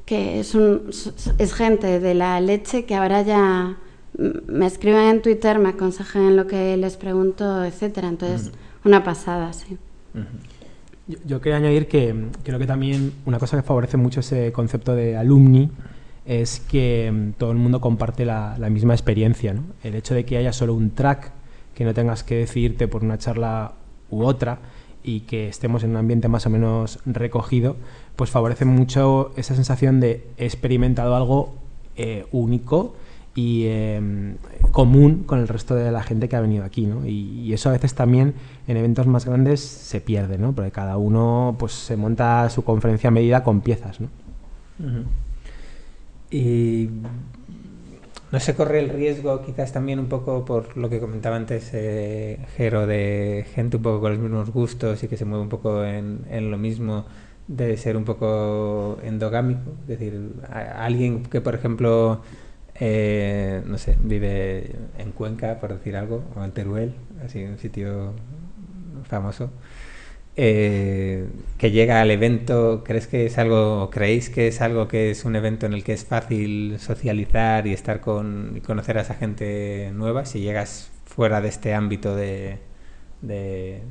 que 0.05 0.41
es, 0.41 0.55
un, 0.55 0.91
es 1.39 1.55
gente 1.55 2.01
de 2.01 2.15
la 2.15 2.41
leche 2.41 2.85
que 2.85 2.95
ahora 2.95 3.23
ya 3.23 3.79
me 4.19 4.67
escriben 4.67 5.09
en 5.09 5.23
Twitter, 5.23 5.59
me 5.59 5.71
aconsejan 5.71 6.37
lo 6.37 6.47
que 6.47 6.77
les 6.77 6.97
pregunto, 6.97 7.65
etcétera. 7.65 8.09
Entonces, 8.09 8.53
una 8.85 9.03
pasada, 9.03 9.53
sí. 9.53 9.79
Yo, 11.07 11.19
yo 11.25 11.41
quería 11.41 11.57
añadir 11.57 11.89
que 11.89 12.15
creo 12.45 12.59
que 12.59 12.67
también 12.67 13.13
una 13.25 13.39
cosa 13.39 13.57
que 13.57 13.63
favorece 13.63 13.97
mucho 13.97 14.21
ese 14.21 14.53
concepto 14.53 14.95
de 14.95 15.17
alumni 15.17 15.71
es 16.25 16.61
que 16.61 17.11
mm, 17.13 17.33
todo 17.33 17.51
el 17.51 17.59
mundo 17.59 17.81
comparte 17.81 18.25
la, 18.25 18.57
la 18.59 18.71
misma 18.71 18.95
experiencia. 18.95 19.55
¿no? 19.55 19.65
El 19.83 19.95
hecho 19.95 20.15
de 20.15 20.25
que 20.25 20.37
haya 20.37 20.53
solo 20.53 20.75
un 20.75 20.91
track, 20.91 21.33
que 21.75 21.85
no 21.85 21.93
tengas 21.93 22.23
que 22.23 22.37
decidirte 22.37 22.89
por 22.89 23.03
una 23.03 23.19
charla 23.19 23.73
u 24.11 24.23
otra 24.23 24.59
y 25.05 25.21
que 25.21 25.49
estemos 25.49 25.85
en 25.85 25.91
un 25.91 25.97
ambiente 25.99 26.29
más 26.29 26.47
o 26.47 26.51
menos 26.51 26.99
recogido, 27.05 27.77
pues 28.17 28.31
favorece 28.31 28.65
mucho 28.65 29.33
esa 29.37 29.55
sensación 29.55 30.01
de 30.01 30.27
he 30.39 30.47
experimentado 30.47 31.15
algo 31.15 31.55
eh, 31.97 32.27
único 32.33 32.97
y 33.35 33.65
eh, 33.67 34.37
común 34.73 35.25
con 35.25 35.41
el 35.41 35.49
resto 35.49 35.75
de 35.75 35.93
la 35.93 36.03
gente 36.03 36.29
que 36.29 36.37
ha 36.37 36.41
venido 36.41 36.65
aquí, 36.65 36.87
¿no? 36.87 37.05
Y, 37.07 37.41
y 37.41 37.53
eso 37.53 37.69
a 37.69 37.73
veces 37.73 37.95
también 37.95 38.35
en 38.67 38.77
eventos 38.77 39.07
más 39.07 39.27
grandes 39.27 39.61
se 39.61 40.01
pierde, 40.01 40.39
¿no? 40.39 40.53
Porque 40.53 40.71
cada 40.71 40.97
uno 40.97 41.57
pues 41.59 41.73
se 41.73 41.97
monta 41.97 42.49
su 42.49 42.65
conferencia 42.65 43.09
a 43.09 43.11
medida 43.11 43.45
con 43.45 43.61
piezas, 43.61 44.01
¿no? 44.01 44.09
Y 46.31 46.89
no 48.35 48.41
se 48.41 48.57
corre 48.57 48.81
el 48.81 48.89
riesgo, 48.89 49.43
quizás 49.43 49.71
también 49.71 50.01
un 50.01 50.09
poco 50.09 50.45
por 50.45 50.77
lo 50.77 50.91
que 50.91 50.99
comentaba 50.99 51.37
antes 51.37 51.71
eh, 51.73 52.41
Jero, 52.57 52.85
de 52.85 53.47
gente 53.55 53.77
un 53.77 53.83
poco 53.85 54.01
con 54.01 54.11
los 54.11 54.21
mismos 54.21 54.51
gustos 54.51 55.05
y 55.05 55.07
que 55.07 55.17
se 55.17 55.25
mueve 55.25 55.45
un 55.45 55.49
poco 55.49 55.85
en, 55.85 56.25
en 56.29 56.51
lo 56.51 56.59
mismo, 56.59 57.07
de 57.47 57.77
ser 57.77 57.97
un 57.97 58.05
poco 58.05 58.99
endogámico. 59.05 59.71
Es 59.83 59.87
decir, 59.87 60.33
alguien 60.51 61.23
que, 61.23 61.41
por 61.41 61.55
ejemplo, 61.55 62.23
eh, 62.75 63.63
no 63.67 63.79
sé, 63.79 63.97
vive 64.03 64.75
en 64.99 65.13
Cuenca, 65.13 65.61
por 65.61 65.73
decir 65.73 65.95
algo, 65.95 66.25
o 66.35 66.43
en 66.43 66.51
Teruel, 66.51 66.93
así 67.25 67.45
un 67.45 67.59
sitio 67.59 68.15
famoso, 69.05 69.51
eh, 70.37 71.29
que 71.59 71.71
llega 71.71 72.01
al 72.01 72.11
evento, 72.11 72.83
¿crees 72.85 73.07
que 73.07 73.27
es 73.27 73.39
algo, 73.39 73.89
creéis 73.91 74.31
que 74.31 74.49
es 74.49 74.61
algo 74.61 74.89
que 74.89 75.11
es 75.11 75.25
un 75.25 75.37
evento 75.37 75.67
en 75.67 75.75
el 75.75 75.85
que 75.85 75.93
es 75.93 76.05
fácil 76.05 76.79
socializar 76.81 77.67
y 77.69 77.73
estar 77.73 78.01
con 78.01 78.55
y 78.57 78.61
conocer 78.61 78.99
a 78.99 79.03
esa 79.03 79.15
gente 79.15 79.93
nueva 79.95 80.25
si 80.25 80.41
llegas 80.41 80.91
fuera 81.05 81.41
de 81.41 81.49
este 81.49 81.73
ámbito 81.73 82.17
de, 82.17 82.59
en 83.23 83.83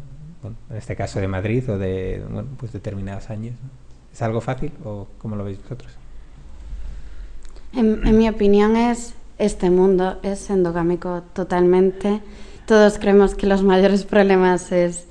este 0.75 0.97
caso 0.97 1.21
de 1.21 1.29
Madrid 1.29 1.69
o 1.69 1.77
de 1.77 2.21
bueno, 2.29 2.49
pues 2.57 2.73
determinados 2.73 3.29
años? 3.29 3.55
¿Es 4.11 4.21
algo 4.21 4.41
fácil 4.41 4.71
o 4.83 5.07
cómo 5.19 5.37
lo 5.37 5.45
veis 5.45 5.61
vosotros? 5.61 5.93
En, 7.73 8.05
en 8.05 8.17
mi 8.17 8.27
opinión 8.27 8.75
es 8.75 9.13
este 9.37 9.69
mundo 9.69 10.19
es 10.23 10.49
endogámico 10.49 11.23
totalmente. 11.33 12.19
Todos 12.65 12.99
creemos 12.99 13.33
que 13.33 13.47
los 13.47 13.63
mayores 13.63 14.03
problemas 14.03 14.71
es 14.73 15.05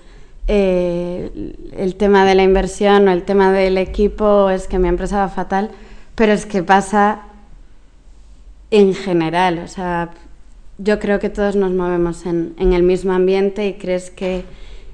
eh, 0.48 1.54
el 1.76 1.94
tema 1.96 2.24
de 2.24 2.34
la 2.34 2.42
inversión 2.42 3.08
o 3.08 3.12
el 3.12 3.22
tema 3.22 3.52
del 3.52 3.78
equipo, 3.78 4.50
es 4.50 4.66
que 4.68 4.78
mi 4.78 4.88
empresa 4.88 5.18
va 5.18 5.28
fatal, 5.28 5.70
pero 6.14 6.32
es 6.32 6.46
que 6.46 6.62
pasa 6.62 7.22
en 8.70 8.94
general. 8.94 9.58
O 9.64 9.68
sea, 9.68 10.10
yo 10.78 10.98
creo 10.98 11.18
que 11.18 11.28
todos 11.30 11.56
nos 11.56 11.72
movemos 11.72 12.26
en, 12.26 12.54
en 12.58 12.72
el 12.72 12.82
mismo 12.82 13.12
ambiente 13.12 13.66
y 13.66 13.74
crees 13.74 14.10
que, 14.10 14.44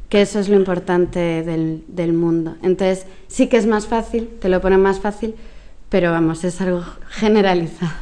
que 0.08 0.22
eso 0.22 0.38
es 0.40 0.48
lo 0.48 0.56
importante 0.56 1.42
del, 1.42 1.84
del 1.88 2.12
mundo. 2.12 2.56
Entonces, 2.62 3.06
sí 3.28 3.48
que 3.48 3.56
es 3.56 3.66
más 3.66 3.87
fácil, 3.87 4.28
te 4.40 4.48
lo 4.48 4.61
ponen 4.61 4.80
más 4.80 5.00
fácil, 5.00 5.34
pero 5.88 6.11
vamos, 6.12 6.44
es 6.44 6.61
algo 6.61 6.84
generalizado. 7.11 7.92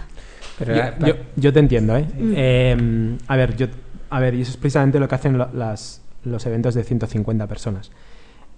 Pero, 0.59 0.75
Yo, 0.75 0.83
ah, 0.83 0.95
yo- 1.07 1.15
yo 1.37 1.53
te 1.53 1.59
entiendo, 1.61 1.97
¿eh? 1.97 2.07
Eh, 2.19 3.17
a 3.29 3.37
ver, 3.37 3.57
yo, 3.57 3.67
a 4.09 4.21
ver, 4.21 4.35
y 4.35 4.41
eso 4.41 4.53
es 4.53 4.57
precisamente 4.57 4.99
lo 4.99 5.07
que 5.07 5.15
hacen 5.15 5.37
lo- 5.37 5.51
las, 5.53 6.01
los 6.27 6.45
eventos 6.47 6.75
de 6.75 6.85
150 6.85 7.47
personas. 7.47 7.91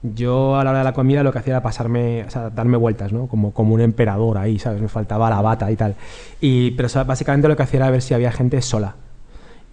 Yo 0.02 0.56
a 0.56 0.64
la 0.64 0.70
hora 0.70 0.78
de 0.80 0.84
la 0.84 0.92
comida 0.92 1.22
lo 1.22 1.32
que 1.32 1.40
hacía 1.40 1.54
era 1.54 1.62
pasarme, 1.62 2.24
o 2.24 2.30
sea, 2.30 2.50
darme 2.50 2.76
vueltas, 2.76 3.12
¿no? 3.12 3.26
Como, 3.26 3.52
como 3.52 3.74
un 3.74 3.80
emperador 3.80 4.38
ahí, 4.38 4.58
¿sabes? 4.58 4.80
Me 4.80 4.88
faltaba 4.88 5.28
la 5.28 5.40
bata 5.40 5.70
y 5.72 5.76
tal. 5.76 5.96
Y, 6.40 6.70
pero 6.72 6.86
o 6.86 6.88
sea, 6.88 7.04
básicamente 7.04 7.48
lo 7.48 7.56
que 7.56 7.64
hacía 7.64 7.78
era 7.78 7.90
ver 7.90 8.02
si 8.02 8.14
había 8.14 8.30
gente 8.30 8.62
sola. 8.62 8.94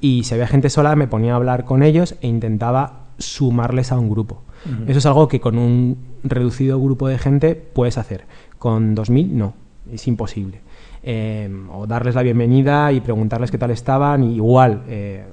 Y 0.02 0.24
si 0.24 0.34
había 0.34 0.48
gente 0.48 0.70
sola 0.70 0.96
me 0.96 1.08
ponía 1.08 1.34
a 1.34 1.36
hablar 1.36 1.66
con 1.66 1.84
ellos 1.84 2.16
e 2.22 2.28
intentaba 2.28 3.06
sumarles 3.18 3.92
a 3.92 4.00
un 4.00 4.10
grupo. 4.10 4.42
Eso 4.88 4.98
es 4.98 5.06
algo 5.06 5.28
que 5.28 5.40
con 5.40 5.60
un 5.60 5.98
reducido 6.24 6.82
grupo 6.82 7.08
de 7.08 7.20
gente 7.20 7.54
puedes 7.56 8.00
hacer. 8.00 8.26
Con 8.58 8.96
2.000 8.96 9.30
no, 9.30 9.54
es 9.92 10.08
imposible. 10.08 10.62
Eh, 11.04 11.48
o 11.72 11.86
darles 11.86 12.16
la 12.16 12.24
bienvenida 12.24 12.92
y 12.92 13.00
preguntarles 13.00 13.52
qué 13.52 13.60
tal 13.60 13.70
estaban, 13.70 14.24
y 14.24 14.36
igual 14.36 14.82
eh, 14.88 15.26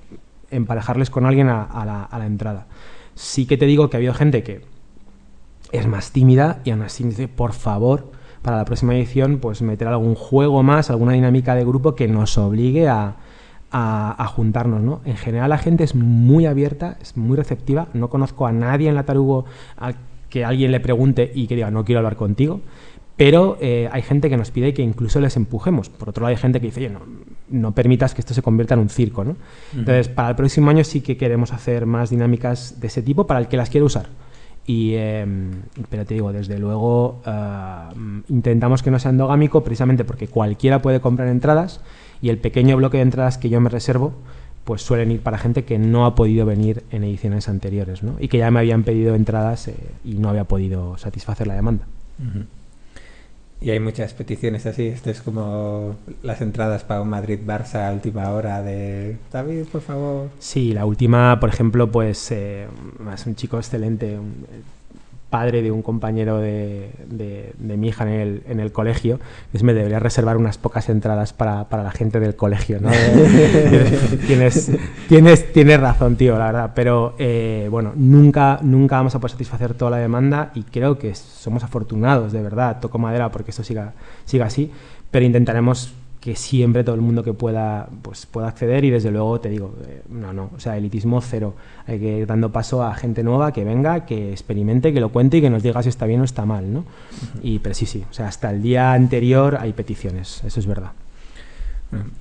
emparejarles 0.53 1.11
con 1.11 1.27
alguien 1.27 1.49
a, 1.49 1.63
a 1.63 1.85
la, 1.85 2.09
a 2.11 2.27
entrada. 2.27 2.67
Sí 3.15 3.47
que 3.47 3.57
te 3.57 3.67
digo 3.67 3.91
que 3.91 3.97
ha 3.97 3.99
habido 3.99 4.15
gente 4.15 4.43
que 4.43 4.63
es 5.73 5.87
más 5.87 6.13
tímida 6.13 6.61
y 6.65 6.71
aún 6.71 6.83
así 6.83 7.05
dice, 7.05 7.29
por 7.29 7.53
favor, 7.53 8.13
para 8.43 8.57
la 8.57 8.65
próxima 8.65 8.95
edición, 8.95 9.39
pues 9.39 9.63
meter 9.63 9.89
algún 9.89 10.15
juego 10.15 10.63
más, 10.63 10.91
alguna 10.91 11.13
dinámica 11.13 11.55
de 11.55 11.65
grupo 11.65 11.95
que 11.95 12.09
nos 12.09 12.39
obligue 12.39 12.89
a, 12.89 13.17
a, 13.71 14.23
a 14.23 14.27
juntarnos, 14.27 14.81
¿no? 14.83 15.01
En 15.05 15.17
general 15.17 15.51
la 15.51 15.59
gente 15.59 15.85
es 15.85 15.95
muy 15.95 16.47
abierta, 16.47 16.99
es 17.01 17.17
muy 17.17 17.37
receptiva, 17.37 17.89
no 17.95 18.11
conozco 18.11 18.47
a 18.47 18.53
nadie 18.53 18.89
en 18.89 18.95
la 18.95 19.05
Tarugo 19.05 19.45
al 19.77 19.97
que 20.29 20.45
alguien 20.45 20.73
le 20.73 20.81
pregunte 20.81 21.31
y 21.35 21.47
que 21.47 21.57
diga, 21.57 21.71
no 21.71 21.85
quiero 21.85 21.99
hablar 21.99 22.17
contigo, 22.17 22.63
pero 23.17 23.59
eh, 23.61 23.89
hay 23.93 24.03
gente 24.03 24.31
que 24.31 24.37
nos 24.37 24.51
pide 24.51 24.73
que 24.73 24.83
incluso 24.83 25.21
les 25.21 25.37
empujemos. 25.37 25.91
Por 25.91 26.09
otro 26.09 26.23
lado, 26.23 26.31
hay 26.31 26.37
gente 26.37 26.59
que 26.61 26.67
dice, 26.67 26.81
oye, 26.81 26.91
no, 26.91 27.01
no 27.53 27.73
permitas 27.73 28.15
que 28.15 28.21
esto 28.21 28.35
se 28.35 28.43
convierta 28.43 28.75
en 28.75 28.81
un 28.81 28.89
circo. 28.89 29.25
¿no? 29.25 29.37
Entonces, 29.73 30.09
para 30.09 30.31
el 30.31 30.37
próximo 30.37 30.71
año 30.71 30.83
sí 30.85 31.01
que 31.01 31.17
queremos 31.17 31.53
hacer 31.53 31.87
más 31.87 32.11
dinámicas 32.11 32.81
de 32.81 32.89
ese 32.89 33.03
tipo 33.03 33.27
para 33.27 33.41
el 33.41 33.49
que 33.49 33.57
las 33.57 33.71
quiera 33.71 33.85
usar. 33.85 34.09
Y, 34.67 34.93
eh, 34.95 35.27
pero 35.91 36.05
te 36.07 36.15
digo, 36.15 36.33
desde 36.33 36.59
luego 36.59 37.21
eh, 37.27 38.23
intentamos 38.29 38.83
que 38.83 38.91
no 38.93 38.99
sea 38.99 39.11
endogámico 39.11 39.65
precisamente 39.65 40.05
porque 40.05 40.29
cualquiera 40.29 40.81
puede 40.81 41.01
comprar 41.01 41.29
entradas 41.29 41.81
y 42.21 42.29
el 42.29 42.39
pequeño 42.39 42.77
bloque 42.77 42.99
de 42.99 43.03
entradas 43.03 43.39
que 43.39 43.49
yo 43.49 43.61
me 43.61 43.69
reservo 43.69 44.13
pues 44.65 44.83
suelen 44.83 45.11
ir 45.11 45.21
para 45.21 45.39
gente 45.39 45.65
que 45.65 45.79
no 45.79 46.07
ha 46.07 46.15
podido 46.15 46.47
venir 46.47 46.85
en 46.93 47.03
ediciones 47.03 47.49
anteriores 47.49 48.05
¿no? 48.05 48.15
y 48.21 48.29
que 48.29 48.39
ya 48.39 48.51
me 48.53 48.61
habían 48.61 48.85
pedido 48.85 49.17
entradas 49.17 49.67
eh, 49.67 49.75
y 50.05 50.15
no 50.15 50.29
había 50.29 50.45
podido 50.45 50.97
satisfacer 50.99 51.49
la 51.49 51.55
demanda. 51.55 51.87
Y 53.63 53.71
hay 53.71 53.79
muchas 53.79 54.13
peticiones 54.13 54.67
así. 54.67 54.89
Esto 54.89 55.11
es 55.11 55.23
como 55.23 55.95
las 56.23 56.41
entradas 56.41 56.83
para 56.83 57.01
un 57.01 57.09
Madrid-Barça 57.11 57.89
a 57.89 57.93
última 57.93 58.31
hora 58.31 58.61
de 58.61 59.17
David, 59.33 59.65
por 59.71 59.81
favor. 59.81 60.31
Sí, 60.41 60.73
la 60.73 60.85
última, 60.85 61.39
por 61.39 61.49
ejemplo, 61.49 61.91
pues 61.91 62.33
eh, 62.33 62.67
es 63.15 63.27
un 63.27 63.37
chico 63.37 63.59
excelente, 63.59 64.15
el 64.15 64.21
padre 65.33 65.63
de 65.63 65.73
un 65.73 65.83
compañero 65.83 66.39
de, 66.39 66.91
de- 67.09 67.53
de 67.59 67.77
mi 67.77 67.89
hija 67.89 68.05
en 68.05 68.11
el, 68.11 68.43
en 68.49 68.61
el 68.61 68.71
colegio. 68.71 69.19
Es, 69.53 69.65
me 69.65 69.75
debería 69.75 69.99
reservar 69.99 70.37
unas 70.37 70.59
pocas 70.59 70.89
entradas 70.89 71.33
para, 71.33 71.65
para 71.69 71.83
la 71.83 71.91
gente 71.91 72.21
del 72.21 72.37
colegio, 72.37 72.79
¿no? 72.81 72.91
tienes, 74.27 74.71
tienes, 75.09 75.53
tienes 75.53 75.81
razón, 75.81 76.17
tío, 76.17 76.39
la 76.39 76.47
verdad. 76.47 76.71
Pero 76.75 77.15
eh, 77.19 77.67
bueno, 77.71 77.93
nunca, 77.97 78.59
nunca 78.63 78.97
vamos 78.97 79.15
a 79.15 79.19
poder 79.19 79.33
satisfacer 79.33 79.75
toda 79.75 79.91
la 79.93 79.97
demanda 79.99 80.51
y 80.55 80.63
creo 80.63 80.99
que 80.99 81.15
somos 81.15 81.65
afortunados, 81.65 82.33
de 82.33 82.43
verdad. 82.43 82.79
Toco 82.81 82.99
madera 82.99 83.31
porque 83.31 83.51
esto 83.51 83.65
siga, 83.65 83.95
siga 84.25 84.47
así, 84.47 84.71
pero 85.11 85.25
intentaremos 85.25 85.93
que 86.23 86.37
siempre 86.37 86.85
todo 86.85 86.95
el 86.95 87.01
mundo 87.01 87.25
que 87.25 87.35
pueda 87.35 87.89
pues 88.01 88.27
pueda 88.27 88.47
acceder 88.47 88.85
y 88.85 88.91
desde 88.91 89.11
luego 89.11 89.41
te 89.41 89.49
digo 89.49 89.75
eh, 89.89 90.03
no 90.09 90.33
no 90.33 90.51
o 90.57 90.61
sea 90.61 90.77
elitismo 90.77 91.21
cero. 91.21 91.55
Hay 91.87 91.99
que 91.99 92.19
ir 92.19 92.27
dando 92.29 92.53
paso 92.53 92.85
a 92.85 92.95
gente 92.95 93.25
nueva 93.25 93.53
que 93.53 93.65
venga 93.65 94.07
que 94.07 94.31
experimente 94.31 94.93
que 94.93 95.01
lo 95.01 95.09
cuente 95.11 95.39
y 95.39 95.41
que 95.41 95.51
nos 95.51 95.65
diga 95.65 95.83
si 95.83 95.89
está 95.89 96.07
bien 96.07 96.21
o 96.21 96.25
está 96.25 96.47
mal 96.47 96.73
no 96.73 96.85
y 97.43 97.59
pero 97.59 97.75
sí 97.75 97.87
sí 97.87 98.05
o 98.09 98.15
sea 98.15 98.29
hasta 98.29 98.51
el 98.51 98.63
día 98.63 98.93
anterior 98.93 99.59
hay 99.61 99.73
peticiones 99.73 100.43
eso 100.45 100.61
es 100.61 100.67
verdad. 100.67 100.93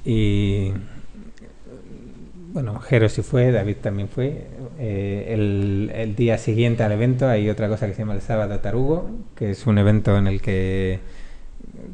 Y 0.04 0.72
bueno, 2.54 2.80
Jero 2.80 3.08
sí 3.08 3.22
fue, 3.22 3.52
David 3.52 3.78
también 3.82 4.10
fue. 4.10 4.48
Eh, 4.78 5.28
el, 5.30 5.92
el 5.94 6.16
día 6.16 6.38
siguiente 6.38 6.84
al 6.84 6.92
evento 6.92 7.30
hay 7.30 7.50
otra 7.50 7.70
cosa 7.70 7.88
que 7.88 7.94
se 7.94 8.00
llama 8.00 8.16
el 8.16 8.22
Sábado 8.22 8.60
Tarugo, 8.60 9.10
que 9.36 9.52
es 9.52 9.66
un 9.68 9.78
evento 9.78 10.18
en 10.18 10.28
el 10.28 10.42
que 10.42 11.00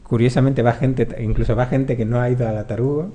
curiosamente 0.03 0.61
va 0.61 0.73
gente, 0.73 1.07
incluso 1.21 1.55
va 1.55 1.65
gente 1.65 1.97
que 1.97 2.05
no 2.05 2.19
ha 2.19 2.29
ido 2.29 2.47
a 2.47 2.51
la 2.51 2.67
Tarugo, 2.67 3.11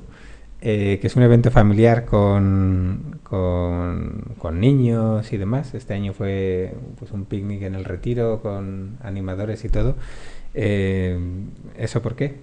eh, 0.60 0.98
que 1.00 1.08
es 1.08 1.16
un 1.16 1.24
evento 1.24 1.50
familiar 1.50 2.04
con, 2.04 3.18
con, 3.24 4.60
niños 4.60 5.32
y 5.32 5.36
demás. 5.36 5.74
Este 5.74 5.94
año 5.94 6.12
fue 6.12 6.74
pues, 6.98 7.10
un 7.10 7.24
picnic 7.24 7.62
en 7.62 7.74
el 7.74 7.84
retiro 7.84 8.40
con 8.40 8.98
animadores 9.02 9.64
y 9.64 9.68
todo. 9.68 9.96
Eh, 10.54 11.18
¿Eso 11.76 12.00
por 12.00 12.14
qué? 12.14 12.36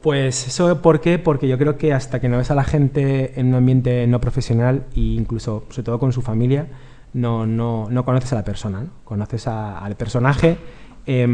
Pues 0.00 0.48
eso, 0.48 0.80
¿por 0.80 1.00
qué? 1.00 1.18
Porque 1.18 1.46
yo 1.46 1.58
creo 1.58 1.76
que 1.76 1.92
hasta 1.92 2.20
que 2.20 2.28
no 2.28 2.38
ves 2.38 2.50
a 2.50 2.54
la 2.54 2.64
gente 2.64 3.38
en 3.38 3.48
un 3.48 3.54
ambiente 3.54 4.06
no 4.06 4.20
profesional 4.20 4.86
e 4.96 5.00
incluso, 5.00 5.64
sobre 5.68 5.84
todo 5.84 5.98
con 5.98 6.12
su 6.12 6.22
familia, 6.22 6.66
no, 7.12 7.46
no, 7.46 7.88
no 7.90 8.04
conoces 8.04 8.32
a 8.32 8.36
la 8.36 8.44
persona, 8.44 8.80
¿no? 8.80 8.90
conoces 9.04 9.46
al 9.46 9.94
personaje 9.96 10.56
eh, 11.06 11.26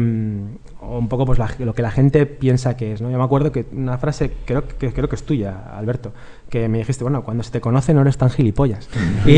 o 0.81 0.97
un 0.99 1.07
poco 1.09 1.25
pues 1.25 1.39
la- 1.39 1.53
lo 1.59 1.73
que 1.73 1.81
la 1.81 1.91
gente 1.91 2.25
piensa 2.25 2.77
que 2.77 2.93
es. 2.93 3.01
¿no? 3.01 3.09
Yo 3.11 3.17
me 3.17 3.23
acuerdo 3.23 3.51
que 3.51 3.65
una 3.71 3.97
frase, 3.97 4.31
creo 4.45 4.67
que, 4.67 4.91
creo 4.93 5.09
que 5.09 5.15
es 5.15 5.23
tuya, 5.23 5.75
Alberto, 5.77 6.11
que 6.49 6.67
me 6.67 6.77
dijiste, 6.79 7.03
bueno, 7.03 7.23
cuando 7.23 7.43
se 7.43 7.51
te 7.51 7.61
conoce 7.61 7.93
no 7.93 8.01
eres 8.01 8.17
tan 8.17 8.29
gilipollas. 8.29 8.87
y, 9.27 9.31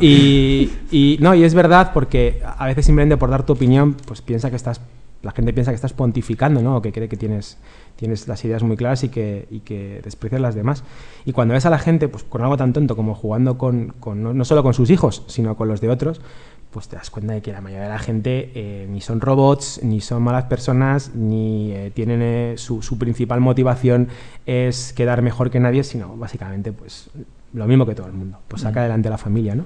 y- 0.00 0.70
y- 0.90 1.18
no, 1.20 1.34
y 1.34 1.44
es 1.44 1.54
verdad 1.54 1.92
porque 1.92 2.42
a 2.44 2.66
veces 2.66 2.86
simplemente 2.86 3.16
por 3.16 3.30
dar 3.30 3.44
tu 3.44 3.52
opinión, 3.52 3.94
pues 4.06 4.22
piensa 4.22 4.50
que 4.50 4.56
estás 4.56 4.80
la 5.22 5.32
gente 5.32 5.52
piensa 5.52 5.70
que 5.70 5.74
estás 5.74 5.92
pontificando, 5.92 6.62
¿no? 6.62 6.76
O 6.76 6.80
que 6.82 6.92
cree 6.92 7.06
que 7.06 7.18
tienes, 7.18 7.58
tienes 7.96 8.26
las 8.26 8.42
ideas 8.46 8.62
muy 8.62 8.78
claras 8.78 9.04
y 9.04 9.10
que, 9.10 9.46
y 9.50 9.60
que 9.60 10.00
desprecias 10.02 10.40
las 10.40 10.54
demás. 10.54 10.82
Y 11.26 11.32
cuando 11.32 11.52
ves 11.52 11.66
a 11.66 11.70
la 11.70 11.78
gente 11.78 12.08
pues, 12.08 12.24
con 12.24 12.40
algo 12.40 12.56
tan 12.56 12.72
tonto 12.72 12.96
como 12.96 13.14
jugando 13.14 13.58
con, 13.58 13.92
con- 14.00 14.22
no, 14.22 14.32
no 14.32 14.44
solo 14.46 14.62
con 14.62 14.72
sus 14.72 14.88
hijos, 14.88 15.22
sino 15.26 15.56
con 15.58 15.68
los 15.68 15.82
de 15.82 15.90
otros, 15.90 16.22
pues 16.70 16.88
te 16.88 16.96
das 16.96 17.10
cuenta 17.10 17.32
de 17.32 17.42
que 17.42 17.52
la 17.52 17.60
mayoría 17.60 17.84
de 17.84 17.90
la 17.90 17.98
gente 17.98 18.50
eh, 18.54 18.86
ni 18.88 19.00
son 19.00 19.20
robots, 19.20 19.80
ni 19.82 20.00
son 20.00 20.22
malas 20.22 20.44
personas, 20.44 21.14
ni 21.14 21.72
eh, 21.72 21.90
tienen 21.92 22.20
eh, 22.22 22.54
su, 22.56 22.82
su 22.82 22.98
principal 22.98 23.40
motivación 23.40 24.08
es 24.46 24.92
quedar 24.92 25.22
mejor 25.22 25.50
que 25.50 25.60
nadie, 25.60 25.84
sino 25.84 26.16
básicamente 26.16 26.72
pues 26.72 27.10
lo 27.52 27.66
mismo 27.66 27.86
que 27.86 27.94
todo 27.94 28.06
el 28.06 28.12
mundo, 28.12 28.38
pues 28.48 28.62
saca 28.62 28.80
adelante 28.80 29.08
a 29.08 29.10
la 29.10 29.18
familia, 29.18 29.54
¿no? 29.54 29.64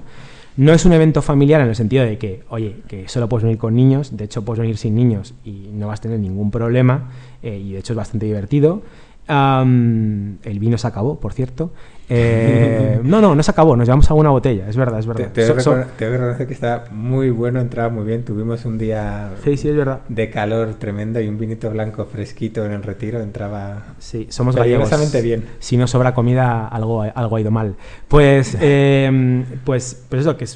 No 0.57 0.71
es 0.71 0.85
un 0.85 0.93
evento 0.93 1.21
familiar 1.21 1.59
en 1.59 1.67
el 1.67 1.75
sentido 1.75 2.05
de 2.05 2.17
que, 2.17 2.43
oye, 2.47 2.77
que 2.87 3.09
solo 3.09 3.27
puedes 3.27 3.43
venir 3.43 3.57
con 3.57 3.75
niños, 3.75 4.15
de 4.15 4.23
hecho 4.23 4.45
puedes 4.45 4.61
venir 4.61 4.77
sin 4.77 4.95
niños 4.95 5.33
y 5.43 5.69
no 5.73 5.87
vas 5.87 5.99
a 5.99 6.03
tener 6.03 6.19
ningún 6.19 6.49
problema, 6.49 7.09
eh, 7.43 7.57
y 7.57 7.73
de 7.73 7.79
hecho 7.79 7.91
es 7.91 7.97
bastante 7.97 8.25
divertido. 8.25 8.81
El 9.27 10.59
vino 10.59 10.77
se 10.77 10.87
acabó, 10.87 11.19
por 11.19 11.33
cierto. 11.33 11.71
Eh, 12.07 12.99
no, 13.03 13.19
no, 13.19 13.33
no 13.35 13.41
se 13.43 13.49
acabó, 13.51 13.75
nos 13.75 13.87
llevamos 13.87 14.09
a 14.11 14.13
una 14.13 14.29
botella, 14.29 14.69
es 14.69 14.75
verdad, 14.77 14.99
es 14.99 15.07
verdad. 15.07 15.29
te 15.31 15.45
So- 15.45 15.59
so- 15.59 15.75
te 15.97 16.05
debo 16.05 16.17
reconocer 16.17 16.47
que 16.47 16.53
está 16.53 16.85
muy 16.91 17.29
bueno, 17.31 17.59
entraba 17.59 17.89
muy 17.89 18.05
bien. 18.05 18.23
Tuvimos 18.23 18.63
un 18.65 18.77
día 18.77 19.31
sí, 19.43 19.57
sí, 19.57 19.69
es 19.69 19.75
verdad. 19.75 20.01
de 20.07 20.29
calor 20.29 20.75
tremendo 20.75 21.19
y 21.19 21.27
un 21.27 21.37
vinito 21.39 21.69
blanco 21.71 22.05
fresquito 22.05 22.63
en 22.65 22.73
el 22.73 22.83
retiro. 22.83 23.19
Entraba 23.21 23.95
Sí, 23.99 24.27
somos 24.29 24.55
gallegos. 24.55 24.89
bien. 25.23 25.45
Si 25.59 25.77
no 25.77 25.87
sobra 25.87 26.13
comida, 26.13 26.67
algo, 26.67 27.01
algo 27.01 27.35
ha 27.35 27.41
ido 27.41 27.51
mal. 27.51 27.75
Pues, 28.07 28.55
eh, 28.61 29.43
pues, 29.63 30.05
pues 30.07 30.21
eso, 30.21 30.37
que 30.37 30.43
es 30.45 30.55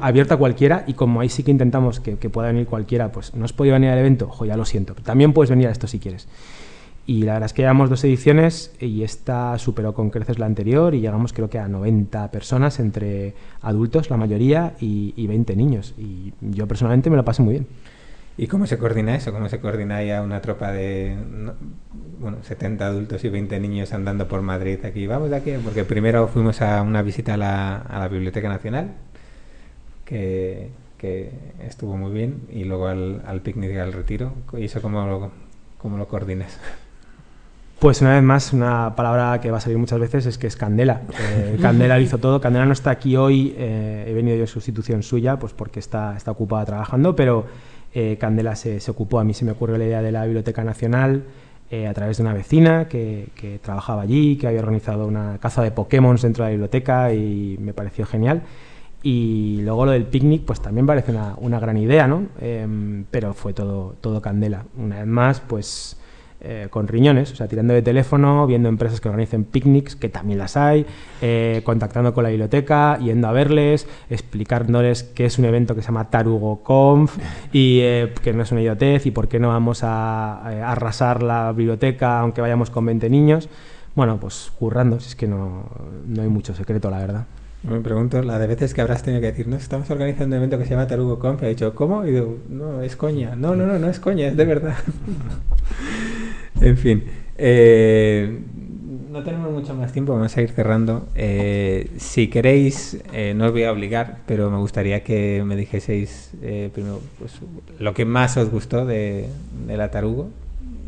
abierto 0.00 0.34
a 0.34 0.36
cualquiera 0.36 0.84
y 0.86 0.94
como 0.94 1.20
ahí 1.20 1.28
sí 1.28 1.42
que 1.44 1.50
intentamos 1.50 2.00
que, 2.00 2.16
que 2.18 2.28
pueda 2.30 2.48
venir 2.48 2.66
cualquiera, 2.66 3.12
pues 3.12 3.34
no 3.34 3.44
has 3.44 3.52
podido 3.52 3.74
venir 3.74 3.90
al 3.90 3.98
evento, 3.98 4.26
ojo, 4.26 4.44
ya 4.44 4.56
lo 4.56 4.64
siento. 4.64 4.94
pero 4.94 5.04
También 5.06 5.32
puedes 5.32 5.50
venir 5.50 5.68
a 5.68 5.70
esto 5.70 5.86
si 5.86 5.98
quieres. 6.00 6.26
Y 7.08 7.22
la 7.22 7.32
verdad 7.32 7.46
es 7.46 7.54
que 7.54 7.62
llevamos 7.62 7.88
dos 7.88 8.04
ediciones 8.04 8.70
y 8.78 9.02
esta 9.02 9.56
superó 9.56 9.94
con 9.94 10.10
creces 10.10 10.38
la 10.38 10.44
anterior 10.44 10.94
y 10.94 11.00
llegamos 11.00 11.32
creo 11.32 11.48
que 11.48 11.58
a 11.58 11.66
90 11.66 12.30
personas 12.30 12.78
entre 12.80 13.32
adultos, 13.62 14.10
la 14.10 14.18
mayoría, 14.18 14.74
y, 14.78 15.14
y 15.16 15.26
20 15.26 15.56
niños. 15.56 15.94
Y 15.96 16.34
yo 16.42 16.68
personalmente 16.68 17.08
me 17.08 17.16
lo 17.16 17.24
pasé 17.24 17.40
muy 17.40 17.54
bien. 17.54 17.66
¿Y 18.36 18.46
cómo 18.46 18.66
se 18.66 18.76
coordina 18.76 19.16
eso? 19.16 19.32
¿Cómo 19.32 19.48
se 19.48 19.58
coordina 19.58 19.96
ahí 19.96 20.10
a 20.10 20.20
una 20.20 20.42
tropa 20.42 20.70
de 20.70 21.16
no, 21.30 21.54
bueno, 22.20 22.42
70 22.42 22.86
adultos 22.86 23.24
y 23.24 23.30
20 23.30 23.58
niños 23.58 23.94
andando 23.94 24.28
por 24.28 24.42
Madrid 24.42 24.84
aquí? 24.84 25.06
Vamos 25.06 25.30
de 25.30 25.36
aquí, 25.36 25.52
porque 25.64 25.84
primero 25.84 26.28
fuimos 26.28 26.60
a 26.60 26.82
una 26.82 27.00
visita 27.00 27.32
a 27.32 27.36
la, 27.38 27.76
a 27.78 28.00
la 28.00 28.08
Biblioteca 28.08 28.50
Nacional, 28.50 28.92
que, 30.04 30.72
que 30.98 31.32
estuvo 31.66 31.96
muy 31.96 32.12
bien, 32.12 32.42
y 32.52 32.64
luego 32.64 32.88
al, 32.88 33.22
al 33.26 33.40
picnic 33.40 33.78
al 33.78 33.94
retiro. 33.94 34.34
¿Y 34.58 34.64
eso 34.64 34.82
cómo 34.82 35.06
lo, 35.06 35.30
cómo 35.78 35.96
lo 35.96 36.06
coordinas? 36.06 36.60
Pues 37.78 38.00
una 38.00 38.14
vez 38.14 38.24
más, 38.24 38.52
una 38.52 38.96
palabra 38.96 39.40
que 39.40 39.52
va 39.52 39.58
a 39.58 39.60
salir 39.60 39.78
muchas 39.78 40.00
veces 40.00 40.26
es 40.26 40.36
que 40.36 40.48
es 40.48 40.56
Candela. 40.56 41.02
Eh, 41.20 41.58
Candela 41.62 41.96
lo 41.96 42.02
hizo 42.02 42.18
todo. 42.18 42.40
Candela 42.40 42.66
no 42.66 42.72
está 42.72 42.90
aquí 42.90 43.14
hoy, 43.14 43.54
eh, 43.56 44.06
he 44.08 44.12
venido 44.14 44.36
yo 44.36 44.42
en 44.42 44.48
sustitución 44.48 45.04
suya, 45.04 45.38
pues 45.38 45.52
porque 45.52 45.78
está, 45.78 46.16
está 46.16 46.32
ocupada 46.32 46.64
trabajando, 46.64 47.14
pero 47.14 47.46
eh, 47.94 48.16
Candela 48.18 48.56
se, 48.56 48.80
se 48.80 48.90
ocupó. 48.90 49.20
A 49.20 49.24
mí 49.24 49.32
se 49.32 49.44
me 49.44 49.52
ocurrió 49.52 49.78
la 49.78 49.84
idea 49.84 50.02
de 50.02 50.10
la 50.10 50.24
Biblioteca 50.24 50.64
Nacional 50.64 51.24
a 51.70 51.92
través 51.92 52.16
de 52.16 52.22
una 52.22 52.32
vecina 52.32 52.88
que, 52.88 53.28
que 53.34 53.58
trabajaba 53.58 54.00
allí, 54.00 54.38
que 54.38 54.46
había 54.46 54.60
organizado 54.60 55.06
una 55.06 55.36
caza 55.36 55.62
de 55.62 55.70
Pokémon 55.70 56.16
dentro 56.16 56.42
de 56.42 56.48
la 56.48 56.52
biblioteca 56.52 57.12
y 57.12 57.58
me 57.60 57.74
pareció 57.74 58.06
genial. 58.06 58.42
Y 59.02 59.60
luego 59.60 59.84
lo 59.84 59.92
del 59.92 60.06
picnic, 60.06 60.44
pues 60.46 60.62
también 60.62 60.86
parece 60.86 61.12
una, 61.12 61.34
una 61.36 61.60
gran 61.60 61.76
idea, 61.76 62.08
¿no? 62.08 62.24
Em, 62.40 63.04
pero 63.10 63.34
fue 63.34 63.52
todo, 63.52 63.94
todo 64.00 64.22
Candela. 64.22 64.64
Una 64.78 65.00
vez 65.00 65.06
más, 65.06 65.40
pues 65.40 65.97
eh, 66.40 66.68
con 66.70 66.86
riñones, 66.86 67.32
o 67.32 67.36
sea, 67.36 67.48
tirando 67.48 67.74
de 67.74 67.82
teléfono, 67.82 68.46
viendo 68.46 68.68
empresas 68.68 69.00
que 69.00 69.08
organicen 69.08 69.44
picnics, 69.44 69.96
que 69.96 70.08
también 70.08 70.38
las 70.38 70.56
hay, 70.56 70.86
eh, 71.20 71.62
contactando 71.64 72.14
con 72.14 72.22
la 72.22 72.30
biblioteca, 72.30 72.96
yendo 72.98 73.26
a 73.26 73.32
verles, 73.32 73.88
explicándoles 74.08 75.02
que 75.02 75.24
es 75.24 75.38
un 75.38 75.46
evento 75.46 75.74
que 75.74 75.82
se 75.82 75.88
llama 75.88 76.10
Tarugo 76.10 76.62
Conf 76.62 77.18
y 77.52 77.80
eh, 77.82 78.14
que 78.22 78.32
no 78.32 78.44
es 78.44 78.52
una 78.52 78.60
idiotez 78.60 79.06
y 79.06 79.10
por 79.10 79.26
qué 79.26 79.40
no 79.40 79.48
vamos 79.48 79.82
a, 79.82 80.34
a 80.34 80.72
arrasar 80.72 81.22
la 81.22 81.52
biblioteca 81.52 82.20
aunque 82.20 82.40
vayamos 82.40 82.70
con 82.70 82.86
20 82.86 83.10
niños. 83.10 83.48
Bueno, 83.96 84.18
pues 84.20 84.52
currando, 84.56 85.00
si 85.00 85.08
es 85.08 85.16
que 85.16 85.26
no, 85.26 85.64
no 86.06 86.22
hay 86.22 86.28
mucho 86.28 86.54
secreto, 86.54 86.88
la 86.88 86.98
verdad. 86.98 87.26
Me 87.64 87.80
pregunto 87.80 88.22
la 88.22 88.38
de 88.38 88.46
veces 88.46 88.72
que 88.72 88.80
habrás 88.80 89.02
tenido 89.02 89.20
que 89.20 89.26
decir, 89.26 89.48
no, 89.48 89.56
estamos 89.56 89.90
organizando 89.90 90.36
un 90.36 90.42
evento 90.42 90.58
que 90.58 90.64
se 90.64 90.70
llama 90.70 90.86
Tarugo 90.86 91.18
Conf. 91.18 91.42
Y 91.42 91.46
ha 91.46 91.48
dicho, 91.48 91.74
¿cómo? 91.74 92.06
Y 92.06 92.12
digo, 92.12 92.38
no, 92.48 92.82
es 92.82 92.94
coña. 92.94 93.34
No, 93.34 93.56
no, 93.56 93.66
no, 93.66 93.78
no 93.78 93.88
es 93.88 93.98
coña, 93.98 94.28
es 94.28 94.36
de 94.36 94.44
verdad. 94.44 94.76
en 96.60 96.76
fin. 96.76 97.04
eh, 97.36 98.38
no 99.10 99.22
tenemos 99.24 99.50
mucho 99.50 99.74
más 99.74 99.92
tiempo, 99.92 100.12
vamos 100.12 100.36
a 100.36 100.42
ir 100.42 100.50
cerrando. 100.50 101.08
Eh, 101.14 101.90
si 101.96 102.28
queréis, 102.28 102.98
eh, 103.12 103.34
no 103.34 103.46
os 103.46 103.52
voy 103.52 103.64
a 103.64 103.72
obligar, 103.72 104.18
pero 104.26 104.50
me 104.50 104.58
gustaría 104.58 105.02
que 105.02 105.42
me 105.44 105.56
dijeseis 105.56 106.30
eh, 106.42 106.70
primero 106.72 107.00
pues, 107.18 107.32
lo 107.78 107.94
que 107.94 108.04
más 108.04 108.36
os 108.36 108.50
gustó 108.50 108.86
de, 108.86 109.28
de 109.66 109.76
la 109.76 109.90
Tarugo. 109.90 110.30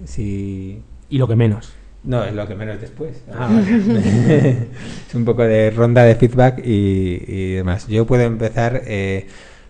Si... 0.05 0.81
Y 1.09 1.19
lo 1.19 1.27
que 1.27 1.37
menos. 1.37 1.73
No, 2.05 2.25
es 2.25 2.33
lo 2.35 2.47
que 2.47 2.55
menos 2.55 2.81
después. 2.81 3.23
es 5.09 5.15
un 5.15 5.25
poco 5.25 5.43
de 5.43 5.71
ronda 5.71 6.05
de 6.05 6.15
feedback 6.15 6.63
y, 6.65 7.25
y 7.27 7.53
demás. 7.55 7.89
Yo 7.89 8.07
puedo 8.07 8.23
empezar. 8.23 8.83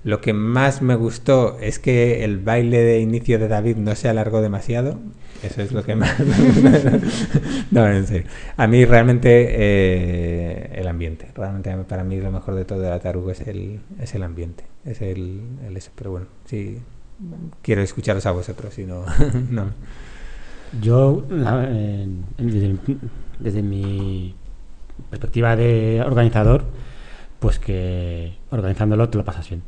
Lo 0.04 0.20
que 0.20 0.32
más 0.32 0.82
me 0.82 0.94
gustó 0.94 1.58
es 1.60 1.78
que 1.78 2.24
el 2.24 2.38
baile 2.38 2.78
de 2.78 3.00
inicio 3.00 3.38
de 3.38 3.48
David 3.48 3.76
no 3.76 3.94
se 3.94 4.08
alargó 4.08 4.40
demasiado. 4.40 4.98
Eso 5.42 5.62
es 5.62 5.72
lo 5.72 5.82
que 5.82 5.94
más. 5.96 6.14
no, 7.70 7.86
en 7.86 8.06
serio. 8.06 8.28
A 8.56 8.66
mí 8.66 8.84
realmente 8.84 9.46
eh, 9.50 10.70
el 10.74 10.86
ambiente. 10.88 11.28
Realmente 11.34 11.74
para 11.88 12.04
mí 12.04 12.20
lo 12.20 12.30
mejor 12.30 12.54
de 12.54 12.64
todo 12.64 12.80
de 12.80 12.90
la 12.90 13.00
Tarugo 13.00 13.30
es 13.30 13.40
el, 13.42 13.80
es 13.98 14.14
el 14.14 14.22
ambiente. 14.22 14.64
Es 14.84 15.00
el, 15.02 15.40
eso. 15.74 15.90
Pero 15.94 16.10
bueno, 16.12 16.26
sí. 16.44 16.78
Quiero 17.62 17.82
escucharos 17.82 18.24
a 18.26 18.30
vosotros, 18.32 18.74
si 18.74 18.84
no. 18.84 19.04
no. 19.50 19.66
Yo, 20.80 21.26
la- 21.30 21.68
desde 23.38 23.62
mi 23.62 24.34
perspectiva 25.10 25.56
de 25.56 26.02
organizador, 26.04 26.64
pues 27.38 27.58
que 27.58 28.34
organizándolo 28.50 29.08
te 29.08 29.18
lo 29.18 29.24
pasas 29.24 29.48
bien. 29.48 29.62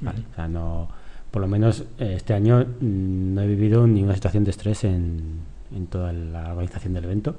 ¿Vale? 0.00 0.22
O 0.32 0.34
sea, 0.34 0.48
no, 0.48 0.88
por 1.30 1.42
lo 1.42 1.48
menos 1.48 1.84
eh, 1.98 2.14
este 2.16 2.34
año 2.34 2.60
mm, 2.60 3.34
no 3.34 3.42
he 3.42 3.46
vivido 3.46 3.86
ninguna 3.86 4.14
situación 4.14 4.44
de 4.44 4.50
estrés 4.50 4.84
en, 4.84 5.40
en 5.74 5.86
toda 5.86 6.12
la 6.12 6.52
organización 6.52 6.94
del 6.94 7.04
evento. 7.04 7.36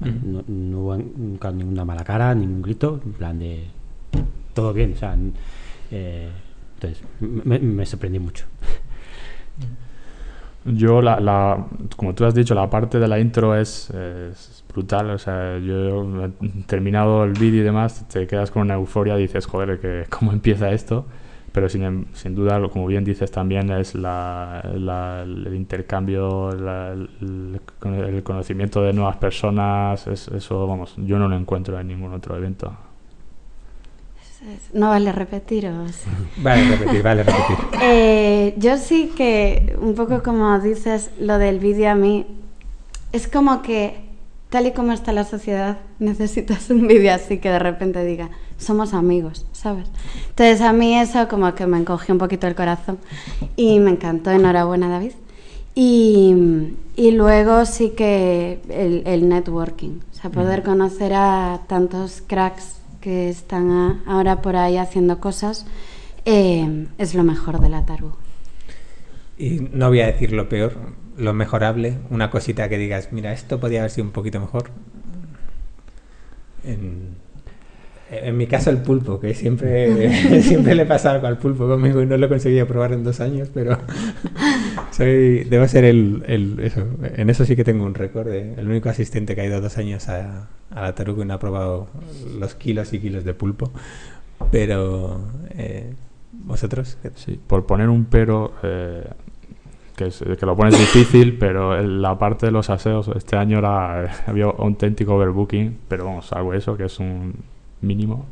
no, 0.00 0.42
no 0.46 0.80
hubo 0.80 0.96
nunca 0.96 1.50
ninguna 1.50 1.84
mala 1.84 2.04
cara, 2.04 2.34
ningún 2.34 2.62
grito, 2.62 3.00
en 3.04 3.12
plan 3.12 3.38
de 3.38 3.64
todo 4.54 4.72
bien. 4.72 4.92
O 4.92 4.96
sea, 4.96 5.16
eh, 5.90 6.28
entonces 6.74 7.04
me, 7.20 7.58
me 7.58 7.86
sorprendí 7.86 8.18
mucho. 8.18 8.44
Yo, 10.64 11.00
la, 11.00 11.18
la, 11.20 11.66
como 11.96 12.14
tú 12.14 12.24
has 12.24 12.34
dicho, 12.34 12.54
la 12.54 12.68
parte 12.68 12.98
de 12.98 13.08
la 13.08 13.18
intro 13.18 13.54
es, 13.54 13.88
es 13.90 14.64
brutal. 14.68 15.10
O 15.10 15.18
sea, 15.18 15.58
yo 15.58 16.24
he 16.24 16.30
terminado 16.66 17.24
el 17.24 17.32
vídeo 17.32 17.60
y 17.60 17.64
demás, 17.64 18.06
te 18.08 18.26
quedas 18.26 18.50
con 18.50 18.62
una 18.62 18.74
euforia 18.74 19.16
y 19.18 19.22
dices, 19.22 19.46
joder, 19.46 19.80
que, 19.80 20.04
¿cómo 20.10 20.32
empieza 20.32 20.70
esto? 20.70 21.06
Pero 21.52 21.68
sin, 21.68 21.82
em- 21.82 22.04
sin 22.12 22.34
duda, 22.34 22.58
lo- 22.58 22.70
como 22.70 22.86
bien 22.86 23.04
dices 23.04 23.30
también, 23.30 23.70
es 23.70 23.94
la, 23.94 24.62
la- 24.74 25.22
el 25.22 25.54
intercambio, 25.54 26.52
la- 26.52 26.92
el, 26.92 27.60
el 27.82 28.22
conocimiento 28.22 28.82
de 28.82 28.92
nuevas 28.92 29.16
personas. 29.16 30.06
es- 30.06 30.28
eso, 30.28 30.66
vamos, 30.66 30.94
yo 30.98 31.18
no 31.18 31.28
lo 31.28 31.36
encuentro 31.36 31.78
en 31.80 31.88
ningún 31.88 32.12
otro 32.12 32.36
evento. 32.36 32.72
No 34.72 34.90
vale 34.90 35.10
repetiros. 35.10 36.04
Vale, 36.42 36.76
repetir, 36.76 37.02
vale, 37.02 37.22
repetir. 37.24 37.56
Eh, 37.82 38.54
yo 38.56 38.76
sí 38.76 39.12
que, 39.16 39.76
un 39.80 39.94
poco 39.96 40.22
como 40.22 40.58
dices, 40.60 41.10
lo 41.18 41.38
del 41.38 41.58
vídeo 41.58 41.90
a 41.90 41.94
mí, 41.96 42.24
es 43.12 43.26
como 43.26 43.62
que, 43.62 43.96
tal 44.50 44.66
y 44.66 44.72
como 44.72 44.92
está 44.92 45.12
la 45.12 45.24
sociedad, 45.24 45.78
necesitas 45.98 46.70
un 46.70 46.86
vídeo 46.88 47.12
así 47.14 47.38
que 47.38 47.50
de 47.50 47.58
repente 47.58 48.04
diga, 48.04 48.30
somos 48.58 48.94
amigos, 48.94 49.46
¿sabes? 49.52 49.86
Entonces 50.30 50.60
a 50.62 50.72
mí 50.72 50.94
eso 50.98 51.28
como 51.28 51.54
que 51.54 51.66
me 51.66 51.78
encogió 51.78 52.14
un 52.14 52.18
poquito 52.18 52.46
el 52.46 52.54
corazón 52.54 52.98
y 53.56 53.78
me 53.80 53.90
encantó, 53.90 54.30
enhorabuena 54.30 54.88
David. 54.88 55.12
Y, 55.74 56.34
y 56.96 57.12
luego 57.12 57.64
sí 57.64 57.90
que 57.90 58.60
el, 58.68 59.02
el 59.06 59.28
networking, 59.28 60.00
o 60.12 60.14
sea, 60.14 60.30
poder 60.30 60.64
conocer 60.64 61.12
a 61.14 61.60
tantos 61.68 62.20
cracks 62.26 62.78
que 63.00 63.28
están 63.28 63.70
a- 63.70 64.02
ahora 64.06 64.42
por 64.42 64.56
ahí 64.56 64.76
haciendo 64.76 65.20
cosas, 65.20 65.66
eh, 66.24 66.86
es 66.98 67.14
lo 67.14 67.22
mejor 67.22 67.60
de 67.60 67.68
la 67.68 67.86
Taru. 67.86 68.10
Y 69.38 69.60
no 69.72 69.88
voy 69.88 70.00
a 70.00 70.06
decir 70.06 70.32
lo 70.32 70.48
peor, 70.48 70.74
lo 71.18 71.34
mejorable, 71.34 71.98
una 72.10 72.30
cosita 72.30 72.68
que 72.68 72.78
digas, 72.78 73.08
mira, 73.12 73.32
esto 73.32 73.58
podría 73.60 73.80
haber 73.80 73.90
sido 73.90 74.06
un 74.06 74.12
poquito 74.12 74.40
mejor. 74.40 74.70
En, 76.64 77.16
en 78.10 78.36
mi 78.36 78.46
caso 78.46 78.70
el 78.70 78.78
pulpo, 78.78 79.20
que 79.20 79.34
siempre, 79.34 80.42
siempre 80.42 80.74
le 80.74 80.86
pasa 80.86 81.12
algo 81.12 81.26
al 81.26 81.38
pulpo 81.38 81.66
conmigo 81.68 82.02
y 82.02 82.06
no 82.06 82.16
lo 82.16 82.26
he 82.26 82.28
conseguido 82.28 82.66
probar 82.66 82.92
en 82.92 83.04
dos 83.04 83.20
años, 83.20 83.50
pero 83.52 83.78
soy, 84.90 85.44
debo 85.44 85.66
ser 85.68 85.84
el, 85.84 86.22
el- 86.26 86.60
eso, 86.60 86.86
en 87.02 87.30
eso 87.30 87.44
sí 87.44 87.54
que 87.56 87.64
tengo 87.64 87.84
un 87.84 87.94
récord, 87.94 88.28
de- 88.28 88.54
el 88.54 88.68
único 88.68 88.88
asistente 88.88 89.34
que 89.34 89.42
ha 89.42 89.46
ido 89.46 89.60
dos 89.60 89.78
años 89.78 90.08
a, 90.08 90.48
a 90.70 90.82
la 90.82 90.94
taruga 90.94 91.24
y 91.24 91.26
no 91.28 91.34
ha 91.34 91.38
probado 91.38 91.88
los 92.38 92.54
kilos 92.54 92.92
y 92.92 92.98
kilos 93.00 93.24
de 93.24 93.34
pulpo, 93.34 93.70
pero 94.50 95.20
eh, 95.50 95.94
vosotros, 96.32 96.98
Sí, 97.14 97.38
por 97.46 97.66
poner 97.66 97.88
un 97.88 98.06
pero, 98.06 98.52
eh, 98.62 99.04
que, 99.98 100.06
es- 100.06 100.24
que 100.38 100.46
lo 100.46 100.56
pones 100.56 100.78
difícil, 100.78 101.36
pero 101.38 101.76
el- 101.76 102.00
la 102.00 102.18
parte 102.18 102.46
de 102.46 102.52
los 102.52 102.70
aseos 102.70 103.10
este 103.16 103.36
año 103.36 103.58
era, 103.58 104.10
había 104.26 104.44
auténtico 104.46 105.14
overbooking, 105.16 105.78
pero 105.88 106.04
vamos, 106.06 106.32
algo 106.32 106.54
eso, 106.54 106.76
que 106.76 106.84
es 106.84 106.98
un 106.98 107.34
mínimo. 107.82 108.24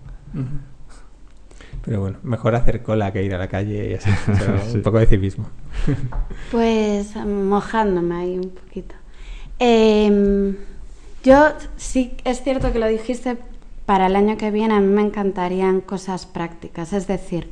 Pero 1.85 2.01
bueno, 2.01 2.19
mejor 2.23 2.55
hacer 2.55 2.83
cola 2.83 3.12
que 3.12 3.23
ir 3.23 3.35
a 3.35 3.39
la 3.39 3.49
calle 3.49 3.91
y 3.91 3.95
así. 3.95 4.11
o 4.11 4.35
sea, 4.37 4.59
Sí. 4.67 4.77
Un 4.77 4.83
poco 4.83 4.99
de 4.99 5.07
civismo. 5.07 5.47
Pues 6.51 7.14
mojándome 7.17 8.14
ahí 8.14 8.37
un 8.39 8.51
poquito. 8.51 8.95
Em, 9.59 10.55
yo 11.25 11.49
sí 11.77 12.12
es 12.25 12.43
cierto 12.43 12.73
que 12.73 12.79
lo 12.79 12.87
dijiste, 12.87 13.37
para 13.85 14.07
el 14.07 14.17
año 14.17 14.37
que 14.37 14.51
viene 14.51 14.75
a 14.75 14.81
mí 14.81 14.87
me 14.93 15.03
encantarían 15.03 15.81
cosas 15.81 16.27
prácticas. 16.27 16.93
Es 16.93 17.07
decir, 17.07 17.51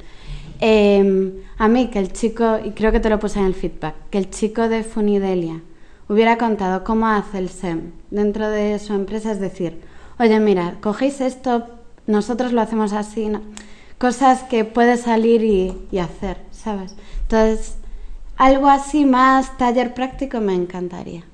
em, 0.60 1.32
a 1.58 1.68
mí 1.68 1.88
que 1.88 1.98
el 1.98 2.12
chico, 2.12 2.58
y 2.64 2.70
creo 2.70 2.92
que 2.92 3.00
te 3.00 3.10
lo 3.10 3.18
puse 3.18 3.38
en 3.38 3.46
el 3.46 3.54
feedback, 3.54 3.94
que 4.10 4.18
el 4.18 4.30
chico 4.30 4.68
de 4.68 4.84
Funidelia 4.84 5.60
hubiera 6.08 6.38
contado 6.38 6.84
cómo 6.84 7.08
hace 7.08 7.38
el 7.38 7.48
SEM 7.48 7.92
dentro 8.10 8.48
de 8.48 8.78
su 8.78 8.92
empresa, 8.92 9.32
es 9.32 9.40
decir, 9.40 9.80
oye, 10.18 10.38
mira, 10.40 10.76
cogéis 10.80 11.20
esto, 11.20 11.66
nosotros 12.06 12.52
lo 12.52 12.60
hacemos 12.60 12.92
así, 12.92 13.28
¿no? 13.28 13.40
cosas 13.98 14.42
que 14.42 14.64
puedes 14.64 15.02
salir 15.02 15.42
y, 15.42 15.74
y 15.90 15.98
hacer, 15.98 16.38
¿sabes? 16.50 16.94
Entonces, 17.22 17.76
algo 18.36 18.68
así 18.68 19.04
más 19.04 19.56
taller 19.56 19.94
práctico 19.94 20.40
me 20.40 20.54
encantaría. 20.54 21.24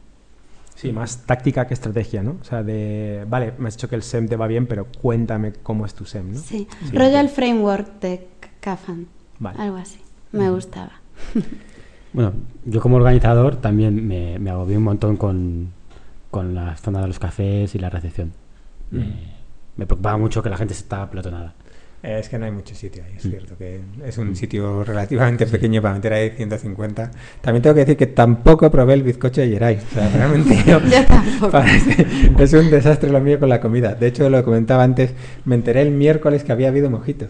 Sí, 0.75 0.93
más 0.93 1.27
táctica 1.27 1.67
que 1.67 1.75
estrategia, 1.75 2.23
¿no? 2.23 2.39
O 2.41 2.45
sea, 2.45 2.63
de, 2.63 3.27
vale, 3.29 3.53
me 3.59 3.69
has 3.69 3.75
dicho 3.75 3.89
que 3.89 3.97
el 3.97 4.03
SEM 4.03 4.29
te 4.29 4.37
va 4.37 4.47
bien, 4.47 4.67
pero 4.67 4.87
cuéntame 5.03 5.53
cómo 5.53 5.85
es 5.85 5.95
tu 5.95 6.07
SEM, 6.07 6.33
¿no? 6.33 6.39
Sí, 6.39 6.69
Sí, 6.89 6.97
rollo 6.97 7.19
el 7.19 7.29
framework 7.29 8.01
de 8.01 8.29
Kafan, 8.61 9.07
Vale. 9.39 9.59
algo 9.61 9.77
así, 9.77 10.01
me 10.33 10.51
gustaba. 10.51 10.93
Bueno, 12.13 12.33
yo 12.65 12.81
como 12.81 12.97
organizador 12.97 13.55
también 13.55 14.05
me, 14.09 14.37
me 14.41 14.51
agobié 14.51 14.77
un 14.77 14.83
montón 14.83 15.17
con, 15.17 15.69
con 16.33 16.57
la 16.57 16.77
zona 16.77 17.01
de 17.03 17.07
los 17.07 17.21
cafés 17.21 17.73
y 17.77 17.79
la 17.79 17.89
recepción. 17.89 18.33
Me, 18.91 19.07
me 19.77 19.87
preocupaba 19.87 20.19
mucho 20.19 20.43
que 20.43 20.51
la 20.51 20.57
gente 20.57 20.75
se 20.75 20.81
estaba 20.81 21.09
pelotonada. 21.09 21.55
Eh, 22.03 22.19
Es 22.19 22.29
que 22.29 22.37
no 22.37 22.47
hay 22.47 22.51
mucho 22.51 22.75
sitio 22.75 23.05
ahí, 23.05 23.13
es 23.17 23.25
Mm. 23.27 23.31
cierto 23.31 23.57
que 23.57 23.81
es 24.05 24.19
un 24.19 24.35
sitio 24.35 24.83
relativamente 24.83 25.47
pequeño 25.47 25.81
para 25.81 25.95
meter 25.95 26.13
ahí 26.15 26.31
150. 26.31 27.13
También 27.43 27.63
tengo 27.63 27.75
que 27.75 27.81
decir 27.83 27.97
que 27.97 28.09
tampoco 28.09 28.69
probé 28.73 28.95
el 28.95 29.05
bizcocho 29.05 29.41
de 29.43 29.49
Geray. 29.51 29.77
O 29.77 29.95
sea, 29.95 30.09
realmente 30.09 30.57
yo- 30.67 30.81
Yo 30.81 31.07
tampoco. 31.07 31.53
parece- 31.53 32.07
es 32.41 32.53
un 32.55 32.71
desastre 32.73 33.09
lo 33.11 33.21
mío 33.21 33.39
con 33.39 33.49
la 33.51 33.61
comida. 33.61 33.95
De 33.95 34.09
hecho, 34.09 34.29
lo 34.31 34.45
comentaba 34.45 34.83
antes, 34.83 35.15
me 35.45 35.55
enteré 35.55 35.83
el 35.83 35.93
miércoles 35.93 36.43
que 36.43 36.51
había 36.51 36.67
habido 36.71 36.91
mojitos. 36.91 37.29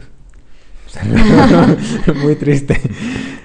Muy 2.22 2.34
triste. 2.36 2.80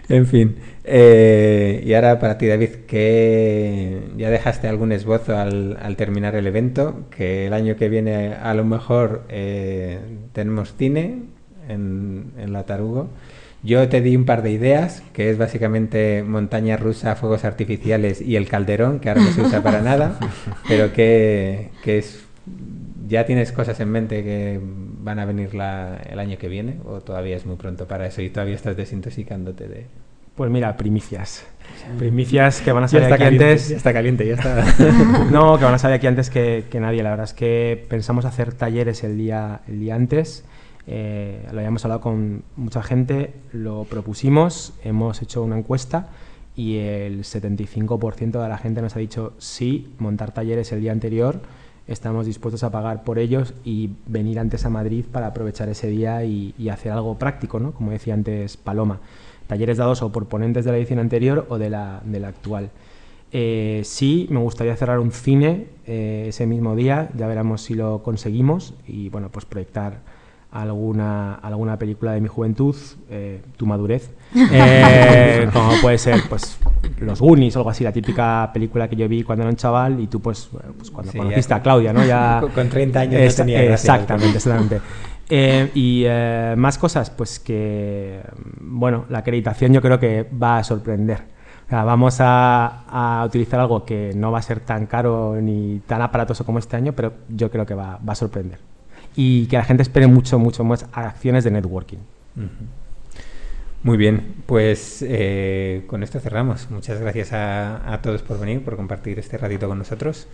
En 0.10 0.28
fin. 0.28 0.56
eh, 0.84 1.82
y 1.86 1.94
ahora 1.94 2.20
para 2.20 2.38
ti, 2.38 2.48
David, 2.48 2.70
que 2.88 4.02
ya 4.18 4.30
dejaste 4.30 4.68
algún 4.68 4.92
esbozo 4.92 5.38
al, 5.38 5.78
al 5.82 5.96
terminar 5.96 6.36
el 6.36 6.48
evento, 6.48 7.06
que 7.10 7.48
el 7.48 7.54
año 7.54 7.76
que 7.76 7.90
viene 7.90 8.34
a 8.34 8.54
lo 8.54 8.64
mejor 8.66 9.24
eh, 9.30 10.00
tenemos 10.34 10.76
cine 10.76 11.24
en, 11.68 12.32
en 12.38 12.54
la 12.54 12.64
Tarugo. 12.66 13.10
Yo 13.64 13.90
te 13.90 14.02
di 14.02 14.16
un 14.16 14.26
par 14.26 14.44
de 14.44 14.52
ideas, 14.52 15.02
que 15.12 15.32
es 15.32 15.40
básicamente 15.40 16.22
montaña 16.24 16.78
rusa, 16.78 17.16
fuegos 17.16 17.46
artificiales 17.46 18.22
y 18.22 18.36
el 18.36 18.48
calderón, 18.48 19.00
que 19.00 19.10
ahora 19.10 19.22
no 19.24 19.32
se 19.32 19.42
usa 19.42 19.64
para 19.64 19.82
nada, 19.82 20.20
pero 20.68 20.94
que, 20.94 21.72
que 21.84 21.98
es 21.98 22.22
¿Ya 23.08 23.26
tienes 23.26 23.52
cosas 23.52 23.80
en 23.80 23.92
mente 23.92 24.24
que 24.24 24.60
van 25.06 25.20
a 25.20 25.26
venir 25.26 25.54
la- 25.56 25.98
el 26.10 26.20
año 26.20 26.38
que 26.38 26.50
viene? 26.50 26.80
¿O 26.86 27.00
todavía 27.00 27.38
es 27.38 27.46
muy 27.46 27.56
pronto 27.56 27.88
para 27.88 28.06
eso 28.08 28.22
y 28.22 28.30
todavía 28.30 28.56
estás 28.56 28.76
desintoxicándote 28.76 29.68
de...? 29.70 29.86
Pues 30.36 30.52
mira, 30.52 30.76
primicias. 30.76 31.46
Primicias 31.98 32.60
que 32.62 32.72
van 32.74 32.84
a 32.84 32.88
salir 32.90 33.06
aquí 33.14 33.24
caliente, 33.24 33.46
antes. 33.52 33.70
ya 33.70 33.78
está 33.78 33.94
caliente, 33.94 34.28
ya 34.28 34.34
está. 34.34 34.66
no, 35.32 35.58
que 35.58 35.64
van 35.64 35.74
a 35.76 35.78
salir 35.78 35.96
aquí 35.96 36.08
antes 36.08 36.30
que, 36.30 36.66
que 36.70 36.80
nadie. 36.82 37.02
La 37.04 37.12
verdad 37.12 37.24
es 37.26 37.34
que 37.34 37.86
pensamos 37.90 38.26
hacer 38.26 38.54
talleres 38.54 39.04
el 39.06 39.18
día, 39.18 39.62
el 39.68 39.80
día 39.80 39.96
antes 39.96 40.44
Eh, 40.88 41.42
lo 41.52 41.58
habíamos 41.60 41.84
hablado 41.86 42.00
con 42.02 42.44
mucha 42.58 42.84
gente, 42.84 43.34
lo 43.54 43.86
propusimos, 43.86 44.74
hemos 44.84 45.22
hecho 45.24 45.42
una 45.42 45.58
encuesta 45.58 46.10
y 46.56 46.78
el 46.78 47.24
75% 47.24 48.40
de 48.44 48.50
la 48.50 48.58
gente 48.60 48.82
nos 48.84 48.96
ha 48.96 49.00
dicho 49.00 49.34
sí, 49.40 49.94
montar 49.98 50.32
talleres 50.32 50.72
el 50.74 50.82
día 50.82 50.92
anterior, 50.92 51.40
estamos 51.88 52.26
dispuestos 52.26 52.64
a 52.64 52.72
pagar 52.72 53.04
por 53.04 53.20
ellos 53.20 53.54
y 53.64 53.92
venir 54.08 54.40
antes 54.40 54.66
a 54.66 54.70
Madrid 54.70 55.06
para 55.12 55.28
aprovechar 55.28 55.70
ese 55.70 55.88
día 55.88 56.24
y, 56.24 56.54
hacer 56.70 56.92
algo 56.92 57.18
práctico, 57.18 57.60
¿no? 57.60 57.72
como 57.72 57.92
decía 57.92 58.14
antes 58.14 58.58
Paloma. 58.58 59.00
Talleres 59.48 59.78
dados 59.78 60.02
o 60.02 60.12
por 60.12 60.26
ponentes 60.28 60.66
de 60.66 60.72
la 60.72 60.78
edición 60.78 61.00
anterior 61.00 61.46
o 61.50 61.58
de 61.60 61.70
la, 61.70 62.02
de 62.04 62.20
la 62.20 62.30
actual. 62.30 62.72
Eh, 63.32 63.82
sí, 63.84 64.28
me 64.30 64.40
gustaría 64.40 64.76
cerrar 64.76 65.00
un 65.00 65.12
cine 65.12 65.68
eh, 65.86 66.26
ese 66.30 66.48
mismo 66.48 66.76
día, 66.76 67.10
ya 67.16 67.28
veremos 67.28 67.62
si 67.62 67.74
lo 67.74 68.02
conseguimos 68.02 68.74
y 68.88 69.10
bueno, 69.10 69.30
pues 69.30 69.46
proyectar 69.46 70.00
alguna, 70.62 71.36
alguna 71.36 71.78
película 71.78 72.14
de 72.14 72.22
mi 72.22 72.28
juventud, 72.28 72.76
eh, 73.10 73.42
tu 73.58 73.66
madurez, 73.66 74.10
eh, 74.52 75.48
como 75.54 75.70
puede 75.82 75.98
ser 75.98 76.22
pues 76.30 76.58
Los 77.00 77.20
Goonies 77.22 77.56
o 77.56 77.60
algo 77.60 77.70
así, 77.70 77.84
la 77.84 77.92
típica 77.92 78.50
película 78.54 78.88
que 78.88 78.96
yo 78.96 79.08
vi 79.08 79.24
cuando 79.24 79.44
era 79.44 79.50
un 79.50 79.56
chaval 79.58 80.00
y 80.00 80.08
tú 80.08 80.22
pues, 80.22 80.50
bueno, 80.52 80.74
pues 80.78 80.92
cuando 80.92 81.12
Sí, 81.12 81.18
conociste 81.18 81.50
ya- 81.52 81.56
a 81.58 81.62
Claudia, 81.62 81.94
¿no? 81.94 82.06
Ya, 82.06 82.38
Con- 82.42 82.52
con 82.52 82.70
30 82.70 83.00
años 83.02 83.14
no 83.14 83.20
Esa- 83.20 83.44
tenía 83.44 83.62
gracia. 83.64 83.94
Exactamente, 83.96 84.38
exactamente. 84.38 84.82
Eh, 85.30 85.72
y 85.74 86.04
eh, 86.06 86.54
más 86.58 86.78
cosas, 86.78 87.10
pues 87.10 87.40
que, 87.40 88.22
bueno, 88.62 89.06
la 89.10 89.20
acreditación 89.20 89.74
yo 89.74 89.82
creo 89.82 90.00
que 90.00 90.30
va 90.42 90.58
a 90.60 90.64
sorprender. 90.64 91.34
O 91.66 91.70
sea, 91.70 91.84
vamos 91.84 92.18
a, 92.20 92.84
a 93.22 93.26
utilizar 93.26 93.60
algo 93.60 93.84
que 93.86 94.12
no 94.16 94.32
va 94.32 94.38
a 94.38 94.42
ser 94.44 94.60
tan 94.60 94.86
caro 94.86 95.36
ni 95.42 95.80
tan 95.88 96.02
aparatoso 96.04 96.46
como 96.46 96.60
este 96.60 96.76
año, 96.78 96.94
pero 96.94 97.14
yo 97.28 97.50
creo 97.50 97.66
que 97.66 97.74
va, 97.74 98.00
va 98.08 98.14
a 98.14 98.16
sorprender. 98.16 98.60
Y 99.16 99.46
que 99.48 99.58
la 99.58 99.64
gente 99.64 99.84
espere 99.84 100.08
mucho, 100.08 100.40
mucho 100.40 100.64
más 100.64 100.86
acciones 100.92 101.44
de 101.44 101.52
networking. 101.52 102.00
Muy 103.84 103.98
bien, 103.98 104.36
pues 104.46 105.04
eh, 105.08 105.84
con 105.88 106.04
esto 106.04 106.20
cerramos. 106.20 106.70
Muchas 106.72 107.00
gracias 107.00 107.34
a, 107.34 107.94
a 107.94 108.02
todos 108.02 108.24
por 108.24 108.40
venir, 108.40 108.64
por 108.64 108.76
compartir 108.76 109.20
este 109.20 109.38
ratito 109.38 109.68
con 109.68 109.78
nosotros. 109.78 110.28